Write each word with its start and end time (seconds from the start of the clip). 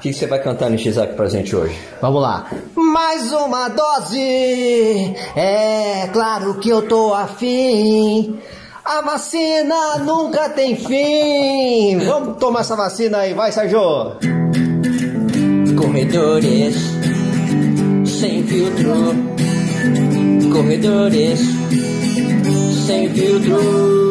O 0.00 0.02
que, 0.02 0.14
você 0.14 0.26
vai 0.26 0.42
cantar, 0.42 0.70
Nishizaki, 0.70 1.12
pra 1.12 1.28
gente 1.28 1.54
hoje? 1.54 1.76
Vamos 2.00 2.22
lá. 2.22 2.50
Mais 2.74 3.30
uma 3.34 3.68
dose, 3.68 5.14
é 5.36 6.08
claro 6.10 6.54
que 6.54 6.70
eu 6.70 6.88
tô 6.88 7.12
afim. 7.12 8.38
A 8.82 9.02
vacina 9.02 9.98
nunca 9.98 10.48
tem 10.48 10.74
fim. 10.74 11.98
Vamos 11.98 12.38
tomar 12.38 12.60
essa 12.60 12.74
vacina 12.74 13.18
aí, 13.18 13.34
vai, 13.34 13.52
Sérgio. 13.52 14.16
Corredores 15.76 16.76
sem 18.06 18.42
filtro. 18.44 18.94
Corredores 20.50 21.40
sem 22.86 23.10
filtro. 23.10 24.09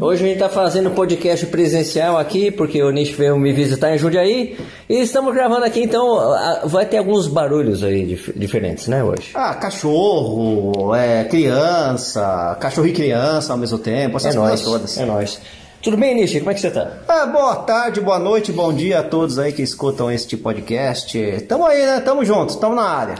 Hoje 0.00 0.22
a 0.22 0.26
gente 0.26 0.34
está 0.36 0.48
fazendo 0.48 0.90
podcast 0.90 1.46
presencial 1.46 2.16
aqui, 2.18 2.50
porque 2.50 2.82
o 2.82 2.90
Nish 2.90 3.10
veio 3.12 3.38
me 3.38 3.52
visitar 3.52 3.94
em 3.94 3.98
Jundiaí. 3.98 4.56
E 4.88 5.00
estamos 5.00 5.34
gravando 5.34 5.64
aqui, 5.64 5.82
então 5.82 6.18
vai 6.64 6.86
ter 6.86 6.98
alguns 6.98 7.26
barulhos 7.26 7.82
aí 7.82 8.04
dif- 8.04 8.32
diferentes, 8.36 8.86
né, 8.86 9.02
hoje? 9.02 9.30
Ah, 9.34 9.54
cachorro, 9.54 10.94
é, 10.94 11.24
criança, 11.24 12.56
cachorro 12.60 12.86
e 12.86 12.92
criança 12.92 13.52
ao 13.52 13.58
mesmo 13.58 13.78
tempo, 13.78 14.16
essas 14.18 14.34
é 14.34 14.38
coisas 14.38 14.60
nóis, 14.60 14.62
todas. 14.62 14.98
é 14.98 15.04
nóis. 15.04 15.40
Tudo 15.82 15.96
bem, 15.96 16.14
Nish? 16.14 16.38
Como 16.38 16.50
é 16.50 16.54
que 16.54 16.60
você 16.60 16.70
tá? 16.70 16.90
Ah, 17.08 17.26
boa 17.26 17.56
tarde, 17.56 18.00
boa 18.00 18.18
noite, 18.18 18.52
bom 18.52 18.72
dia 18.72 19.00
a 19.00 19.02
todos 19.02 19.38
aí 19.38 19.52
que 19.52 19.62
escutam 19.62 20.10
este 20.10 20.36
podcast. 20.36 21.16
Tamo 21.48 21.64
aí, 21.66 21.84
né? 21.86 22.00
Tamo 22.00 22.24
juntos, 22.24 22.56
tamo 22.56 22.74
na 22.74 22.82
área. 22.82 23.14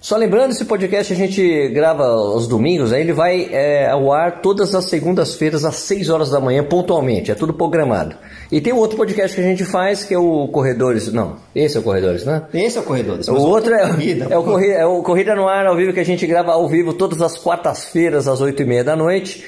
Só 0.00 0.16
lembrando, 0.16 0.52
esse 0.52 0.64
podcast 0.64 1.12
a 1.12 1.16
gente 1.16 1.68
grava 1.70 2.04
aos 2.04 2.46
domingos, 2.46 2.92
aí 2.92 3.00
ele 3.00 3.12
vai 3.12 3.48
é, 3.50 3.90
ao 3.90 4.12
ar 4.12 4.40
todas 4.40 4.74
as 4.74 4.84
segundas-feiras 4.84 5.64
às 5.64 5.76
6 5.76 6.10
horas 6.10 6.30
da 6.30 6.38
manhã, 6.38 6.62
pontualmente, 6.62 7.30
é 7.30 7.34
tudo 7.34 7.52
programado. 7.52 8.14
E 8.52 8.60
tem 8.60 8.72
um 8.72 8.76
outro 8.76 8.96
podcast 8.96 9.34
que 9.34 9.42
a 9.42 9.44
gente 9.44 9.64
faz, 9.64 10.04
que 10.04 10.14
é 10.14 10.18
o 10.18 10.46
Corredores, 10.48 11.12
não, 11.12 11.36
esse 11.54 11.76
é 11.76 11.80
o 11.80 11.82
Corredores, 11.82 12.24
né? 12.24 12.42
Esse 12.54 12.78
é 12.78 12.80
o 12.80 12.84
corredor. 12.84 13.18
O 13.28 13.40
outro 13.40 13.74
é, 13.74 13.88
corrida. 13.88 14.26
é, 14.30 14.38
o 14.38 14.44
Corrida, 14.44 14.72
é 14.74 14.86
o 14.86 15.02
Corrida 15.02 15.34
no 15.34 15.48
Ar 15.48 15.66
ao 15.66 15.76
vivo 15.76 15.92
que 15.92 16.00
a 16.00 16.04
gente 16.04 16.26
grava 16.26 16.52
ao 16.52 16.68
vivo 16.68 16.92
todas 16.92 17.20
as 17.20 17.36
quartas-feiras 17.36 18.28
às 18.28 18.40
8 18.40 18.62
e 18.62 18.66
meia 18.66 18.84
da 18.84 18.94
noite. 18.94 19.44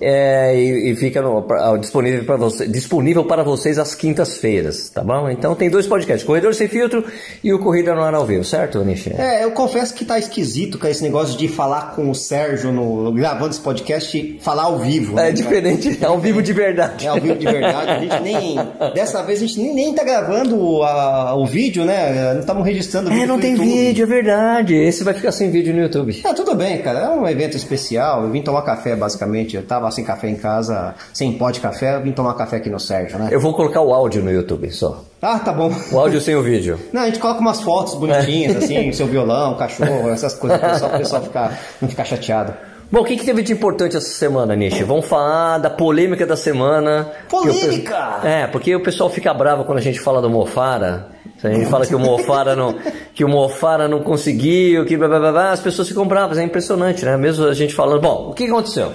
É, 0.00 0.54
e, 0.54 0.90
e 0.92 0.96
fica 0.96 1.22
no- 1.22 1.42
pra- 1.42 1.76
disponível, 1.76 2.24
para 2.24 2.36
você, 2.36 2.66
disponível 2.66 3.24
para 3.24 3.42
vocês 3.42 3.78
às 3.78 3.94
quintas-feiras, 3.94 4.88
tá 4.90 5.02
bom? 5.02 5.28
Então 5.30 5.54
tem 5.54 5.70
dois 5.70 5.86
podcasts, 5.86 6.26
Corredor 6.26 6.54
Sem 6.54 6.68
Filtro 6.68 7.04
e 7.42 7.52
o 7.52 7.58
Corrida 7.58 7.94
no 7.94 8.02
Ar 8.02 8.14
ao 8.14 8.26
vivo, 8.26 8.44
certo, 8.44 8.84
Nishi? 8.84 9.12
É, 9.16 9.44
eu 9.44 9.50
confesso 9.52 9.94
que 9.94 10.04
tá 10.04 10.18
esquisito 10.18 10.78
com 10.78 10.86
esse 10.86 11.02
negócio 11.02 11.38
de 11.38 11.48
falar 11.48 11.94
com 11.94 12.10
o 12.10 12.14
Sérgio 12.14 12.72
no, 12.72 13.12
gravando 13.12 13.50
esse 13.50 13.60
podcast 13.60 14.16
e 14.18 14.38
falar 14.40 14.64
ao 14.64 14.78
vivo. 14.78 15.14
né? 15.16 15.28
É 15.28 15.32
diferente, 15.32 15.98
é 16.00 16.06
ao 16.06 16.18
vivo 16.18 16.42
de 16.42 16.52
verdade. 16.52 17.06
É 17.06 17.08
ao 17.08 17.20
vivo 17.20 17.36
de 17.36 17.46
verdade. 17.46 17.90
A 17.90 17.98
gente 18.00 18.22
nem. 18.22 18.56
Dessa 18.94 19.22
vez 19.22 19.42
a 19.42 19.46
gente 19.46 19.60
nem, 19.60 19.74
nem 19.74 19.94
tá 19.94 20.04
gravando 20.04 20.82
a- 20.82 21.34
o 21.36 21.46
vídeo, 21.46 21.84
né? 21.84 22.32
Não 22.34 22.40
estamos 22.40 22.64
registrando 22.66 23.08
o 23.08 23.10
vídeo. 23.10 23.24
É, 23.24 23.26
não 23.26 23.38
tem 23.38 23.52
YouTube. 23.52 23.70
vídeo, 23.72 24.02
é 24.02 24.06
verdade. 24.06 24.74
Esse 24.74 25.04
vai 25.04 25.14
ficar 25.14 25.32
sem 25.32 25.50
vídeo 25.50 25.72
no 25.74 25.80
YouTube. 25.80 26.20
Ah, 26.24 26.34
tudo 26.34 26.54
bem, 26.54 26.78
cara. 26.82 26.98
É 27.00 27.08
um 27.10 27.26
evento 27.28 27.56
especial. 27.56 28.24
Eu 28.24 28.30
vim 28.30 28.42
tomar 28.42 28.62
café, 28.62 28.94
basicamente. 28.96 29.56
Eu 29.56 29.62
tava 29.62 29.85
sem 29.90 30.04
café 30.04 30.28
em 30.28 30.36
casa, 30.36 30.94
sem 31.12 31.32
pó 31.32 31.50
de 31.50 31.60
café. 31.60 31.98
Vim 32.00 32.12
tomar 32.12 32.34
café 32.34 32.56
aqui 32.56 32.70
no 32.70 32.78
Sérgio, 32.78 33.18
né? 33.18 33.28
Eu 33.30 33.40
vou 33.40 33.54
colocar 33.54 33.80
o 33.80 33.92
áudio 33.92 34.22
no 34.22 34.30
YouTube 34.30 34.70
só. 34.70 35.04
Ah, 35.20 35.38
tá 35.38 35.52
bom. 35.52 35.72
O 35.92 35.98
áudio 35.98 36.20
sem 36.20 36.34
o 36.34 36.42
vídeo. 36.42 36.78
Não, 36.92 37.02
a 37.02 37.06
gente 37.06 37.18
coloca 37.18 37.40
umas 37.40 37.60
fotos 37.60 37.94
bonitinhas, 37.94 38.56
assim, 38.56 38.92
seu 38.92 39.06
violão, 39.06 39.56
cachorro, 39.56 40.08
essas 40.10 40.34
coisas, 40.34 40.60
só 40.78 40.88
para 40.88 40.96
o 40.96 41.00
pessoal 41.00 41.22
ficar, 41.22 41.58
não 41.80 41.88
ficar 41.88 42.04
chateado. 42.04 42.54
Bom, 42.90 43.00
o 43.00 43.04
que, 43.04 43.16
que 43.16 43.24
teve 43.24 43.42
de 43.42 43.52
importante 43.52 43.96
essa 43.96 44.08
semana, 44.10 44.54
Nishi? 44.54 44.84
Vamos 44.84 45.06
falar 45.06 45.58
da 45.58 45.68
polêmica 45.68 46.24
da 46.24 46.36
semana. 46.36 47.10
Polêmica! 47.28 48.20
É, 48.22 48.46
porque 48.46 48.76
o 48.76 48.80
pessoal 48.80 49.10
fica 49.10 49.34
bravo 49.34 49.64
quando 49.64 49.78
a 49.78 49.82
gente 49.82 49.98
fala 49.98 50.22
do 50.22 50.30
Mofara. 50.30 51.08
A 51.42 51.48
gente 51.48 51.66
fala 51.66 51.84
que 51.84 51.94
o 51.94 51.98
Mofara 51.98 52.54
não, 52.54 52.76
que 53.12 53.24
o 53.24 53.28
Mofara 53.28 53.88
não 53.88 54.02
conseguiu, 54.02 54.84
que 54.84 54.96
blá, 54.96 55.08
blá, 55.08 55.32
blá, 55.32 55.50
as 55.50 55.60
pessoas 55.60 55.88
ficam 55.88 56.06
bravas, 56.06 56.38
é 56.38 56.44
impressionante, 56.44 57.04
né? 57.04 57.16
Mesmo 57.16 57.46
a 57.46 57.54
gente 57.54 57.74
falando, 57.74 58.00
bom, 58.00 58.28
o 58.30 58.32
que 58.32 58.44
aconteceu? 58.44 58.92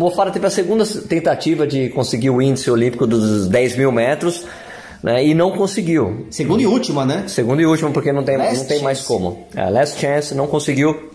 O 0.00 0.04
Mofara 0.04 0.30
teve 0.30 0.46
a 0.46 0.50
segunda 0.50 0.82
tentativa 0.86 1.66
de 1.66 1.90
conseguir 1.90 2.30
o 2.30 2.40
índice 2.40 2.70
olímpico 2.70 3.06
dos 3.06 3.46
10 3.48 3.76
mil 3.76 3.92
metros, 3.92 4.46
né? 5.02 5.22
E 5.22 5.34
não 5.34 5.50
conseguiu. 5.50 6.26
Segunda 6.30 6.62
e 6.62 6.66
última, 6.66 7.04
né? 7.04 7.24
Segundo 7.26 7.60
e 7.60 7.66
último, 7.66 7.92
porque 7.92 8.10
não 8.10 8.22
tem, 8.24 8.38
Last 8.38 8.56
não 8.60 8.64
tem 8.64 8.80
mais 8.82 9.02
como. 9.02 9.46
É, 9.54 9.68
last 9.68 10.00
chance 10.00 10.34
não 10.34 10.46
conseguiu, 10.46 11.10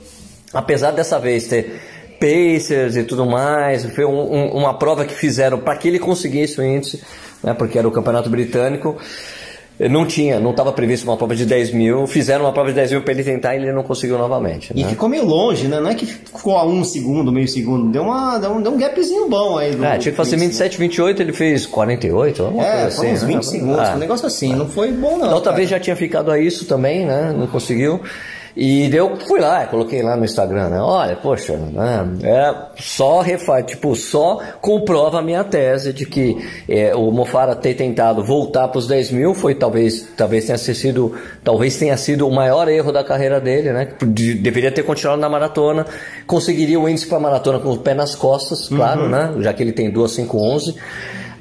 apesar 0.53 0.91
dessa 0.91 1.17
vez 1.17 1.47
ter 1.47 1.81
Pacers 2.19 2.95
e 2.95 3.03
tudo 3.03 3.25
mais, 3.25 3.83
foi 3.85 4.05
um- 4.05 4.31
um- 4.31 4.51
uma 4.51 4.77
prova 4.77 5.03
que 5.03 5.15
fizeram 5.15 5.57
para 5.57 5.75
que 5.77 5.87
ele 5.87 5.97
conseguisse 5.97 6.61
o 6.61 6.63
índice, 6.63 7.01
né, 7.43 7.55
porque 7.55 7.79
era 7.79 7.87
o 7.87 7.91
campeonato 7.91 8.29
britânico. 8.29 8.95
Não 9.77 10.05
tinha, 10.05 10.39
não 10.39 10.51
estava 10.51 10.71
previsto 10.71 11.03
uma 11.03 11.17
prova 11.17 11.35
de 11.35 11.45
10 11.45 11.71
mil, 11.71 12.07
fizeram 12.07 12.45
uma 12.45 12.53
prova 12.53 12.69
de 12.69 12.75
10 12.75 12.91
mil 12.93 13.01
para 13.01 13.11
ele 13.13 13.23
tentar 13.25 13.55
e 13.55 13.57
ele 13.57 13.73
não 13.73 13.83
conseguiu 13.83 14.17
novamente. 14.17 14.71
E 14.73 14.83
né? 14.83 14.89
ficou 14.89 15.09
meio 15.09 15.25
longe, 15.25 15.67
né? 15.67 15.81
Não 15.81 15.89
é 15.89 15.93
que 15.95 16.05
ficou 16.05 16.55
a 16.57 16.65
um 16.65 16.81
segundo, 16.83 17.29
meio 17.29 17.47
segundo. 17.47 17.91
Deu, 17.91 18.03
uma, 18.03 18.37
deu, 18.37 18.51
um, 18.51 18.61
deu 18.61 18.71
um 18.71 18.77
gapzinho 18.77 19.27
bom 19.27 19.57
aí. 19.57 19.75
Do, 19.75 19.83
É, 19.83 19.97
tinha 19.97 20.11
que 20.13 20.17
fazer 20.17 20.37
do- 20.37 20.39
27, 20.43 20.77
28, 20.77 21.21
ele 21.21 21.33
fez 21.33 21.65
48, 21.65 22.43
alguma 22.45 22.65
É, 22.65 22.71
coisa 22.83 22.87
assim. 22.87 23.11
uns 23.11 23.21
né? 23.23 23.27
20 23.27 23.43
segundos, 23.43 23.79
Ah. 23.89 23.93
um 23.95 23.99
negócio 23.99 24.25
assim. 24.25 24.55
Não 24.55 24.69
foi 24.69 24.93
bom, 24.93 25.17
não. 25.17 25.27
Da 25.27 25.35
outra 25.35 25.51
cara. 25.51 25.57
vez 25.57 25.69
já 25.69 25.79
tinha 25.79 25.95
ficado 25.97 26.31
a 26.31 26.39
isso 26.39 26.65
também, 26.65 27.05
né? 27.05 27.35
Não 27.37 27.47
conseguiu. 27.47 27.99
E 28.57 28.89
eu 28.95 29.17
fui 29.17 29.39
lá, 29.41 29.65
coloquei 29.65 30.01
lá 30.01 30.15
no 30.15 30.23
Instagram, 30.23 30.69
né? 30.69 30.79
Olha, 30.79 31.15
poxa, 31.17 31.57
né? 31.57 32.07
É 32.23 32.55
só 32.81 33.19
refaz, 33.19 33.65
tipo, 33.65 33.93
só 33.97 34.39
comprova 34.61 35.19
a 35.19 35.21
minha 35.21 35.43
tese 35.43 35.91
de 35.91 36.05
que 36.05 36.37
é, 36.69 36.95
o 36.95 37.11
Mofara 37.11 37.53
ter 37.53 37.73
tentado 37.73 38.23
voltar 38.23 38.69
para 38.69 38.79
os 38.79 38.87
10 38.87 39.11
mil 39.11 39.33
foi 39.33 39.55
talvez, 39.55 40.07
talvez 40.15 40.45
tenha 40.45 40.57
sido, 40.57 41.13
talvez 41.43 41.75
tenha 41.77 41.97
sido 41.97 42.25
o 42.25 42.31
maior 42.33 42.69
erro 42.69 42.93
da 42.93 43.03
carreira 43.03 43.41
dele, 43.41 43.73
né? 43.73 43.89
De- 44.01 44.35
deveria 44.35 44.71
ter 44.71 44.83
continuado 44.83 45.19
na 45.19 45.27
maratona, 45.27 45.85
conseguiria 46.25 46.79
o 46.79 46.87
índice 46.87 47.07
para 47.07 47.19
maratona 47.19 47.59
com 47.59 47.71
o 47.71 47.77
pé 47.77 47.93
nas 47.93 48.15
costas, 48.15 48.69
claro, 48.69 49.09
né? 49.09 49.33
Já 49.39 49.51
que 49.53 49.63
ele 49.63 49.73
tem 49.73 49.91
2,511. 49.91 50.75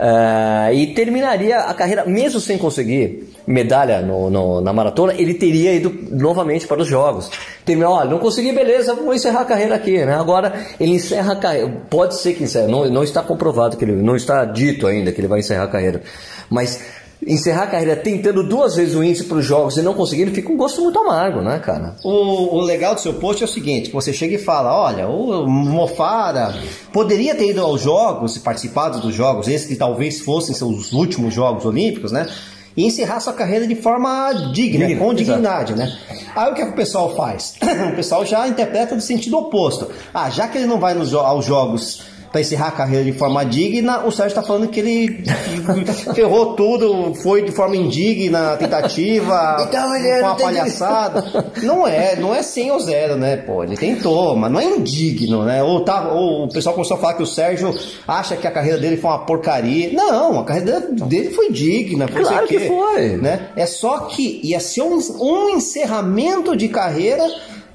Ah, 0.07 0.71
e 0.71 0.89
terminaria 0.89 1.61
a 1.61 1.73
carreira, 1.73 2.05
mesmo 2.05 2.39
sem 2.39 2.59
conseguir 2.59 3.33
medalha 3.47 4.03
no- 4.03 4.29
no- 4.29 4.61
na 4.61 4.71
maratona, 4.71 5.15
ele 5.17 5.33
teria 5.33 5.73
ido 5.73 5.91
novamente 6.11 6.67
para 6.67 6.83
os 6.83 6.87
jogos. 6.87 7.31
Terminou, 7.65 7.95
olha, 7.95 8.11
não 8.11 8.19
consegui, 8.19 8.53
beleza, 8.53 8.93
vou 8.95 9.15
encerrar 9.15 9.41
a 9.41 9.45
carreira 9.47 9.75
aqui, 9.77 10.05
né? 10.05 10.15
Agora 10.15 10.53
ele 10.79 10.93
encerra 10.93 11.33
a 11.33 11.37
carreira, 11.37 11.71
pode 11.89 12.17
ser 12.17 12.35
que 12.35 12.45
encerre, 12.45 12.71
não, 12.71 12.85
não 12.91 13.03
está 13.03 13.23
comprovado 13.23 13.79
que 13.79 13.85
ele, 13.87 13.93
não 13.93 14.15
está 14.15 14.45
dito 14.45 14.87
ainda 14.87 15.11
que 15.11 15.23
ele 15.23 15.29
vai 15.29 15.41
encerrar 15.41 15.65
a 15.65 15.69
carreira, 15.69 16.03
mas 16.51 16.81
encerrar 17.27 17.65
a 17.65 17.67
carreira 17.67 17.97
tentando 17.97 18.43
duas 18.43 18.77
vezes 18.77 18.95
o 18.95 19.03
índice 19.03 19.25
para 19.25 19.39
os 19.39 19.45
jogos 19.45 19.77
e 19.77 19.83
não 19.83 19.95
conseguindo, 19.95 20.33
fica 20.33 20.53
um 20.53 20.57
gosto 20.57 20.83
muito 20.83 20.99
amargo, 20.99 21.41
né, 21.41 21.59
cara? 21.59 21.97
O, 22.05 22.57
o 22.57 22.61
legal 22.61 22.95
do 22.95 23.01
seu 23.01 23.15
post 23.15 23.43
é 23.43 23.47
o 23.47 23.49
seguinte: 23.49 23.91
você 23.91 24.13
chega 24.13 24.35
e 24.35 24.39
fala, 24.39 24.75
olha, 24.75 25.09
o 25.09 25.47
Mofara 25.47 26.55
poderia 26.93 27.35
ter 27.35 27.51
ido 27.51 27.61
aos 27.61 27.81
jogos 27.81 28.37
e 28.37 28.41
participado 28.41 29.01
dos 29.01 29.15
jogos, 29.15 29.49
esses 29.49 29.67
que 29.67 29.77
talvez 29.77 30.21
fossem 30.21 30.55
seus 30.55 30.93
últimos 30.93 31.35
jogos 31.35 31.65
olímpicos, 31.65 32.13
né? 32.13 32.29
E 32.77 32.85
encerrar 32.85 33.21
sua 33.21 33.33
carreira 33.33 33.69
de 33.69 33.77
forma 33.77 34.33
digna, 34.53 34.87
Digna, 34.87 35.01
com 35.01 35.15
dignidade, 35.15 35.75
né? 35.75 35.97
Aí 36.35 36.51
o 36.51 36.55
que, 36.55 36.63
é 36.63 36.65
que 36.67 36.73
o 36.73 36.77
pessoal 36.77 37.15
faz? 37.15 37.55
o 37.93 37.95
pessoal 37.95 38.27
já 38.27 38.49
interpreta 38.49 38.97
no 38.97 39.01
sentido 39.01 39.39
oposto. 39.39 39.89
Ah, 40.13 40.29
já 40.29 40.49
que 40.49 40.59
ele 40.59 40.67
não 40.67 40.81
vai 40.81 40.93
nos 40.93 41.15
aos 41.15 41.45
jogos 41.45 42.14
para 42.35 42.41
encerrar 42.41 42.67
a 42.67 42.73
carreira 42.73 43.05
de 43.05 43.13
forma 43.13 43.45
digna, 43.45 44.05
o 44.05 44.11
Sérgio 44.11 44.37
está 44.37 44.43
falando 44.43 44.67
que 44.67 44.81
ele 44.81 45.23
ferrou 46.17 46.55
tudo, 46.57 47.15
foi 47.15 47.45
de 47.45 47.53
forma 47.53 47.77
indigna 47.77 48.57
tentativa, 48.57 49.59
Então 49.63 49.95
ele 49.95 50.19
com 50.19 50.27
uma 50.27 50.35
palhaçada. 50.35 51.45
Não 51.63 51.87
é, 51.87 52.17
não 52.17 52.35
é 52.35 52.43
100 52.43 52.71
ou 52.73 52.81
0, 52.81 53.17
né, 53.17 53.37
pô? 53.37 53.63
Ele 53.63 53.77
tentou, 53.77 54.35
mas 54.37 54.51
não 54.51 54.59
é 54.59 54.65
indigno, 54.65 55.45
né? 55.45 55.63
Ou, 55.63 55.85
tá, 55.85 56.09
ou 56.13 56.45
o 56.45 56.49
pessoal 56.49 56.75
começou 56.75 56.97
a 56.97 57.01
falar 57.01 57.15
que 57.15 57.23
o 57.23 57.27
Sérgio 57.27 57.73
acha 58.07 58.37
que 58.37 58.47
a 58.47 58.51
carreira 58.51 58.79
dele 58.79 58.97
foi 58.97 59.11
uma 59.11 59.25
porcaria. 59.25 59.93
Não, 59.93 60.41
a 60.41 60.45
carreira 60.45 60.81
dele 60.81 61.31
foi 61.31 61.51
digna, 61.51 62.09
foi 62.09 62.23
Claro 62.23 62.47
que 62.47 62.59
foi. 62.61 63.17
Né? 63.17 63.49
É 63.55 63.67
só 63.67 64.01
que 64.01 64.41
ia 64.43 64.59
ser 64.59 64.83
um, 64.83 64.99
um 65.21 65.51
encerramento 65.51 66.57
de 66.57 66.69
carreira 66.69 67.25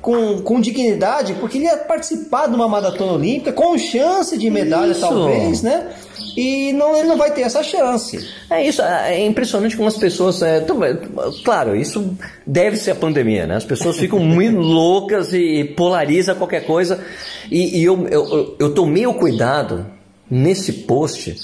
com, 0.01 0.41
com 0.41 0.61
dignidade, 0.61 1.33
porque 1.35 1.57
ele 1.57 1.65
ia 1.65 1.77
participar 1.77 2.47
de 2.47 2.55
uma 2.55 2.67
maratona 2.67 3.13
olímpica 3.13 3.51
com 3.51 3.77
chance 3.77 4.37
de 4.37 4.49
medalha, 4.49 4.91
Isso. 4.91 5.01
talvez, 5.01 5.61
né? 5.61 5.87
E 6.37 6.71
não, 6.73 6.95
ele 6.95 7.07
não 7.07 7.17
vai 7.17 7.31
ter 7.33 7.41
essa 7.41 7.61
chance. 7.63 8.25
É 8.49 8.65
isso, 8.65 8.81
é 8.81 9.19
impressionante 9.25 9.75
como 9.75 9.87
as 9.89 9.97
pessoas. 9.97 10.41
É, 10.41 10.61
tão- 10.61 10.81
é, 10.83 10.95
claro, 11.43 11.75
isso 11.75 12.15
deve 12.47 12.77
ser 12.77 12.91
a 12.91 12.95
pandemia, 12.95 13.45
né? 13.45 13.55
As 13.55 13.65
pessoas 13.65 13.97
ficam 13.97 14.19
muito 14.19 14.55
loucas 14.61 15.33
e 15.33 15.65
polariza 15.75 16.35
qualquer 16.35 16.65
coisa. 16.65 17.03
E, 17.51 17.79
e 17.79 17.83
eu, 17.83 18.07
eu, 18.07 18.25
eu- 18.29 18.55
eu 18.59 18.73
tomei 18.73 19.05
o 19.05 19.13
cuidado 19.15 19.85
nesse 20.31 20.71
post 20.71 21.35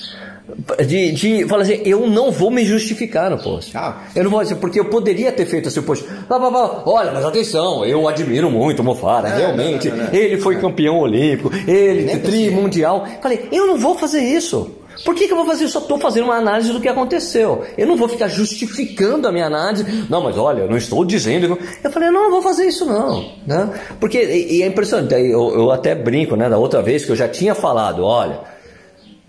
de, 0.85 1.11
de 1.11 1.47
falar 1.47 1.63
assim: 1.63 1.81
eu 1.83 2.07
não 2.07 2.31
vou 2.31 2.51
me 2.51 2.63
justificar 2.63 3.29
no 3.29 3.37
post. 3.37 3.75
Ah. 3.75 4.03
Eu 4.15 4.23
não 4.23 4.31
vou 4.31 4.41
dizer, 4.41 4.55
porque 4.55 4.79
eu 4.79 4.85
poderia 4.85 5.31
ter 5.31 5.45
feito 5.45 5.67
esse 5.67 5.81
post. 5.81 6.05
Blá, 6.27 6.37
blá, 6.37 6.49
blá. 6.49 6.83
Olha, 6.85 7.11
mas 7.11 7.25
atenção, 7.25 7.85
eu 7.85 8.07
admiro 8.07 8.49
muito 8.49 8.81
o 8.81 8.83
Mofara, 8.83 9.29
Não, 9.29 9.37
realmente. 9.37 9.89
não, 9.89 9.97
não, 9.97 10.05
não. 10.05 10.13
Ele 10.13 10.37
foi 10.37 10.57
campeão 10.57 10.99
olímpico, 10.99 11.51
ele 11.67 12.03
Nem 12.05 12.19
tri 12.19 12.49
mundial. 12.51 13.07
Falei, 13.21 13.47
eu 13.51 13.65
não 13.65 13.77
vou 13.77 13.95
fazer 13.95 14.21
isso. 14.21 14.69
Por 15.03 15.13
que, 15.13 15.27
que 15.27 15.33
eu 15.33 15.37
vou 15.37 15.45
fazer? 15.45 15.65
Eu 15.65 15.69
só 15.69 15.79
estou 15.79 15.97
fazendo 15.97 16.25
uma 16.25 16.35
análise 16.35 16.71
do 16.71 16.79
que 16.79 16.87
aconteceu. 16.87 17.65
Eu 17.77 17.85
não 17.85 17.97
vou 17.97 18.07
ficar 18.07 18.29
justificando 18.29 19.27
a 19.27 19.31
minha 19.31 19.45
análise. 19.45 19.83
Não, 20.09 20.23
mas 20.23 20.37
olha, 20.37 20.61
eu 20.61 20.69
não 20.69 20.77
estou 20.77 21.03
dizendo. 21.03 21.57
Eu 21.83 21.91
falei, 21.91 22.09
não, 22.09 22.23
não 22.23 22.31
vou 22.31 22.41
fazer 22.41 22.65
isso 22.65 22.85
não. 22.85 23.29
Né? 23.45 23.69
Porque, 23.99 24.23
e, 24.23 24.57
e 24.57 24.63
é 24.63 24.67
impressionante, 24.67 25.13
eu, 25.13 25.53
eu 25.53 25.71
até 25.71 25.93
brinco, 25.93 26.37
né, 26.37 26.49
da 26.49 26.57
outra 26.57 26.81
vez 26.81 27.03
que 27.03 27.11
eu 27.11 27.15
já 27.15 27.27
tinha 27.27 27.53
falado, 27.53 28.03
olha 28.03 28.54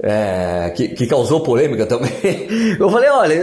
é, 0.02 0.70
que, 0.76 0.88
que, 0.88 1.06
causou 1.06 1.40
polêmica 1.40 1.86
também. 1.86 2.12
Eu 2.78 2.90
falei, 2.90 3.08
olha, 3.08 3.34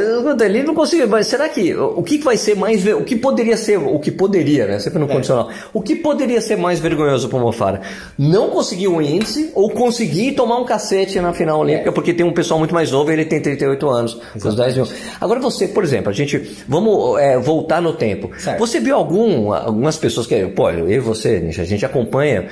ele 0.45 0.61
não 0.61 0.75
conseguiu, 0.75 1.07
mas 1.07 1.27
será 1.27 1.49
que 1.49 1.73
o 1.75 2.03
que 2.03 2.19
vai 2.19 2.37
ser 2.37 2.55
mais, 2.55 2.85
o 2.85 3.03
que 3.03 3.15
poderia 3.15 3.57
ser, 3.57 3.77
o 3.77 3.99
que 3.99 4.11
poderia, 4.11 4.67
né? 4.67 4.79
Sempre 4.79 4.99
no 4.99 5.05
é. 5.05 5.07
condicional. 5.09 5.49
O 5.73 5.81
que 5.81 5.95
poderia 5.95 6.39
ser 6.41 6.55
mais 6.55 6.79
vergonhoso 6.79 7.27
para 7.27 7.37
o 7.37 7.41
Mofara? 7.41 7.81
Não 8.17 8.49
conseguir 8.49 8.87
um 8.87 9.01
índice 9.01 9.51
ou 9.55 9.71
conseguir 9.71 10.33
tomar 10.33 10.57
um 10.57 10.65
cacete 10.65 11.19
na 11.19 11.33
final 11.33 11.59
olímpica, 11.59 11.89
é. 11.89 11.91
porque 11.91 12.13
tem 12.13 12.25
um 12.25 12.33
pessoal 12.33 12.59
muito 12.59 12.73
mais 12.73 12.91
novo, 12.91 13.11
ele 13.11 13.25
tem 13.25 13.41
38 13.41 13.89
anos, 13.89 14.21
os 14.35 14.55
10 14.55 14.75
mil. 14.75 14.87
Agora 15.19 15.39
você, 15.39 15.67
por 15.67 15.83
exemplo, 15.83 16.11
a 16.11 16.13
gente, 16.13 16.37
vamos 16.67 17.19
é, 17.19 17.37
voltar 17.39 17.81
no 17.81 17.93
tempo. 17.93 18.29
Certo. 18.37 18.59
Você 18.59 18.79
viu 18.79 18.95
algum, 18.95 19.51
algumas 19.51 19.97
pessoas 19.97 20.27
que, 20.27 20.45
pô, 20.47 20.69
eu 20.69 20.89
e 20.89 20.99
você, 20.99 21.43
a 21.57 21.63
gente 21.63 21.83
acompanha 21.83 22.47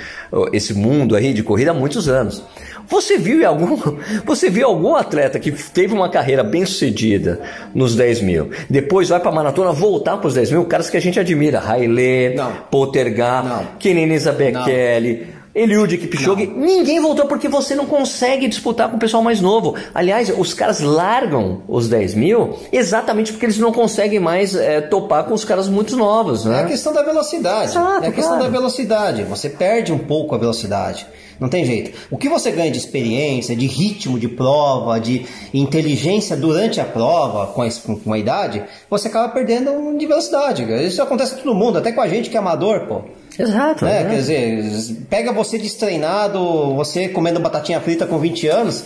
esse 0.51 0.73
mundo 0.73 1.15
aí 1.15 1.33
de 1.33 1.43
corrida 1.43 1.69
há 1.69 1.73
muitos 1.73 2.09
anos. 2.09 2.43
Você 2.87 3.17
viu 3.17 3.47
algum, 3.47 3.77
você 4.25 4.49
viu 4.49 4.67
algum 4.67 4.95
atleta 4.95 5.39
que 5.39 5.51
teve 5.51 5.93
uma 5.93 6.09
carreira 6.09 6.43
bem 6.43 6.65
sucedida 6.65 7.41
nos 7.73 7.95
10 7.95 8.21
mil, 8.21 8.51
depois 8.69 9.09
vai 9.09 9.19
para 9.19 9.31
maratona 9.31 9.71
voltar 9.71 10.17
para 10.17 10.27
os 10.27 10.33
10 10.33 10.51
mil, 10.51 10.65
caras 10.65 10.89
que 10.89 10.97
a 10.97 11.01
gente 11.01 11.19
admira, 11.19 11.61
Haile, 11.65 12.35
Poltergar, 12.69 13.75
Kenenisa 13.79 14.31
Bekele, 14.31 15.41
Eliud 15.53 15.97
Kipchoge, 15.97 16.47
não. 16.47 16.57
ninguém 16.57 17.01
voltou 17.01 17.25
porque 17.25 17.49
você 17.49 17.75
não 17.75 17.85
consegue 17.85 18.47
disputar 18.47 18.89
com 18.89 18.95
o 18.95 18.99
pessoal 18.99 19.21
mais 19.21 19.41
novo. 19.41 19.75
Aliás, 19.93 20.31
os 20.37 20.53
caras 20.53 20.79
largam 20.79 21.63
os 21.67 21.89
10 21.89 22.15
mil 22.15 22.57
exatamente 22.71 23.33
porque 23.33 23.45
eles 23.45 23.57
não 23.57 23.71
conseguem 23.71 24.19
mais 24.19 24.55
é, 24.55 24.79
topar 24.79 25.25
com 25.25 25.33
os 25.33 25.43
caras 25.43 25.67
muito 25.67 25.97
novos. 25.97 26.45
Né? 26.45 26.61
É 26.61 26.63
a 26.63 26.67
questão 26.67 26.93
da 26.93 27.03
velocidade. 27.03 27.71
Exato, 27.71 28.05
é 28.05 28.07
a 28.07 28.11
questão 28.11 28.39
da 28.39 28.47
velocidade. 28.47 29.23
Você 29.23 29.49
perde 29.49 29.91
um 29.91 29.99
pouco 29.99 30.33
a 30.35 30.37
velocidade. 30.37 31.05
Não 31.41 31.49
tem 31.49 31.65
jeito. 31.65 31.97
O 32.11 32.19
que 32.19 32.29
você 32.29 32.51
ganha 32.51 32.69
de 32.69 32.77
experiência, 32.77 33.55
de 33.55 33.65
ritmo 33.65 34.19
de 34.19 34.27
prova, 34.27 34.99
de 34.99 35.25
inteligência 35.51 36.37
durante 36.37 36.79
a 36.79 36.85
prova, 36.85 37.47
com 37.47 37.63
a, 37.63 37.69
com 38.03 38.13
a 38.13 38.19
idade, 38.19 38.63
você 38.87 39.07
acaba 39.07 39.27
perdendo 39.29 39.97
de 39.97 40.05
velocidade. 40.05 40.63
Isso 40.85 41.01
acontece 41.01 41.33
com 41.33 41.41
todo 41.41 41.55
mundo, 41.55 41.79
até 41.79 41.91
com 41.91 41.99
a 41.99 42.07
gente 42.07 42.29
que 42.29 42.37
é 42.37 42.39
amador, 42.39 42.81
pô. 42.81 43.01
Exato. 43.39 43.85
Né? 43.85 44.03
Quer 44.03 44.15
dizer, 44.17 44.97
pega 45.09 45.33
você 45.33 45.57
destreinado, 45.57 46.75
você 46.75 47.09
comendo 47.09 47.39
batatinha 47.39 47.81
frita 47.81 48.05
com 48.05 48.19
20 48.19 48.47
anos, 48.47 48.83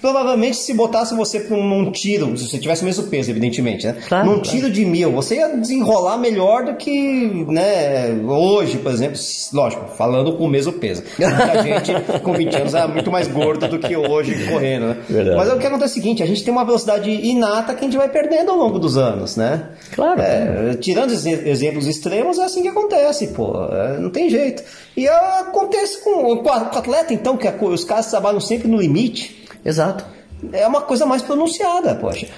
Provavelmente, 0.00 0.56
se 0.56 0.74
botasse 0.74 1.14
você 1.14 1.40
num 1.50 1.90
tiro, 1.90 2.36
se 2.36 2.48
você 2.48 2.58
tivesse 2.58 2.82
o 2.82 2.84
mesmo 2.84 3.04
peso, 3.04 3.30
evidentemente, 3.30 3.86
né? 3.86 3.96
Claro, 4.08 4.26
num 4.26 4.34
claro. 4.34 4.48
tiro 4.48 4.70
de 4.70 4.84
mil, 4.84 5.12
você 5.12 5.36
ia 5.36 5.48
desenrolar 5.48 6.18
melhor 6.18 6.64
do 6.64 6.76
que, 6.76 7.46
né, 7.48 8.12
hoje, 8.26 8.78
por 8.78 8.92
exemplo, 8.92 9.18
lógico, 9.52 9.86
falando 9.96 10.36
com 10.36 10.44
o 10.44 10.48
mesmo 10.48 10.72
peso. 10.72 11.02
Muita 11.18 11.62
gente 11.62 11.92
com 12.20 12.32
20 12.32 12.56
anos 12.56 12.74
é 12.74 12.86
muito 12.86 13.10
mais 13.10 13.28
gorda 13.28 13.68
do 13.68 13.78
que 13.78 13.96
hoje 13.96 14.46
correndo, 14.48 14.86
né? 14.86 14.96
Verdade. 15.08 15.36
Mas 15.36 15.52
o 15.52 15.58
que 15.58 15.66
acontece 15.66 15.98
é 15.98 15.98
o 15.98 16.02
seguinte, 16.02 16.22
a 16.22 16.26
gente 16.26 16.44
tem 16.44 16.52
uma 16.52 16.64
velocidade 16.64 17.10
inata 17.10 17.74
que 17.74 17.80
a 17.80 17.84
gente 17.84 17.96
vai 17.96 18.08
perdendo 18.08 18.50
ao 18.50 18.56
longo 18.56 18.78
dos 18.78 18.96
anos, 18.96 19.36
né? 19.36 19.68
Claro. 19.94 20.20
É, 20.20 20.74
tirando 20.80 21.12
exemplos 21.12 21.86
extremos, 21.86 22.38
é 22.38 22.44
assim 22.44 22.62
que 22.62 22.68
acontece, 22.68 23.28
pô. 23.28 23.64
É, 23.72 23.98
não 23.98 24.10
tem 24.10 24.30
jeito. 24.30 24.62
E 24.96 25.08
acontece 25.08 26.02
com, 26.02 26.36
com 26.36 26.48
o 26.48 26.52
atleta, 26.52 27.12
então, 27.12 27.36
que 27.36 27.48
os 27.64 27.84
caras 27.84 28.06
trabalham 28.06 28.40
sempre 28.40 28.68
no 28.68 28.78
limite. 28.78 29.47
Exato. 29.64 30.04
É 30.52 30.66
uma 30.66 30.82
coisa 30.82 31.04
mais 31.04 31.22
pronunciada, 31.22 31.94
poxa. 31.96 32.28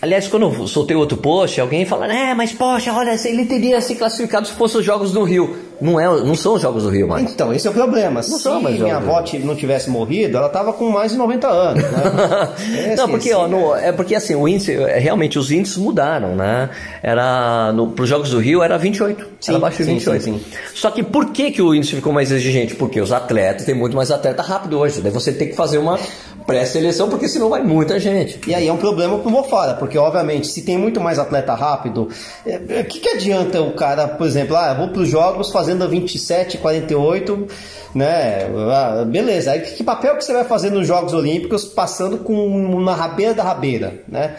Aliás, 0.00 0.28
quando 0.28 0.42
eu 0.42 0.66
soltei 0.66 0.96
outro 0.96 1.16
post, 1.16 1.60
alguém 1.60 1.86
fala, 1.86 2.12
é, 2.12 2.34
mas 2.34 2.52
poxa, 2.52 2.92
olha, 2.92 3.16
ele 3.24 3.46
teria 3.46 3.80
se 3.80 3.94
classificado 3.94 4.46
se 4.46 4.52
fossem 4.52 4.80
os 4.80 4.86
Jogos 4.86 5.12
do 5.12 5.22
Rio. 5.24 5.56
Não, 5.80 6.00
é, 6.00 6.06
não 6.06 6.34
são 6.34 6.54
os 6.54 6.62
Jogos 6.62 6.84
do 6.84 6.90
Rio 6.90 7.08
mais. 7.08 7.30
Então, 7.30 7.52
esse 7.52 7.66
é 7.66 7.70
o 7.70 7.72
problema. 7.72 8.20
Não 8.20 8.22
se 8.22 8.48
minha 8.82 8.96
avó 8.96 9.22
não 9.44 9.54
tivesse 9.54 9.90
morrido, 9.90 10.38
ela 10.38 10.46
estava 10.46 10.72
com 10.72 10.88
mais 10.90 11.12
de 11.12 11.18
90 11.18 11.48
anos. 11.48 11.82
Né? 11.82 12.94
não, 12.96 13.08
porque, 13.08 13.32
ó, 13.32 13.46
no, 13.46 13.74
é 13.74 13.92
porque 13.92 14.14
assim, 14.14 14.34
o 14.34 14.48
índice, 14.48 14.72
é, 14.72 14.98
realmente 14.98 15.38
os 15.38 15.50
índices 15.50 15.76
mudaram, 15.76 16.34
né? 16.34 16.70
Era, 17.02 17.72
para 17.94 18.02
os 18.02 18.08
Jogos 18.08 18.30
do 18.30 18.38
Rio 18.38 18.62
era 18.62 18.78
28, 18.78 19.26
sim, 19.40 19.50
era 19.50 19.58
abaixo 19.58 19.78
de 19.78 19.84
28. 19.84 20.22
Sim, 20.22 20.38
sim, 20.38 20.44
Só 20.74 20.90
que 20.90 21.02
por 21.02 21.26
que, 21.30 21.50
que 21.50 21.62
o 21.62 21.74
índice 21.74 21.94
ficou 21.94 22.12
mais 22.12 22.30
exigente? 22.30 22.74
Porque 22.74 23.00
os 23.00 23.12
atletas, 23.12 23.64
tem 23.64 23.74
muito 23.74 23.96
mais 23.96 24.10
atleta 24.10 24.42
rápido 24.42 24.78
hoje. 24.78 25.00
Daí 25.00 25.12
você 25.12 25.32
tem 25.32 25.48
que 25.48 25.54
fazer 25.54 25.78
uma 25.78 25.98
pré-seleção, 26.46 27.08
porque 27.08 27.28
senão 27.28 27.50
vai 27.50 27.62
muita 27.62 27.98
gente. 27.98 28.40
E 28.46 28.54
aí 28.54 28.68
é 28.68 28.72
um 28.72 28.76
problema 28.76 29.18
pro 29.18 29.30
Mofara, 29.30 29.74
porque 29.74 29.98
obviamente 29.98 30.46
se 30.46 30.62
tem 30.62 30.78
muito 30.78 31.00
mais 31.00 31.18
atleta 31.18 31.54
rápido, 31.54 32.08
o 32.44 32.48
é, 32.48 32.60
é, 32.68 32.82
que, 32.84 33.00
que 33.00 33.08
adianta 33.08 33.60
o 33.60 33.72
cara, 33.72 34.06
por 34.06 34.26
exemplo, 34.26 34.56
ah, 34.56 34.72
vou 34.72 34.88
pros 34.88 35.08
jogos 35.08 35.50
fazendo 35.66 35.88
27, 35.88 36.58
48, 36.58 37.46
né? 37.92 38.46
Ah, 38.70 39.04
beleza, 39.04 39.50
aí 39.50 39.60
que 39.60 39.82
papel 39.82 40.16
que 40.16 40.24
você 40.24 40.32
vai 40.32 40.44
fazer 40.44 40.70
nos 40.70 40.86
Jogos 40.86 41.12
Olímpicos 41.12 41.64
passando 41.64 42.18
com 42.18 42.80
na 42.80 42.94
rabeira 42.94 43.34
da 43.34 43.42
rabeira, 43.42 44.00
né? 44.06 44.36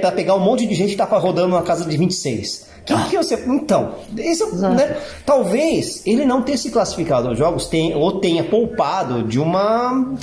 Para 0.00 0.12
pegar 0.12 0.36
um 0.36 0.40
monte 0.40 0.64
de 0.64 0.74
gente 0.74 0.90
que 0.90 0.96
tá 0.96 1.04
rodando 1.04 1.56
na 1.56 1.62
casa 1.62 1.84
de 1.84 1.96
26. 1.96 2.72
Que, 2.86 2.94
que 3.10 3.16
você, 3.16 3.42
então, 3.48 3.94
isso, 4.16 4.54
né, 4.56 4.98
talvez 5.24 6.02
ele 6.06 6.24
não 6.24 6.42
tenha 6.42 6.58
se 6.58 6.70
classificado 6.70 7.28
aos 7.28 7.38
jogos 7.38 7.66
tenha, 7.66 7.96
ou 7.96 8.20
tenha 8.20 8.44
poupado 8.44 9.22
de 9.22 9.40
uma 9.40 10.14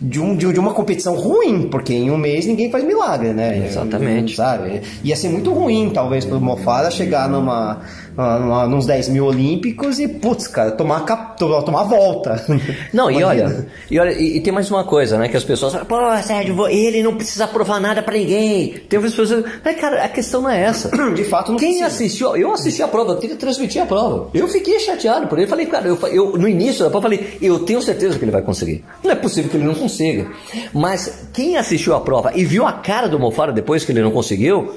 de, 0.00 0.20
um, 0.20 0.36
de, 0.36 0.46
uma 0.58 0.74
competição 0.74 1.14
ruim, 1.14 1.68
porque 1.68 1.94
em 1.94 2.10
um 2.10 2.18
mês 2.18 2.46
ninguém 2.46 2.70
faz 2.70 2.84
milagre, 2.84 3.32
né? 3.32 3.66
Exatamente. 3.66 4.36
Sabe? 4.36 4.82
Ia 5.02 5.16
ser 5.16 5.28
muito 5.28 5.52
ruim, 5.52 5.90
talvez, 5.90 6.24
pro 6.24 6.40
Mofara 6.40 6.90
chegar 6.90 7.28
numa, 7.28 7.80
numa, 8.16 8.66
nos 8.66 8.86
10 8.86 9.08
mil 9.08 9.26
olímpicos 9.26 9.98
e, 9.98 10.08
putz, 10.08 10.46
cara, 10.46 10.70
tomar, 10.72 11.00
tomar 11.36 11.82
volta. 11.84 12.44
Não, 12.92 13.10
e 13.10 13.22
olha, 13.22 13.66
e 13.90 13.98
olha, 13.98 14.12
e, 14.12 14.36
e, 14.36 14.40
tem 14.40 14.52
mais 14.52 14.70
uma 14.70 14.84
coisa, 14.84 15.18
né? 15.18 15.28
Que 15.28 15.36
as 15.36 15.44
pessoas 15.44 15.72
falam, 15.72 15.86
pô, 15.86 16.22
Sérgio, 16.22 16.66
ele 16.68 17.02
não 17.02 17.14
precisa 17.16 17.46
provar 17.46 17.80
nada 17.80 18.02
para 18.02 18.14
ninguém. 18.14 18.74
Tem 18.88 18.98
outras 18.98 19.14
pessoas. 19.14 19.44
Mas, 19.64 19.80
cara, 19.80 20.04
a 20.04 20.08
questão 20.08 20.42
não 20.42 20.50
é 20.50 20.62
essa. 20.62 20.90
De 21.14 21.24
fato, 21.24 21.52
não 21.52 21.58
Quem 21.58 21.78
precisa. 21.78 21.86
assistiu, 21.86 22.36
eu 22.36 22.52
assisti 22.52 22.82
a 22.82 22.88
prova, 22.88 23.12
eu 23.12 23.18
queria 23.18 23.36
transmitir 23.36 23.82
a 23.82 23.86
prova. 23.86 24.28
Eu 24.32 24.48
fiquei 24.48 24.78
chateado 24.78 25.26
por 25.26 25.38
ele. 25.38 25.46
Falei, 25.46 25.66
cara, 25.66 25.88
eu, 25.88 25.98
eu 26.08 26.38
no 26.38 26.48
início 26.48 26.84
da 26.84 26.90
prova, 26.90 27.04
falei, 27.04 27.38
eu 27.40 27.60
tenho 27.60 27.82
certeza 27.82 28.18
que 28.18 28.24
ele 28.24 28.32
vai 28.32 28.42
conseguir. 28.42 28.84
Não 29.02 29.10
é 29.10 29.14
possível 29.14 29.50
que 29.50 29.56
ele 29.56 29.64
não 29.66 29.74
consiga. 29.74 30.30
Mas 30.72 31.28
quem 31.32 31.56
assistiu 31.56 31.94
a 31.94 32.00
prova 32.00 32.32
e 32.34 32.44
viu 32.44 32.66
a 32.66 32.72
cara 32.72 33.08
do 33.08 33.18
Mofara 33.18 33.52
depois 33.52 33.84
que 33.84 33.92
ele 33.92 34.02
não 34.02 34.10
conseguiu, 34.10 34.72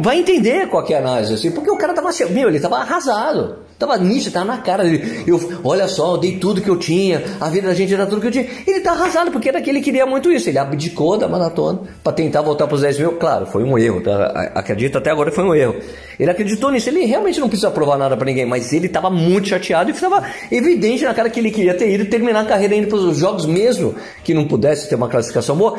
vai 0.00 0.18
entender 0.18 0.68
qual 0.68 0.84
é 0.88 0.94
a 0.94 0.98
análise, 0.98 1.34
assim, 1.34 1.50
porque 1.50 1.70
o 1.70 1.76
cara 1.76 1.92
tava, 1.92 2.10
meu, 2.30 2.48
ele 2.48 2.60
tava 2.60 2.78
arrasado. 2.78 3.70
Tava 3.80 3.96
nisso, 3.96 4.30
tava 4.30 4.44
na 4.44 4.58
cara 4.58 4.84
dele. 4.84 5.24
Eu, 5.26 5.60
olha 5.64 5.88
só, 5.88 6.12
eu 6.12 6.18
dei 6.18 6.36
tudo 6.36 6.60
que 6.60 6.68
eu 6.68 6.76
tinha, 6.76 7.22
a 7.40 7.48
vida 7.48 7.68
da 7.68 7.74
gente 7.74 7.94
era 7.94 8.04
tudo 8.04 8.20
que 8.20 8.26
eu 8.26 8.30
tinha. 8.30 8.46
Ele 8.66 8.80
tá 8.80 8.92
arrasado, 8.92 9.30
porque 9.30 9.48
era 9.48 9.58
que 9.62 9.70
ele 9.70 9.80
queria 9.80 10.04
muito 10.04 10.30
isso. 10.30 10.50
Ele 10.50 10.58
abdicou 10.58 11.16
da 11.16 11.26
maratona 11.26 11.80
para 12.04 12.12
tentar 12.12 12.42
voltar 12.42 12.66
para 12.66 12.74
os 12.74 12.82
10 12.82 12.98
mil. 12.98 13.12
Claro, 13.12 13.46
foi 13.46 13.64
um 13.64 13.78
erro, 13.78 14.02
tá? 14.02 14.52
acredito 14.54 14.98
até 14.98 15.10
agora 15.10 15.32
foi 15.32 15.44
um 15.44 15.54
erro. 15.54 15.76
Ele 16.18 16.30
acreditou 16.30 16.70
nisso, 16.70 16.90
ele 16.90 17.06
realmente 17.06 17.40
não 17.40 17.48
precisa 17.48 17.70
provar 17.70 17.96
nada 17.96 18.18
para 18.18 18.26
ninguém, 18.26 18.44
mas 18.44 18.70
ele 18.74 18.84
estava 18.84 19.08
muito 19.08 19.48
chateado 19.48 19.88
e 19.88 19.94
estava 19.94 20.22
evidente 20.52 21.02
na 21.02 21.14
cara 21.14 21.30
que 21.30 21.40
ele 21.40 21.50
queria 21.50 21.72
ter 21.72 21.90
ido 21.90 22.04
terminar 22.04 22.40
a 22.40 22.44
carreira 22.44 22.74
indo 22.74 22.88
para 22.88 22.98
os 22.98 23.16
jogos 23.16 23.46
mesmo 23.46 23.94
que 24.22 24.34
não 24.34 24.46
pudesse 24.46 24.90
ter 24.90 24.96
uma 24.96 25.08
classificação 25.08 25.56
boa. 25.56 25.78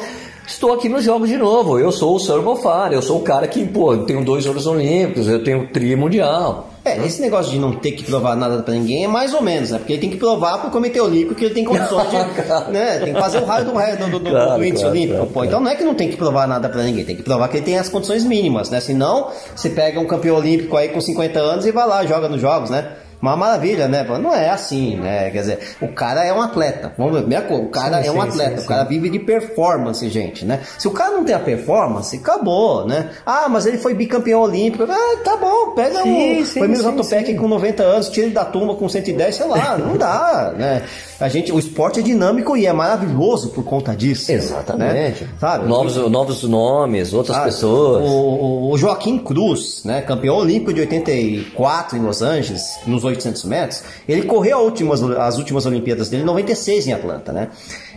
Estou 0.52 0.74
aqui 0.74 0.90
nos 0.90 1.06
jogos 1.06 1.30
de 1.30 1.38
novo. 1.38 1.80
Eu 1.80 1.94
sou 1.94 2.14
o 2.14 2.20
Sir 2.20 2.42
Bofar, 2.42 2.92
eu 2.92 3.02
sou 3.02 3.20
o 3.20 3.24
cara 3.24 3.48
que, 3.48 3.66
pô, 3.66 3.94
eu 3.94 4.04
tenho 4.06 4.24
dois 4.24 4.46
ouros 4.46 4.68
olímpicos, 4.68 5.28
eu 5.30 5.42
tenho 5.42 5.70
tri 5.70 5.96
mundial. 5.96 6.70
É, 6.84 6.98
esse 7.06 7.22
negócio 7.22 7.52
de 7.52 7.58
não 7.58 7.72
ter 7.72 7.94
que 7.94 8.04
provar 8.04 8.36
nada 8.36 8.62
para 8.62 8.74
ninguém 8.74 9.06
é 9.06 9.08
mais 9.08 9.34
ou 9.34 9.42
menos, 9.42 9.72
né? 9.72 9.78
Porque 9.78 9.94
ele 9.94 10.02
tem 10.02 10.10
que 10.10 10.18
provar 10.18 10.58
pro 10.58 10.70
Comitê 10.70 11.00
Olímpico 11.00 11.36
que 11.36 11.46
ele 11.46 11.54
tem 11.54 11.64
condições 11.64 12.10
de. 12.10 12.18
né? 12.70 13.00
Tem 13.00 13.14
que 13.14 13.20
fazer 13.20 13.38
o 13.38 13.46
raio 13.46 13.66
do, 13.66 14.10
do, 14.10 14.20
do, 14.20 14.30
claro, 14.30 14.58
do 14.58 14.66
índice 14.66 14.84
claro, 14.84 14.98
olímpico. 14.98 15.18
Claro, 15.18 15.32
pô. 15.32 15.44
Então 15.46 15.60
não 15.62 15.72
é 15.72 15.76
que 15.76 15.84
não 15.86 15.96
tem 15.96 16.10
que 16.10 16.18
provar 16.18 16.48
nada 16.48 16.68
para 16.68 16.84
ninguém, 16.84 17.06
tem 17.06 17.16
que 17.16 17.24
provar 17.24 17.48
que 17.48 17.58
ele 17.58 17.66
tem 17.66 17.80
as 17.80 17.88
condições 17.88 18.26
mínimas, 18.26 18.70
né? 18.70 18.82
Senão, 18.82 19.30
você 19.56 19.70
pega 19.70 20.02
um 20.02 20.06
campeão 20.06 20.36
olímpico 20.36 20.76
aí 20.76 20.90
com 20.90 21.00
50 21.00 21.40
anos 21.40 21.66
e 21.66 21.72
vai 21.72 21.88
lá, 21.88 22.06
joga 22.06 22.28
nos 22.28 22.42
jogos, 22.42 22.70
né? 22.70 22.92
Uma 23.22 23.36
maravilha, 23.36 23.88
né? 23.88 24.04
Não 24.04 24.34
é 24.34 24.50
assim, 24.50 24.96
né? 24.96 25.30
Quer 25.30 25.40
dizer, 25.40 25.60
o 25.80 25.88
cara 25.90 26.26
é 26.26 26.34
um 26.34 26.42
atleta. 26.42 26.94
Vamos 26.98 27.14
ver, 27.14 27.28
minha 27.28 27.42
coisa, 27.42 27.64
o 27.64 27.70
cara 27.70 28.02
sim, 28.02 28.08
é 28.08 28.12
um 28.12 28.22
sim, 28.22 28.28
atleta, 28.28 28.58
sim, 28.58 28.64
o 28.64 28.68
cara 28.68 28.84
vive 28.84 29.10
de 29.10 29.20
performance, 29.20 30.10
gente, 30.10 30.44
né? 30.44 30.62
Se 30.78 30.88
o 30.88 30.92
cara 30.92 31.12
não 31.12 31.24
tem 31.24 31.36
a 31.36 31.40
performance, 31.40 32.16
acabou, 32.18 32.88
né? 32.88 33.12
Ah, 33.26 33.48
mas 33.48 33.66
ele 33.66 33.78
foi 33.78 33.94
bicampeão 33.94 34.42
olímpico. 34.42 34.86
Ah, 34.90 35.18
tá 35.24 35.38
bom, 35.38 35.72
pega 35.76 36.04
um. 36.04 36.46
Foi 36.46 36.68
Milton 36.68 36.96
Topek 36.96 37.36
com 37.36 37.48
90 37.48 37.84
anos, 37.84 38.10
tira 38.10 38.26
ele 38.26 38.34
da 38.34 38.46
turma 38.46 38.76
com 38.76 38.90
110, 38.90 39.36
sei 39.36 39.48
lá, 39.48 39.78
não 39.78 39.98
dá, 39.98 40.54
né? 40.58 40.84
A 41.22 41.30
gente, 41.30 41.52
o 41.52 41.60
esporte 41.60 42.00
é 42.00 42.04
dinâmico 42.04 42.58
e 42.58 42.66
é 42.66 42.74
maravilhoso 42.74 43.50
por 43.50 43.64
conta 43.64 43.96
disso. 43.96 44.32
Exatamente. 44.32 45.24
Né? 45.24 45.30
Sabe? 45.40 45.68
Novos, 45.68 45.96
novos 46.10 46.44
nomes, 46.44 47.14
outras 47.14 47.38
ah, 47.38 47.44
pessoas. 47.44 48.04
O, 48.04 48.72
o, 48.72 48.78
Joaquim 48.78 49.20
Cruz, 49.20 49.84
né, 49.86 50.02
campeão 50.02 50.38
olímpico 50.38 50.74
de 50.74 50.82
84 50.82 51.98
em 51.98 52.02
Los 52.02 52.24
Angeles, 52.24 52.80
nos 52.88 53.04
800 53.12 53.44
metros, 53.46 53.84
ele 54.08 54.24
correu 54.24 54.60
últimas, 54.60 55.02
as 55.02 55.38
últimas 55.38 55.66
Olimpíadas 55.66 56.10
dele 56.10 56.24
em 56.24 56.26
96 56.26 56.88
em 56.88 56.94
Atlanta, 56.94 57.32
né? 57.32 57.50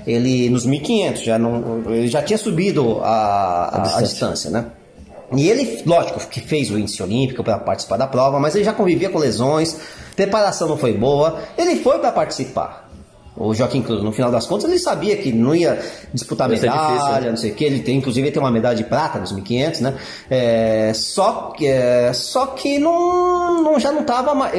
ele 0.06 0.50
nos 0.50 0.66
1500 0.66 1.22
já 1.22 1.38
não, 1.38 1.82
ele 1.90 2.08
já 2.08 2.22
tinha 2.22 2.38
subido 2.38 3.00
a, 3.02 3.06
a, 3.06 3.76
a 3.76 3.80
distância. 3.80 4.06
distância, 4.06 4.50
né? 4.50 4.66
E 5.34 5.48
ele, 5.48 5.82
lógico, 5.86 6.20
que 6.28 6.40
fez 6.40 6.70
o 6.70 6.78
índice 6.78 7.02
olímpico 7.02 7.42
para 7.42 7.58
participar 7.58 7.96
da 7.96 8.06
prova, 8.06 8.38
mas 8.38 8.54
ele 8.54 8.64
já 8.64 8.72
convivia 8.72 9.08
com 9.08 9.18
lesões, 9.18 9.76
preparação 10.14 10.68
não 10.68 10.76
foi 10.76 10.92
boa, 10.92 11.40
ele 11.56 11.76
foi 11.76 11.98
para 11.98 12.12
participar. 12.12 12.83
O 13.36 13.52
Joaquim 13.52 13.82
Cruz, 13.82 14.00
no 14.02 14.12
final 14.12 14.30
das 14.30 14.46
contas, 14.46 14.70
ele 14.70 14.78
sabia 14.78 15.16
que 15.16 15.32
não 15.32 15.54
ia 15.56 15.80
disputar 16.12 16.48
medalha, 16.48 16.72
difícil, 16.94 17.20
né? 17.22 17.30
não 17.30 17.36
sei 17.36 17.50
o 17.50 17.54
que. 17.54 17.64
Ele 17.64 17.80
tem, 17.80 17.96
inclusive, 17.98 18.30
tem 18.30 18.40
uma 18.40 18.50
medalha 18.50 18.76
de 18.76 18.84
prata 18.84 19.18
nos 19.18 19.32
1500, 19.32 19.80
né? 19.80 19.94
É, 20.30 20.92
só, 20.94 21.52
que- 21.56 21.66
é, 21.66 22.12
só 22.12 22.46
que 22.46 22.78
não, 22.78 23.62
não- 23.62 23.80
já 23.80 23.90
não 23.90 24.02
estava 24.02 24.34
mais. 24.36 24.52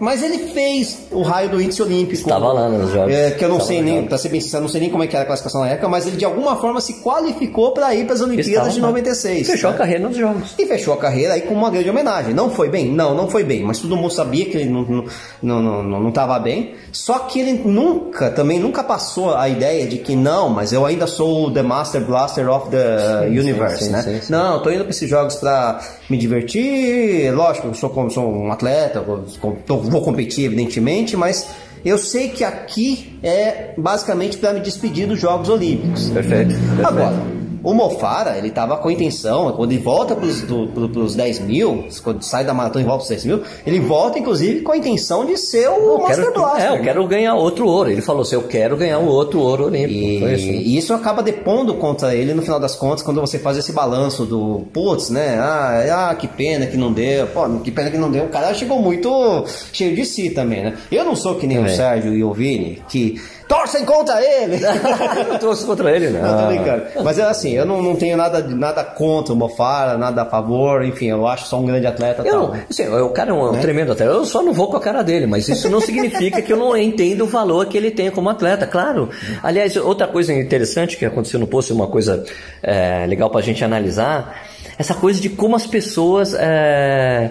Mas 0.00 0.22
ele 0.22 0.38
fez 0.52 1.06
o 1.12 1.22
raio 1.22 1.48
do 1.50 1.62
índice 1.62 1.80
olímpico. 1.82 2.14
Estava 2.14 2.52
lá 2.52 2.68
nos 2.68 2.90
Jogos. 2.90 3.12
É, 3.12 3.30
que 3.32 3.44
eu 3.44 3.48
não 3.48 3.58
Estava 3.58 3.68
sei 3.68 3.78
lá. 3.78 3.84
nem, 3.84 4.06
pra 4.06 4.18
ser 4.18 4.28
bem 4.30 4.40
sincero, 4.40 4.62
não 4.62 4.68
sei 4.68 4.80
nem 4.80 4.90
como 4.90 5.04
é 5.04 5.06
que 5.06 5.14
era 5.14 5.22
a 5.22 5.26
classificação 5.26 5.60
na 5.60 5.68
época, 5.68 5.88
mas 5.88 6.06
ele 6.06 6.16
de 6.16 6.24
alguma 6.24 6.56
forma 6.56 6.80
se 6.80 6.94
qualificou 7.02 7.72
para 7.72 7.94
ir 7.94 8.04
para 8.04 8.14
as 8.14 8.20
Olimpíadas 8.20 8.48
Estava 8.48 8.70
de 8.70 8.80
lá. 8.80 8.86
96. 8.88 9.46
Fechou 9.46 9.70
né? 9.70 9.76
a 9.76 9.78
carreira 9.78 10.08
nos 10.08 10.16
jogos. 10.16 10.54
E 10.58 10.66
fechou 10.66 10.94
a 10.94 10.96
carreira 10.96 11.34
aí 11.34 11.42
com 11.42 11.54
uma 11.54 11.70
grande 11.70 11.88
homenagem. 11.88 12.34
Não 12.34 12.50
foi 12.50 12.68
bem? 12.68 12.90
Não, 12.90 13.14
não 13.14 13.28
foi 13.30 13.44
bem. 13.44 13.62
Mas 13.62 13.78
todo 13.78 13.96
mundo 13.96 14.10
sabia 14.12 14.44
que 14.46 14.56
ele 14.56 14.70
não 14.70 14.82
não, 14.88 15.04
não, 15.42 15.62
não, 15.62 15.82
não, 15.82 16.00
não 16.12 16.40
bem. 16.40 16.74
Só 16.92 17.20
que 17.20 17.38
ele 17.40 17.52
nunca, 17.64 18.07
também 18.34 18.58
nunca 18.58 18.82
passou 18.82 19.34
a 19.34 19.48
ideia 19.48 19.86
de 19.86 19.98
que 19.98 20.14
não, 20.16 20.48
mas 20.48 20.72
eu 20.72 20.84
ainda 20.84 21.06
sou 21.06 21.46
o 21.46 21.50
The 21.50 21.62
Master 21.62 22.04
Blaster 22.04 22.48
of 22.50 22.70
the 22.70 23.26
Sim, 23.28 23.38
Universe, 23.38 23.84
sim, 23.84 23.90
né? 23.90 24.02
sim. 24.02 24.32
Não, 24.32 24.62
tô 24.62 24.70
indo 24.70 24.80
para 24.80 24.90
esses 24.90 25.08
jogos 25.08 25.36
para 25.36 25.80
me 26.08 26.16
divertir. 26.16 27.32
Lógico, 27.34 27.68
eu 27.68 27.74
sou, 27.74 28.10
sou 28.10 28.32
um 28.32 28.52
atleta, 28.52 29.00
vou, 29.00 29.24
vou 29.66 30.02
competir, 30.02 30.46
evidentemente, 30.46 31.16
mas 31.16 31.48
eu 31.84 31.98
sei 31.98 32.28
que 32.28 32.44
aqui 32.44 33.18
é 33.22 33.74
basicamente 33.76 34.36
para 34.38 34.52
me 34.52 34.60
despedir 34.60 35.06
dos 35.06 35.20
Jogos 35.20 35.48
Olímpicos. 35.48 36.10
Perfeito. 36.10 36.54
perfeito. 36.54 36.86
Agora, 36.86 37.16
o 37.62 37.74
Mofara, 37.74 38.36
ele 38.38 38.50
tava 38.50 38.76
com 38.76 38.88
a 38.88 38.92
intenção, 38.92 39.52
quando 39.52 39.72
ele 39.72 39.80
volta 39.82 40.14
pros, 40.14 40.42
do, 40.42 40.68
pro- 40.68 40.88
pros 40.88 41.14
10 41.14 41.40
mil, 41.40 41.84
quando 42.02 42.22
sai 42.22 42.44
da 42.44 42.54
maratona 42.54 42.84
e 42.84 42.86
volta 42.86 42.98
pros 43.04 43.08
10 43.10 43.24
mil, 43.24 43.42
ele 43.66 43.80
volta, 43.80 44.18
inclusive, 44.18 44.60
com 44.60 44.72
a 44.72 44.76
intenção 44.76 45.24
de 45.24 45.36
ser 45.36 45.68
o 45.68 45.72
Eu 45.74 45.98
Master 45.98 46.16
quero, 46.24 46.32
Blaster. 46.34 46.72
é, 46.72 46.78
eu 46.78 46.82
quero 46.82 47.06
ganhar 47.06 47.34
outro 47.34 47.66
ouro. 47.66 47.90
Ele 47.90 48.00
falou 48.00 48.22
assim: 48.22 48.34
eu 48.36 48.42
quero 48.44 48.76
ganhar 48.76 48.98
um 48.98 49.06
outro 49.08 49.40
ouro 49.40 49.66
olímpico. 49.66 50.20
Foi 50.20 50.34
isso. 50.34 50.46
E, 50.46 50.74
e 50.74 50.76
isso 50.78 50.94
acaba 50.94 51.22
depondo 51.22 51.74
contra 51.74 52.14
ele 52.14 52.34
no 52.34 52.42
final 52.42 52.60
das 52.60 52.74
contas, 52.74 53.02
quando 53.02 53.20
você 53.20 53.38
faz 53.38 53.56
esse 53.56 53.72
balanço 53.72 54.24
do 54.24 54.62
putz, 54.72 55.10
né? 55.10 55.36
Ah, 55.38 56.08
ah, 56.10 56.14
que 56.14 56.26
pena 56.28 56.66
que 56.66 56.76
não 56.76 56.92
deu. 56.92 57.26
Pô, 57.28 57.48
que 57.62 57.70
pena 57.70 57.90
que 57.90 57.98
não 57.98 58.10
deu. 58.10 58.24
O 58.24 58.28
cara 58.28 58.52
chegou 58.54 58.80
muito 58.80 59.44
cheio 59.72 59.94
de 59.94 60.04
si 60.04 60.30
também, 60.30 60.62
né? 60.62 60.76
Eu 60.90 61.04
não 61.04 61.16
sou 61.16 61.34
que 61.36 61.46
nem 61.46 61.58
o 61.58 61.60
Também. 61.62 61.76
Sérgio 61.76 62.12
e 62.14 62.22
o 62.24 62.32
Vini, 62.32 62.82
que 62.88 63.20
torcem 63.48 63.84
contra 63.84 64.22
ele. 64.22 64.60
eu 65.18 65.24
não 65.32 65.38
trouxe 65.38 65.64
contra 65.64 65.90
ele, 65.90 66.10
não. 66.10 66.20
Não, 66.20 66.38
tô 66.42 66.46
brincando. 66.48 66.82
Mas 67.02 67.18
é 67.18 67.22
assim, 67.22 67.52
eu 67.54 67.64
não, 67.64 67.82
não 67.82 67.96
tenho 67.96 68.16
nada, 68.16 68.40
nada 68.46 68.84
contra 68.84 69.32
o 69.32 69.36
Mofara, 69.36 69.96
nada 69.96 70.22
a 70.22 70.26
favor, 70.26 70.84
enfim, 70.84 71.06
eu 71.06 71.26
acho 71.26 71.46
só 71.46 71.58
um 71.58 71.64
grande 71.66 71.86
atleta 71.86 72.22
Eu, 72.24 72.30
tal. 72.30 72.48
não- 72.48 72.60
assim, 72.68 72.86
o 72.88 73.08
cara 73.10 73.30
é 73.30 73.32
um 73.32 73.52
Né? 73.52 73.60
tremendo 73.60 73.92
atleta. 73.92 74.12
Eu 74.12 74.24
só 74.26 74.42
não 74.42 74.52
vou 74.52 74.68
com 74.68 74.76
a 74.76 74.80
cara 74.80 75.02
dele, 75.02 75.26
mas 75.26 75.48
isso 75.48 75.68
não 75.70 75.80
significa 75.80 76.42
que 76.42 76.52
eu 76.52 76.56
não 76.56 76.76
entendo 76.76 77.22
o 77.24 77.26
valor 77.26 77.66
que 77.66 77.76
ele 77.76 77.90
tem 77.90 78.10
como 78.10 78.28
atleta, 78.28 78.66
claro. 78.66 79.08
Aliás, 79.42 79.76
outra 79.76 80.06
coisa 80.06 80.32
interessante 80.32 80.96
que 80.96 81.04
aconteceu 81.06 81.40
no 81.40 81.46
post, 81.46 81.72
uma 81.72 81.86
coisa 81.86 82.24
é, 82.62 83.06
legal 83.06 83.30
pra 83.30 83.40
gente 83.40 83.64
analisar, 83.64 84.42
essa 84.78 84.94
coisa 84.94 85.20
de 85.20 85.28
como 85.30 85.56
as 85.56 85.66
pessoas 85.66 86.34
é, 86.38 87.30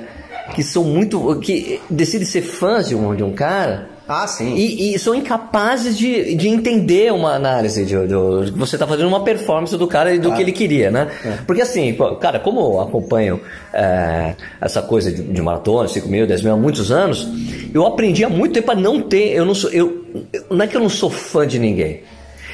que 0.55 0.63
são 0.63 0.83
muito. 0.83 1.39
que 1.39 1.79
decidem 1.89 2.25
ser 2.25 2.41
fãs 2.41 2.87
de 2.87 2.95
um, 2.95 3.15
de 3.15 3.23
um 3.23 3.33
cara. 3.33 3.96
Ah, 4.07 4.25
sim. 4.25 4.55
E, 4.55 4.93
e 4.95 4.99
são 4.99 5.13
incapazes 5.13 5.97
de, 5.97 6.33
de 6.35 6.47
entender 6.47 7.11
uma 7.11 7.33
análise 7.33 7.83
de, 7.85 7.93
de- 8.07 8.51
você 8.51 8.77
tá 8.77 8.87
fazendo 8.87 9.07
uma 9.07 9.21
performance 9.23 9.75
do 9.77 9.85
cara 9.85 10.13
e 10.15 10.19
do 10.19 10.31
que 10.33 10.41
ele 10.41 10.51
queria, 10.53 10.89
né? 10.89 11.09
Porque 11.45 11.61
assim, 11.61 11.95
cara, 12.21 12.39
como 12.39 12.59
eu 12.61 12.79
acompanho 12.81 13.41
é, 13.73 14.35
essa 14.61 14.81
coisa 14.81 15.11
de, 15.11 15.21
de 15.21 15.41
maratona, 15.41 15.87
5 15.89 16.07
mil, 16.07 16.25
10 16.25 16.41
mil 16.41 16.53
há 16.53 16.57
muitos 16.57 16.91
anos, 16.91 17.27
eu 17.73 17.85
aprendi 17.85 18.23
há 18.23 18.29
muito 18.29 18.53
tempo 18.53 18.71
a 18.71 18.75
não 18.75 19.01
ter, 19.01 19.33
eu 19.33 19.45
não 19.45 19.53
sou, 19.53 19.69
eu, 19.71 20.05
eu- 20.31 20.43
não 20.51 20.63
é 20.63 20.67
que 20.67 20.77
eu 20.77 20.81
não 20.81 20.89
sou 20.89 21.09
fã 21.09 21.45
de 21.45 21.59
ninguém. 21.59 22.01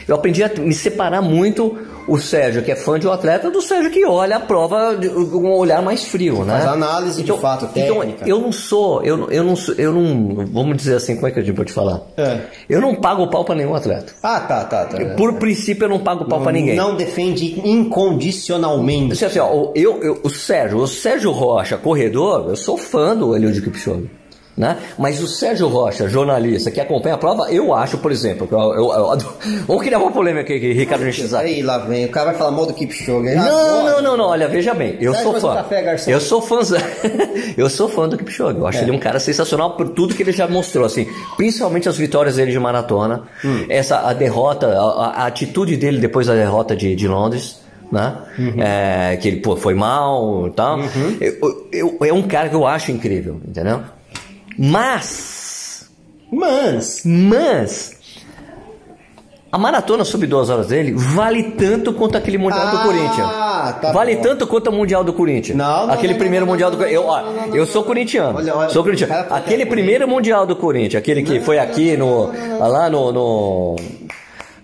Eu 0.07 0.15
aprendi 0.15 0.43
a 0.43 0.50
me 0.57 0.74
separar 0.74 1.22
muito 1.22 1.77
o 2.07 2.17
Sérgio, 2.19 2.62
que 2.63 2.72
é 2.72 2.75
fã 2.75 3.00
de 3.00 3.07
um 3.07 3.12
atleta, 3.12 3.50
do 3.50 3.62
Sérgio 3.62 3.89
que 3.91 4.05
olha 4.05 4.38
a 4.38 4.39
prova 4.39 4.95
com 5.31 5.38
um 5.38 5.51
olhar 5.53 5.81
mais 5.81 6.03
frio, 6.05 6.43
né? 6.43 6.53
Faz 6.60 6.67
análise 6.67 7.24
de 7.24 7.31
fato, 7.38 7.69
Então, 7.75 8.00
técnica. 8.00 8.27
eu 8.27 8.39
não 8.39 8.51
sou, 8.51 9.01
eu, 9.03 9.17
não- 9.17 9.29
eu 9.31 9.43
não 9.43 9.55
sou, 9.55 9.75
eu 9.75 9.93
não, 9.93 10.45
vamos 10.48 10.77
dizer 10.77 10.95
assim, 10.95 11.15
como 11.15 11.27
é 11.27 11.31
que 11.31 11.39
eu 11.39 11.53
vou 11.55 11.65
te 11.65 11.72
falar? 11.74 12.01
É. 12.17 12.39
Eu 12.69 12.81
não 12.81 12.95
pago 12.95 13.27
pau 13.29 13.43
pra 13.45 13.55
nenhum 13.55 13.74
atleta. 13.75 14.13
Ah, 14.22 14.39
tá, 14.41 14.63
tá, 14.65 14.86
tá. 14.86 14.98
Por 15.15 15.33
princípio, 15.36 15.86
eu 15.86 15.89
não 15.89 16.00
pago 16.00 16.25
pau 16.25 16.41
pra 16.41 16.51
ninguém. 16.51 16.75
Não 16.75 16.95
defende 16.95 17.60
incondicionalmente. 17.67 19.13
Assim, 19.13 19.25
assim, 19.25 19.39
ó, 19.39 19.51
o- 19.53 19.72
eu, 19.75 20.01
eu- 20.01 20.19
o 20.24 20.29
Sérgio, 20.29 20.77
o 20.79 20.88
Sérgio 20.88 21.31
Rocha, 21.31 21.77
corredor, 21.77 22.45
eu 22.50 22.55
sou 22.55 22.77
fã 22.77 23.15
do 23.15 23.36
Eliud 23.36 23.62
Kipchoge. 23.62 24.10
Né? 24.55 24.77
Mas 25.00 25.19
o 25.19 25.27
Sérgio 25.27 25.67
Rocha, 25.67 26.07
jornalista, 26.07 26.69
que 26.69 26.79
acompanha 26.79 27.15
a 27.15 27.17
prova, 27.17 27.51
eu 27.51 27.74
acho, 27.74 27.98
por 27.98 28.12
exemplo, 28.12 28.48
eu, 28.51 28.60
eu, 28.60 28.91
eu 28.93 29.17
vamos 29.65 29.81
criar 29.83 29.98
uma 29.98 30.12
polêmica 30.12 30.53
aqui, 30.53 30.72
Ricardo 30.74 31.03
Nishizaki. 31.05 31.45
Aí 31.45 31.63
lá 31.63 31.79
vem, 31.79 32.05
o 32.05 32.10
cara 32.10 32.27
vai 32.27 32.36
falar 32.36 32.51
mal 32.51 32.67
do 32.67 32.74
Kipchoge. 32.74 33.33
Não, 33.33 33.41
Agora. 33.41 33.91
não, 33.93 34.01
não, 34.03 34.17
não, 34.17 34.25
olha, 34.25 34.48
veja 34.48 34.75
bem, 34.75 34.95
eu 35.01 35.12
Traz 35.12 35.24
sou 35.24 35.39
fã. 35.41 35.55
café, 35.55 35.95
eu 36.07 36.19
sou 36.19 36.39
fã, 36.39 36.60
eu 37.57 37.67
sou 37.69 37.89
fã 37.89 38.07
do 38.07 38.15
Kipchoge. 38.15 38.60
Eu 38.60 38.67
acho 38.67 38.77
ele 38.83 38.91
um 38.91 39.00
cara 39.00 39.19
sensacional 39.19 39.72
por 39.75 39.89
tudo 39.89 40.13
que 40.13 40.22
ele 40.22 40.31
já 40.31 40.48
mostrou, 40.48 40.86
assim, 40.86 41.07
principalmente 41.36 41.89
as 41.89 41.98
vitórias 41.98 42.36
dele 42.36 42.51
de 42.51 42.60
maratona, 42.60 43.24
essa 43.69 44.07
a 44.07 44.13
derrota, 44.13 44.67
a, 44.67 45.05
a- 45.24 45.25
atitude 45.25 45.75
dele 45.77 45.98
depois 46.00 46.27
da 46.27 46.36
derrota 46.36 46.75
de, 46.75 46.95
de 46.95 47.07
Londres. 47.07 47.62
Né? 47.91 48.15
É, 48.57 49.17
que 49.17 49.27
ele 49.27 49.38
pô, 49.38 49.55
foi 49.55 49.75
mal 49.75 50.48
e 50.48 50.51
tal. 50.51 50.79
Eu- 51.22 51.67
eu- 51.72 51.98
é 52.07 52.12
um 52.12 52.24
cara 52.24 52.50
que 52.50 52.55
eu 52.55 52.65
acho 52.65 52.91
incrível, 52.91 53.39
entendeu? 53.48 53.81
Mas 54.57 55.89
Mas, 56.31 57.01
mas 57.05 58.01
a 59.51 59.57
maratona 59.60 60.03
sub 60.03 60.25
duas 60.25 60.50
horas 60.50 60.65
dele 60.69 60.93
vale 60.95 61.43
tanto 61.51 61.93
quanto 61.93 62.17
aquele 62.17 62.39
Mundial 62.39 62.72
do 62.72 62.77
Ah, 62.77 62.83
Corinthians. 62.83 63.29
tá 63.81 63.91
vale 63.93 64.15
bom. 64.15 64.22
tanto 64.24 64.48
quanto 64.48 64.72
o 64.72 64.74
Mundial 64.74 65.03
do 65.03 65.13
Corinthians. 65.13 65.55
Não, 65.55 65.86
não, 65.86 65.93
aquele 65.93 66.13
não, 66.13 66.19
primeiro 66.19 66.43
não, 66.45 66.51
Mundial 66.53 66.72
do 66.72 66.77
Corinthians. 66.77 67.03
Eu, 67.03 67.07
ó, 67.07 67.22
eu 67.55 67.67
sou 67.67 67.83
corintiano. 67.83 68.39
Olha, 68.39 68.55
olha, 68.55 68.69
sou 68.69 68.83
corintiano. 68.83 69.13
Aquele 69.29 69.67
primeiro 69.67 70.07
Mundial 70.07 70.48
do 70.48 70.55
Corinthians, 70.55 70.95
aquele 70.95 71.22
que 71.22 71.39
foi 71.39 71.60
aqui 71.60 71.95
no. 71.95 72.31
lá 72.60 72.89
no. 72.89 73.12
no 73.12 73.75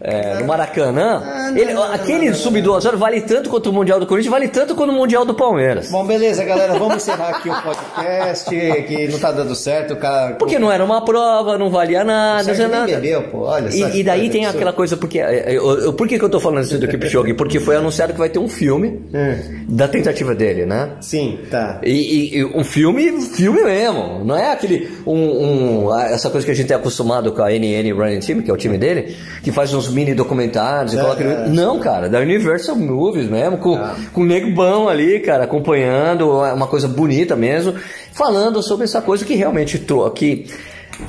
é, 0.01 0.39
no 0.39 0.45
Maracanã, 0.47 1.21
Ah, 1.23 1.51
não, 1.51 1.57
ele- 1.57 1.73
não, 1.73 1.83
aquele 1.83 2.19
não, 2.25 2.27
não, 2.27 2.33
sub 2.35 2.61
duas 2.61 2.85
horas 2.85 2.99
vale 2.99 3.21
tanto 3.21 3.49
quanto 3.49 3.69
o 3.69 3.73
Mundial 3.73 3.99
do 3.99 4.05
Corinthians, 4.07 4.31
vale 4.31 4.47
tanto 4.47 4.75
quanto 4.75 4.91
o 4.91 4.95
Mundial 4.95 5.25
do 5.25 5.33
Palmeiras. 5.33 5.89
bom, 5.91 6.05
beleza, 6.05 6.43
galera, 6.43 6.77
vamos 6.77 6.97
encerrar 6.97 7.29
aqui 7.29 7.49
o 7.49 7.61
podcast, 7.61 8.49
que 8.87 9.07
não 9.07 9.19
tá 9.19 9.31
dando 9.31 9.53
certo, 9.55 9.95
cara... 9.95 10.35
Porque 10.35 10.57
não 10.59 10.71
era 10.71 10.83
uma 10.83 11.03
prova, 11.03 11.57
não 11.57 11.69
valia 11.69 12.03
nada, 12.03 12.53
não 12.53 12.69
nada. 12.69 12.85
bebeu, 12.87 13.23
pô, 13.23 13.39
olha 13.45 13.69
E, 13.69 13.99
e 13.99 14.03
daí 14.03 14.29
tem 14.29 14.45
aquela 14.45 14.71
coisa, 14.73 14.95
porque. 14.95 15.19
é, 15.19 15.55
eu- 15.57 15.79
eu- 15.81 15.93
Por 15.93 16.07
que, 16.07 16.17
que 16.17 16.23
eu 16.23 16.29
tô 16.29 16.39
falando 16.39 16.63
isso 16.63 16.77
do 16.77 16.87
Kipchoge? 16.87 17.33
Porque 17.33 17.59
foi 17.59 17.75
anunciado 17.75 18.13
que 18.13 18.19
vai 18.19 18.29
ter 18.29 18.39
um 18.39 18.47
filme 18.47 19.01
Hum. 19.13 19.65
da 19.67 19.87
tentativa 19.87 20.33
dele, 20.33 20.65
né? 20.65 20.91
Sim, 21.01 21.39
tá. 21.51 21.79
E, 21.83 21.91
e- 21.91 22.37
e 22.37 22.45
um 22.45 22.63
filme, 22.63 23.21
filme 23.21 23.63
mesmo. 23.63 24.23
Não 24.23 24.37
é 24.37 24.51
aquele. 24.53 24.89
Um, 25.05 25.87
um- 25.87 25.99
essa 25.99 26.29
coisa 26.29 26.45
que 26.45 26.51
a 26.51 26.55
gente 26.55 26.71
é 26.71 26.75
acostumado 26.75 27.31
com 27.33 27.41
a 27.41 27.51
NN 27.51 27.91
Running 27.91 28.19
Team, 28.21 28.41
que 28.41 28.49
é 28.49 28.53
o 28.53 28.57
time 28.57 28.77
dele, 28.77 29.15
que 29.43 29.51
faz 29.51 29.73
uns 29.73 29.88
mini 29.89 30.13
documentários 30.13 30.93
e 30.93 30.97
É, 30.97 31.01
coloca. 31.01 31.23
é. 31.23 31.47
Não, 31.49 31.79
cara, 31.79 32.07
da 32.09 32.19
Universal 32.19 32.75
Movies 32.75 33.29
mesmo, 33.29 33.57
com, 33.57 33.75
Ah. 33.75 33.95
com 34.13 34.21
o 34.21 34.25
nego 34.25 34.51
bom 34.51 34.87
ali, 34.87 35.19
cara, 35.19 35.43
acompanhando, 35.45 36.43
é 36.45 36.53
uma 36.53 36.67
coisa 36.67 36.87
bonita 36.87 37.35
mesmo, 37.35 37.73
falando 38.13 38.61
sobre 38.61 38.85
essa 38.85 39.01
coisa 39.01 39.23
que 39.25 39.35
realmente 39.35 39.79
trou- 39.79 40.09
que 40.11 40.47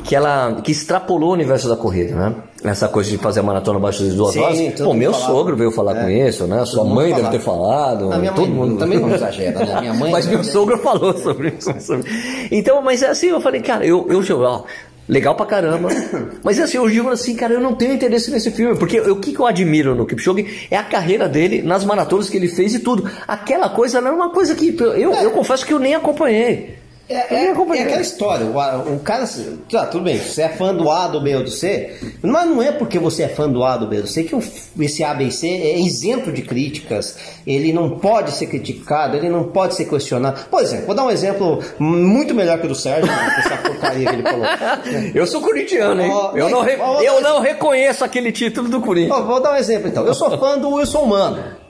que 0.04 0.14
ela 0.14 0.60
que 0.62 0.70
extrapolou 0.70 1.30
o 1.30 1.32
universo 1.32 1.68
da 1.68 1.74
corrida, 1.74 2.14
né? 2.14 2.34
Essa 2.62 2.86
coisa 2.86 3.10
de 3.10 3.18
fazer 3.18 3.40
a 3.40 3.42
maratona 3.42 3.76
abaixo 3.78 4.04
de 4.04 4.10
duas 4.12 4.34
Sim, 4.34 4.38
horas. 4.40 4.58
todo 4.76 4.84
Pô, 4.86 4.94
meu 4.94 5.12
falava. 5.12 5.32
sogro 5.32 5.56
veio 5.56 5.72
falar 5.72 5.96
É. 5.96 6.02
com 6.04 6.08
isso, 6.10 6.46
né? 6.46 6.64
Sua 6.64 6.84
mundo 6.84 6.94
mãe 6.94 7.12
deve 7.12 7.28
ter 7.30 7.40
falado. 7.40 8.12
A 8.12 8.18
minha 8.18 8.30
todo 8.30 8.46
mãe 8.46 8.54
mundo 8.56 8.78
também 8.78 9.00
não 9.00 9.12
exagera, 9.12 9.58
né? 9.64 9.80
Minha 9.80 9.94
mãe- 9.94 10.12
Mas 10.12 10.26
meu 10.26 10.44
sogro 10.44 10.78
falou 10.78 11.12
sobre 11.18 11.54
isso. 11.58 11.74
sobre- 11.80 12.08
Então, 12.52 12.80
mas 12.82 13.02
é 13.02 13.08
assim, 13.08 13.30
eu 13.30 13.40
falei, 13.40 13.62
cara, 13.62 13.84
eu, 13.84 14.06
eu, 14.08 14.22
ó, 14.42 14.62
legal 15.08 15.34
pra 15.34 15.46
caramba. 15.46 15.88
Mas 16.42 16.58
é 16.58 16.62
assim, 16.62 16.76
eu 16.76 16.88
digo 16.88 17.08
assim, 17.08 17.34
cara, 17.36 17.54
eu 17.54 17.60
não 17.60 17.74
tenho 17.74 17.92
interesse 17.94 18.30
nesse 18.30 18.50
filme, 18.50 18.78
porque 18.78 18.98
eu- 18.98 19.12
o 19.14 19.20
que, 19.20 19.32
que 19.32 19.40
eu 19.40 19.46
admiro 19.46 19.94
no 19.94 20.06
Kipchoge 20.06 20.66
é 20.70 20.76
a 20.76 20.82
carreira 20.82 21.28
dele 21.28 21.62
nas 21.62 21.84
maratonas 21.84 22.28
que 22.28 22.36
ele 22.36 22.48
fez 22.48 22.74
e 22.74 22.78
tudo. 22.80 23.08
Aquela 23.26 23.68
coisa 23.68 24.00
não 24.00 24.08
é 24.10 24.14
uma 24.14 24.30
coisa 24.30 24.54
que 24.54 24.76
eu, 24.78 25.12
eu 25.14 25.30
confesso 25.30 25.64
que 25.66 25.72
eu 25.72 25.78
nem 25.78 25.94
acompanhei. 25.94 26.79
É, 27.10 27.34
é, 27.34 27.44
é 27.46 27.82
aquela 27.82 28.00
história, 28.00 28.46
o, 28.46 28.94
o 28.94 29.00
cara, 29.00 29.28
tá, 29.68 29.84
tudo 29.86 30.04
bem, 30.04 30.16
você 30.16 30.42
é 30.42 30.48
fã 30.48 30.72
do 30.72 30.88
A, 30.88 31.08
do 31.08 31.20
B 31.20 31.34
ou 31.34 31.42
do 31.42 31.50
C, 31.50 31.96
mas 32.22 32.46
não 32.48 32.62
é 32.62 32.70
porque 32.70 33.00
você 33.00 33.24
é 33.24 33.28
fã 33.28 33.48
do 33.48 33.64
A, 33.64 33.76
do 33.76 33.88
B 33.88 33.96
ou 33.96 34.02
do 34.02 34.08
C 34.08 34.22
que 34.22 34.36
o, 34.36 34.40
esse 34.78 35.02
A, 35.02 35.12
B 35.12 35.24
e 35.24 35.32
C 35.32 35.48
é 35.48 35.76
isento 35.76 36.30
de 36.30 36.42
críticas, 36.42 37.18
ele 37.44 37.72
não 37.72 37.98
pode 37.98 38.30
ser 38.30 38.46
criticado, 38.46 39.16
ele 39.16 39.28
não 39.28 39.42
pode 39.42 39.74
ser 39.74 39.86
questionado. 39.86 40.46
Por 40.48 40.62
exemplo, 40.62 40.86
vou 40.86 40.94
dar 40.94 41.04
um 41.04 41.10
exemplo 41.10 41.58
muito 41.80 42.32
melhor 42.32 42.60
que 42.60 42.66
o 42.66 42.68
do 42.68 42.76
Sérgio, 42.76 43.10
essa 43.10 43.56
porcaria 43.56 44.06
que 44.06 44.14
ele 44.14 44.22
falou. 44.22 44.46
Eu 45.12 45.26
sou 45.26 45.40
corintiano, 45.40 46.00
hein? 46.00 46.12
eu, 46.36 46.48
não, 46.48 46.60
re, 46.62 46.78
eu 47.04 47.20
não 47.20 47.40
reconheço 47.40 48.04
aquele 48.04 48.30
título 48.30 48.68
do 48.68 48.80
Corinthians. 48.80 49.24
vou 49.24 49.42
dar 49.42 49.54
um 49.54 49.56
exemplo 49.56 49.88
então. 49.88 50.06
Eu 50.06 50.14
sou 50.14 50.30
fã 50.38 50.56
do 50.56 50.74
Wilson 50.74 51.06
Mano 51.06 51.69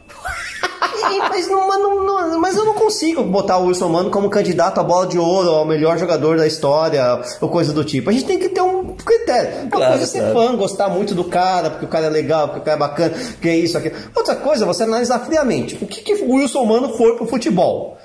mas, 1.18 1.48
não, 1.48 1.68
mas, 1.68 1.78
não, 1.78 2.40
mas 2.40 2.56
eu 2.56 2.64
não 2.64 2.74
consigo 2.74 3.22
botar 3.22 3.58
o 3.58 3.66
Wilson 3.66 3.88
Mano 3.88 4.10
como 4.10 4.28
candidato 4.30 4.78
à 4.80 4.82
bola 4.82 5.06
de 5.06 5.18
ouro, 5.18 5.50
ao 5.50 5.64
melhor 5.64 5.98
jogador 5.98 6.36
da 6.36 6.46
história, 6.46 7.20
ou 7.40 7.48
coisa 7.48 7.72
do 7.72 7.84
tipo. 7.84 8.10
A 8.10 8.12
gente 8.12 8.24
tem 8.24 8.38
que 8.38 8.48
ter 8.48 8.60
um 8.60 8.94
critério. 8.94 9.62
Uma 9.62 9.70
claro, 9.70 9.90
coisa 9.92 10.04
é 10.04 10.06
ser 10.06 10.30
claro. 10.30 10.34
fã, 10.34 10.56
gostar 10.56 10.88
muito 10.88 11.14
do 11.14 11.24
cara, 11.24 11.70
porque 11.70 11.84
o 11.84 11.88
cara 11.88 12.06
é 12.06 12.10
legal, 12.10 12.48
porque 12.48 12.60
o 12.60 12.64
cara 12.64 12.76
é 12.76 12.80
bacana, 12.80 13.10
porque 13.10 13.48
é 13.48 13.56
isso, 13.56 13.76
aquilo. 13.76 13.96
Outra 14.14 14.36
coisa, 14.36 14.66
você 14.66 14.82
analisar 14.82 15.20
friamente. 15.20 15.78
O 15.80 15.86
que, 15.86 16.02
que 16.02 16.14
o 16.22 16.34
Wilson 16.34 16.64
Mano 16.64 16.96
foi 16.96 17.16
pro 17.16 17.26
futebol? 17.26 17.96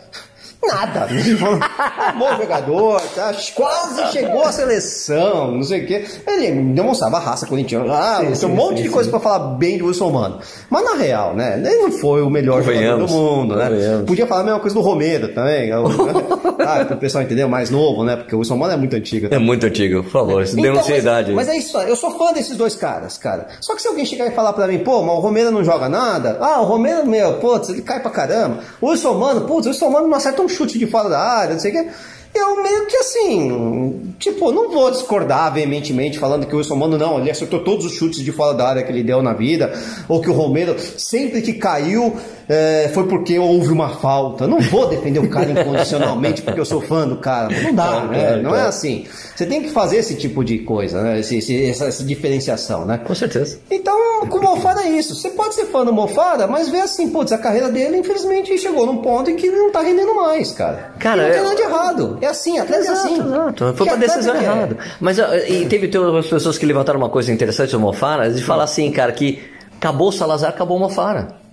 Nada. 0.68 1.08
um 2.16 2.20
bom 2.20 2.38
jogador, 2.38 3.02
tá? 3.16 3.34
quase 3.54 4.12
chegou 4.12 4.44
à 4.44 4.52
seleção, 4.52 5.52
não 5.52 5.64
sei 5.64 5.84
o 5.84 5.88
quê. 5.88 6.06
Ele 6.28 6.74
demonstrava 6.74 7.20
raça 7.20 7.46
corintiana. 7.46 7.94
Ah, 7.94 8.22
sim, 8.22 8.40
tem 8.40 8.50
um 8.50 8.56
monte 8.56 8.78
sim, 8.78 8.84
de 8.84 8.90
coisa 8.90 9.10
para 9.10 9.20
falar 9.20 9.40
bem 9.56 9.78
de 9.78 9.84
Wilson 9.84 10.10
Mano. 10.10 10.40
Mas 10.70 10.84
na 10.84 10.96
real, 10.96 11.36
né? 11.36 11.62
Ele 11.64 11.78
não 11.78 11.92
foi 11.92 12.22
o 12.22 12.30
melhor 12.30 12.64
jogador 12.64 13.06
do 13.06 13.08
mundo, 13.08 13.56
né? 13.56 14.04
Podia 14.06 14.28
falar 14.28 14.42
a 14.42 14.44
mesma 14.44 14.60
coisa 14.60 14.74
do 14.74 14.82
Romero 14.82 15.30
também. 15.30 15.70
Né? 15.70 15.76
ah, 16.66 16.94
o 16.94 16.98
pessoal 16.98 17.24
entendeu, 17.24 17.48
mais 17.48 17.70
novo, 17.70 18.04
né? 18.04 18.16
Porque 18.16 18.36
o 18.36 18.40
Wilson 18.40 18.58
Mano 18.58 18.74
é 18.74 18.78
muito 18.78 18.96
antigo. 18.96 19.30
Tá? 19.30 19.36
É 19.36 19.40
muito 19.40 19.66
antigo, 19.66 20.04
por 20.04 20.12
favor. 20.12 20.44
Isso 20.44 20.60
então, 20.60 20.74
denuncia 20.74 20.98
idade. 20.98 21.32
Mas 21.34 21.48
é 21.48 21.58
isso, 21.58 21.78
eu 21.78 21.96
sou 21.96 22.12
fã 22.18 22.34
desses 22.34 22.58
dois 22.58 22.76
caras, 22.76 23.18
cara. 23.18 23.48
Só 23.62 23.76
que 23.76 23.82
se 23.82 23.88
alguém 23.88 24.06
chegar 24.06 24.28
e 24.28 24.32
falar 24.32 24.54
pra 24.54 24.68
mim, 24.68 24.80
pô, 24.80 25.02
mas 25.02 25.16
o 25.16 25.20
Romero 25.20 25.52
não 25.52 25.64
joga 25.64 25.88
nada. 25.90 26.38
Ah, 26.40 26.62
o 26.62 26.66
Romero, 26.66 27.06
meu, 27.06 27.36
putz, 27.36 27.70
ele 27.70 27.82
cai 27.82 28.00
pra 28.00 28.12
caramba. 28.12 28.60
O 28.82 28.90
Wilson 28.90 29.14
Mano, 29.14 29.42
putz, 29.42 29.66
o 29.66 29.70
Wilson 29.70 29.90
Mano 29.90 30.08
não 30.08 30.18
acerta 30.18 30.42
um 30.42 30.50
chute 30.56 30.80
de 30.80 30.88
fora 30.88 31.10
da 31.10 31.20
área, 31.20 31.54
não 31.54 31.60
sei 31.60 31.72
o 31.72 31.74
que 31.74 31.90
eu 32.36 32.62
meio 32.62 32.86
que 32.88 32.98
assim, 32.98 34.14
tipo, 34.20 34.52
não 34.52 34.70
vou 34.70 34.92
discordar 34.92 35.54
veementemente 35.54 36.20
falando 36.20 36.46
que 36.46 36.54
o 36.54 36.58
Wilson 36.58 36.76
Mano 36.76 36.98
não, 36.98 37.20
ele 37.20 37.32
acertou 37.32 37.64
todos 37.64 37.86
os 37.86 37.94
chutes 37.94 38.20
de 38.20 38.32
fora 38.32 38.54
da 38.54 38.68
área 38.68 38.84
que 38.84 38.92
ele 38.92 39.04
deu 39.04 39.22
na 39.22 39.34
vida, 39.34 39.72
ou 40.08 40.20
que 40.20 40.30
o 40.30 40.34
Romero, 40.34 40.76
sempre 40.98 41.42
que 41.42 41.54
caiu, 41.54 42.14
é, 42.48 42.90
foi 42.94 43.08
porque 43.08 43.38
houve 43.40 43.72
uma 43.72 43.90
falta. 43.90 44.48
Não 44.48 44.60
vou 44.60 44.88
defender 44.88 45.20
o 45.20 45.30
cara 45.30 45.52
incondicionalmente 45.52 46.42
porque 46.42 46.60
eu 46.60 46.66
sou 46.66 46.82
fã 46.82 47.08
do 47.08 47.18
cara. 47.18 47.50
Não 47.62 47.74
dá, 47.74 48.02
né? 48.06 48.36
Não 48.38 48.56
é 48.56 48.62
assim. 48.62 49.06
Você 49.36 49.46
tem 49.46 49.62
que 49.62 49.70
fazer 49.70 49.98
esse 49.98 50.16
tipo 50.16 50.44
de 50.44 50.60
coisa, 50.60 51.02
né? 51.02 51.20
Esse, 51.20 51.38
esse, 51.38 51.66
essa, 51.66 51.86
essa, 51.86 52.04
diferenciação, 52.04 52.86
né? 52.86 52.98
Com 53.00 53.16
certeza. 53.16 53.60
Então, 53.70 54.26
com 54.28 54.38
o 54.38 54.42
Mofara 54.42 54.84
é 54.84 54.90
isso. 54.90 55.16
Você 55.16 55.30
pode 55.30 55.56
ser 55.56 55.66
fã 55.66 55.84
do 55.84 55.92
Mofara, 55.92 56.48
mas 56.48 56.70
vê 56.70 56.82
assim, 56.82 57.10
putz, 57.10 57.32
a 57.32 57.38
carreira 57.38 57.70
dele, 57.70 57.98
infelizmente, 57.98 58.58
chegou 58.58 58.86
num 58.86 58.98
ponto 58.98 59.30
em 59.30 59.36
que 59.36 59.48
ele 59.48 59.58
não 59.58 59.72
tá 59.72 59.82
rendendo 59.82 60.16
mais, 60.16 60.52
cara. 60.52 60.94
Cara, 61.00 61.24
e 61.24 61.26
não 61.26 61.34
tem 61.34 61.44
nada 61.44 61.56
de 61.56 61.62
errado. 61.62 62.18
É 62.22 62.28
assim, 62.28 62.60
até 62.60 62.76
é 62.76 62.88
assim. 62.88 63.20
Exato. 63.20 63.74
Foi 63.76 63.88
uma 63.88 63.98
decisão 63.98 64.36
errada. 64.36 64.78
Mas 65.00 65.18
e 65.18 65.66
teve 65.66 65.96
outras 65.98 66.28
pessoas 66.28 66.58
que 66.58 66.66
levantaram 66.66 67.00
uma 67.00 67.10
coisa 67.10 67.32
interessante 67.32 67.72
do 67.72 67.80
Mofara, 67.80 68.32
de 68.32 68.44
falar 68.44 68.64
assim, 68.64 68.92
cara, 68.92 69.12
que 69.12 69.42
acabou 69.78 70.10
o 70.10 70.12
Salazar, 70.12 70.50
acabou 70.50 70.78
o 70.78 70.80
Mofara. 70.80 71.45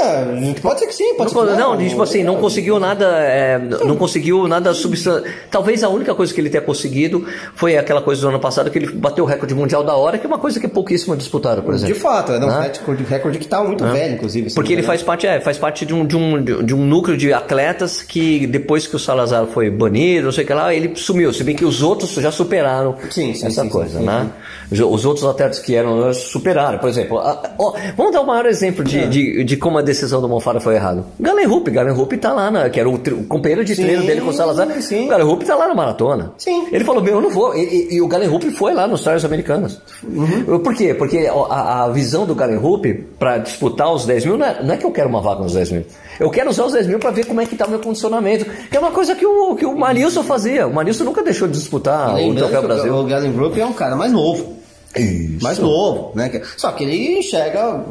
É, 0.00 0.54
pode 0.60 0.80
ser 0.80 0.86
que 0.86 0.94
sim, 0.94 1.14
pode 1.14 1.34
não, 1.34 1.42
ser 1.42 1.50
que 1.50 1.60
não. 1.60 1.76
não 1.76 1.88
tipo 1.88 2.02
assim, 2.02 2.22
não 2.22 2.36
conseguiu 2.36 2.78
nada, 2.78 3.06
é, 3.22 3.58
não 3.58 3.96
conseguiu 3.96 4.46
nada 4.46 4.74
substancial. 4.74 5.24
Talvez 5.50 5.82
a 5.82 5.88
única 5.88 6.14
coisa 6.14 6.32
que 6.32 6.40
ele 6.40 6.50
tenha 6.50 6.62
conseguido 6.62 7.26
foi 7.54 7.76
aquela 7.76 8.02
coisa 8.02 8.20
do 8.22 8.28
ano 8.28 8.40
passado 8.40 8.70
que 8.70 8.78
ele 8.78 8.92
bateu 8.92 9.24
o 9.24 9.26
recorde 9.26 9.54
mundial 9.54 9.82
da 9.82 9.94
hora, 9.94 10.18
que 10.18 10.26
é 10.26 10.28
uma 10.28 10.38
coisa 10.38 10.60
que 10.60 10.66
é 10.66 10.68
pouquíssimo 10.68 11.16
disputaram, 11.16 11.62
por 11.62 11.74
exemplo. 11.74 11.94
De 11.94 12.00
fato, 12.00 12.32
é 12.32 12.38
um 12.38 12.46
né? 12.46 12.70
recorde, 12.72 13.04
recorde 13.04 13.38
que 13.38 13.44
está 13.44 13.62
muito 13.64 13.84
né? 13.84 13.92
velho, 13.92 14.14
inclusive. 14.14 14.54
Porque 14.54 14.72
ele 14.72 14.82
faz 14.82 15.02
parte, 15.02 15.26
é, 15.26 15.40
faz 15.40 15.58
parte 15.58 15.86
de 15.86 15.94
um, 15.94 16.06
de, 16.06 16.16
um, 16.16 16.42
de 16.42 16.74
um 16.74 16.84
núcleo 16.84 17.16
de 17.16 17.32
atletas 17.32 18.02
que 18.02 18.46
depois 18.46 18.86
que 18.86 18.94
o 18.94 18.98
Salazar 18.98 19.46
foi 19.46 19.70
banido, 19.70 20.26
não 20.26 20.32
sei 20.32 20.44
o 20.44 20.46
que 20.46 20.52
lá, 20.52 20.74
ele 20.74 20.94
sumiu. 20.96 21.32
Se 21.32 21.42
bem 21.42 21.56
que 21.56 21.64
os 21.64 21.82
outros 21.82 22.12
já 22.12 22.30
superaram 22.30 22.96
sim, 23.10 23.34
sim, 23.34 23.46
essa 23.46 23.62
sim, 23.62 23.68
coisa, 23.68 24.00
né? 24.00 24.30
Os 24.70 25.04
outros 25.04 25.24
atletas 25.24 25.58
que 25.58 25.74
eram 25.74 26.12
superaram, 26.12 26.78
por 26.78 26.88
exemplo. 26.88 27.18
A, 27.18 27.54
ó, 27.58 27.74
vamos 27.96 28.12
dar 28.12 28.20
o 28.20 28.26
maior 28.26 28.46
exemplo 28.46 28.84
de, 28.84 28.98
é. 28.98 29.06
de, 29.06 29.44
de 29.44 29.56
como 29.56 29.77
a 29.78 29.82
decisão 29.82 30.20
do 30.20 30.28
Monfara 30.28 30.60
foi 30.60 30.74
errada. 30.74 31.04
Galen 31.18 31.46
Rupp, 31.46 31.70
Galen 31.70 31.94
Rupp 31.94 32.12
tá 32.18 32.32
lá, 32.32 32.50
na, 32.50 32.68
que 32.68 32.78
era 32.78 32.88
o, 32.88 32.94
o 32.94 33.24
companheiro 33.24 33.64
de 33.64 33.74
sim, 33.74 33.82
treino 33.82 34.04
dele 34.04 34.20
com 34.20 34.28
o 34.28 34.32
Salazar. 34.32 34.68
Sim. 34.82 35.06
O 35.06 35.08
Galen 35.08 35.26
Rupp 35.26 35.44
tá 35.44 35.54
lá 35.54 35.68
na 35.68 35.74
maratona. 35.74 36.32
Sim. 36.38 36.68
Ele 36.70 36.84
falou, 36.84 37.02
meu, 37.02 37.14
eu 37.14 37.20
não 37.20 37.30
vou. 37.30 37.54
E, 37.54 37.62
e, 37.62 37.94
e 37.94 38.02
o 38.02 38.08
Galen 38.08 38.28
Rupp 38.28 38.50
foi 38.50 38.74
lá 38.74 38.86
nos 38.86 39.00
Stars 39.00 39.24
Americanas. 39.24 39.80
Uhum. 40.02 40.58
Por 40.60 40.74
quê? 40.74 40.94
Porque 40.94 41.28
a, 41.28 41.84
a 41.84 41.88
visão 41.88 42.26
do 42.26 42.34
Galen 42.34 42.58
Rupp 42.58 42.86
para 43.18 43.38
disputar 43.38 43.92
os 43.92 44.04
10 44.04 44.24
mil 44.26 44.38
não 44.38 44.46
é, 44.46 44.62
não 44.62 44.74
é 44.74 44.76
que 44.76 44.84
eu 44.84 44.90
quero 44.90 45.08
uma 45.08 45.20
vaga 45.20 45.42
nos 45.42 45.54
10 45.54 45.72
mil. 45.72 45.84
Eu 46.18 46.30
quero 46.30 46.50
usar 46.50 46.64
os 46.64 46.72
10 46.72 46.86
mil 46.86 46.98
para 46.98 47.10
ver 47.10 47.26
como 47.26 47.40
é 47.40 47.46
que 47.46 47.56
tá 47.56 47.66
o 47.66 47.70
meu 47.70 47.78
condicionamento. 47.78 48.44
Que 48.44 48.76
é 48.76 48.80
uma 48.80 48.90
coisa 48.90 49.14
que 49.14 49.24
o, 49.24 49.54
que 49.54 49.64
o 49.64 49.76
Manilson 49.76 50.22
fazia. 50.22 50.66
O 50.66 50.74
Manilson 50.74 51.04
nunca 51.04 51.22
deixou 51.22 51.46
de 51.46 51.54
disputar 51.54 52.14
o 52.16 52.34
Troféu 52.34 52.62
Brasil. 52.62 52.94
O 52.94 53.04
Galen 53.04 53.32
Rupp 53.32 53.58
é 53.58 53.66
um 53.66 53.72
cara 53.72 53.96
mais 53.96 54.12
novo. 54.12 54.58
Isso. 54.96 55.42
mais 55.42 55.58
novo, 55.58 56.12
né? 56.14 56.40
Só 56.56 56.72
que 56.72 56.82
ele 56.82 57.18
enxerga 57.18 57.84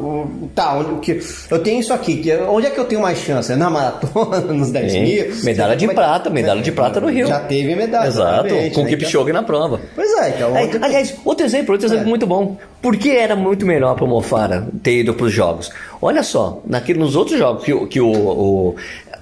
tá, 0.54 0.76
onde 0.76 1.00
que 1.00 1.20
eu 1.50 1.58
tenho 1.60 1.80
isso 1.80 1.92
aqui, 1.92 2.16
que 2.16 2.34
onde 2.34 2.66
é 2.66 2.70
que 2.70 2.78
eu 2.78 2.84
tenho 2.84 3.00
mais 3.00 3.18
chance? 3.18 3.52
É 3.52 3.56
na 3.56 3.70
maratona, 3.70 4.40
nos 4.52 4.70
10 4.70 4.92
Sim. 4.92 5.02
mil? 5.02 5.26
Medalha 5.44 5.76
de 5.76 5.86
prata, 5.88 6.28
medalha 6.28 6.60
de 6.60 6.72
prata 6.72 7.00
no 7.00 7.08
Rio. 7.08 7.26
Já 7.28 7.40
teve 7.40 7.74
medalha. 7.76 8.08
Exato, 8.08 8.48
com 8.74 8.80
o 8.80 8.84
né? 8.84 8.90
Kipchoge 8.90 9.32
na 9.32 9.42
prova. 9.42 9.80
Pois 9.94 10.10
é, 10.18 10.30
então. 10.30 10.54
Aí, 10.54 10.70
aliás, 10.82 11.14
outro 11.24 11.46
exemplo, 11.46 11.72
outro 11.72 11.86
exemplo 11.86 12.04
é. 12.04 12.08
muito 12.08 12.26
bom. 12.26 12.56
Por 12.82 12.96
que 12.96 13.10
era 13.10 13.34
muito 13.34 13.64
melhor 13.64 13.94
para 13.94 14.04
o 14.04 14.08
Mofara 14.08 14.66
ter 14.82 15.00
ido 15.00 15.14
para 15.14 15.26
os 15.26 15.32
jogos? 15.32 15.70
Olha 16.02 16.22
só, 16.22 16.60
naquele, 16.66 16.98
nos 16.98 17.16
outros 17.16 17.38
jogos 17.38 17.64
que, 17.64 17.86
que 17.86 18.00
o, 18.00 18.10
o 18.10 18.76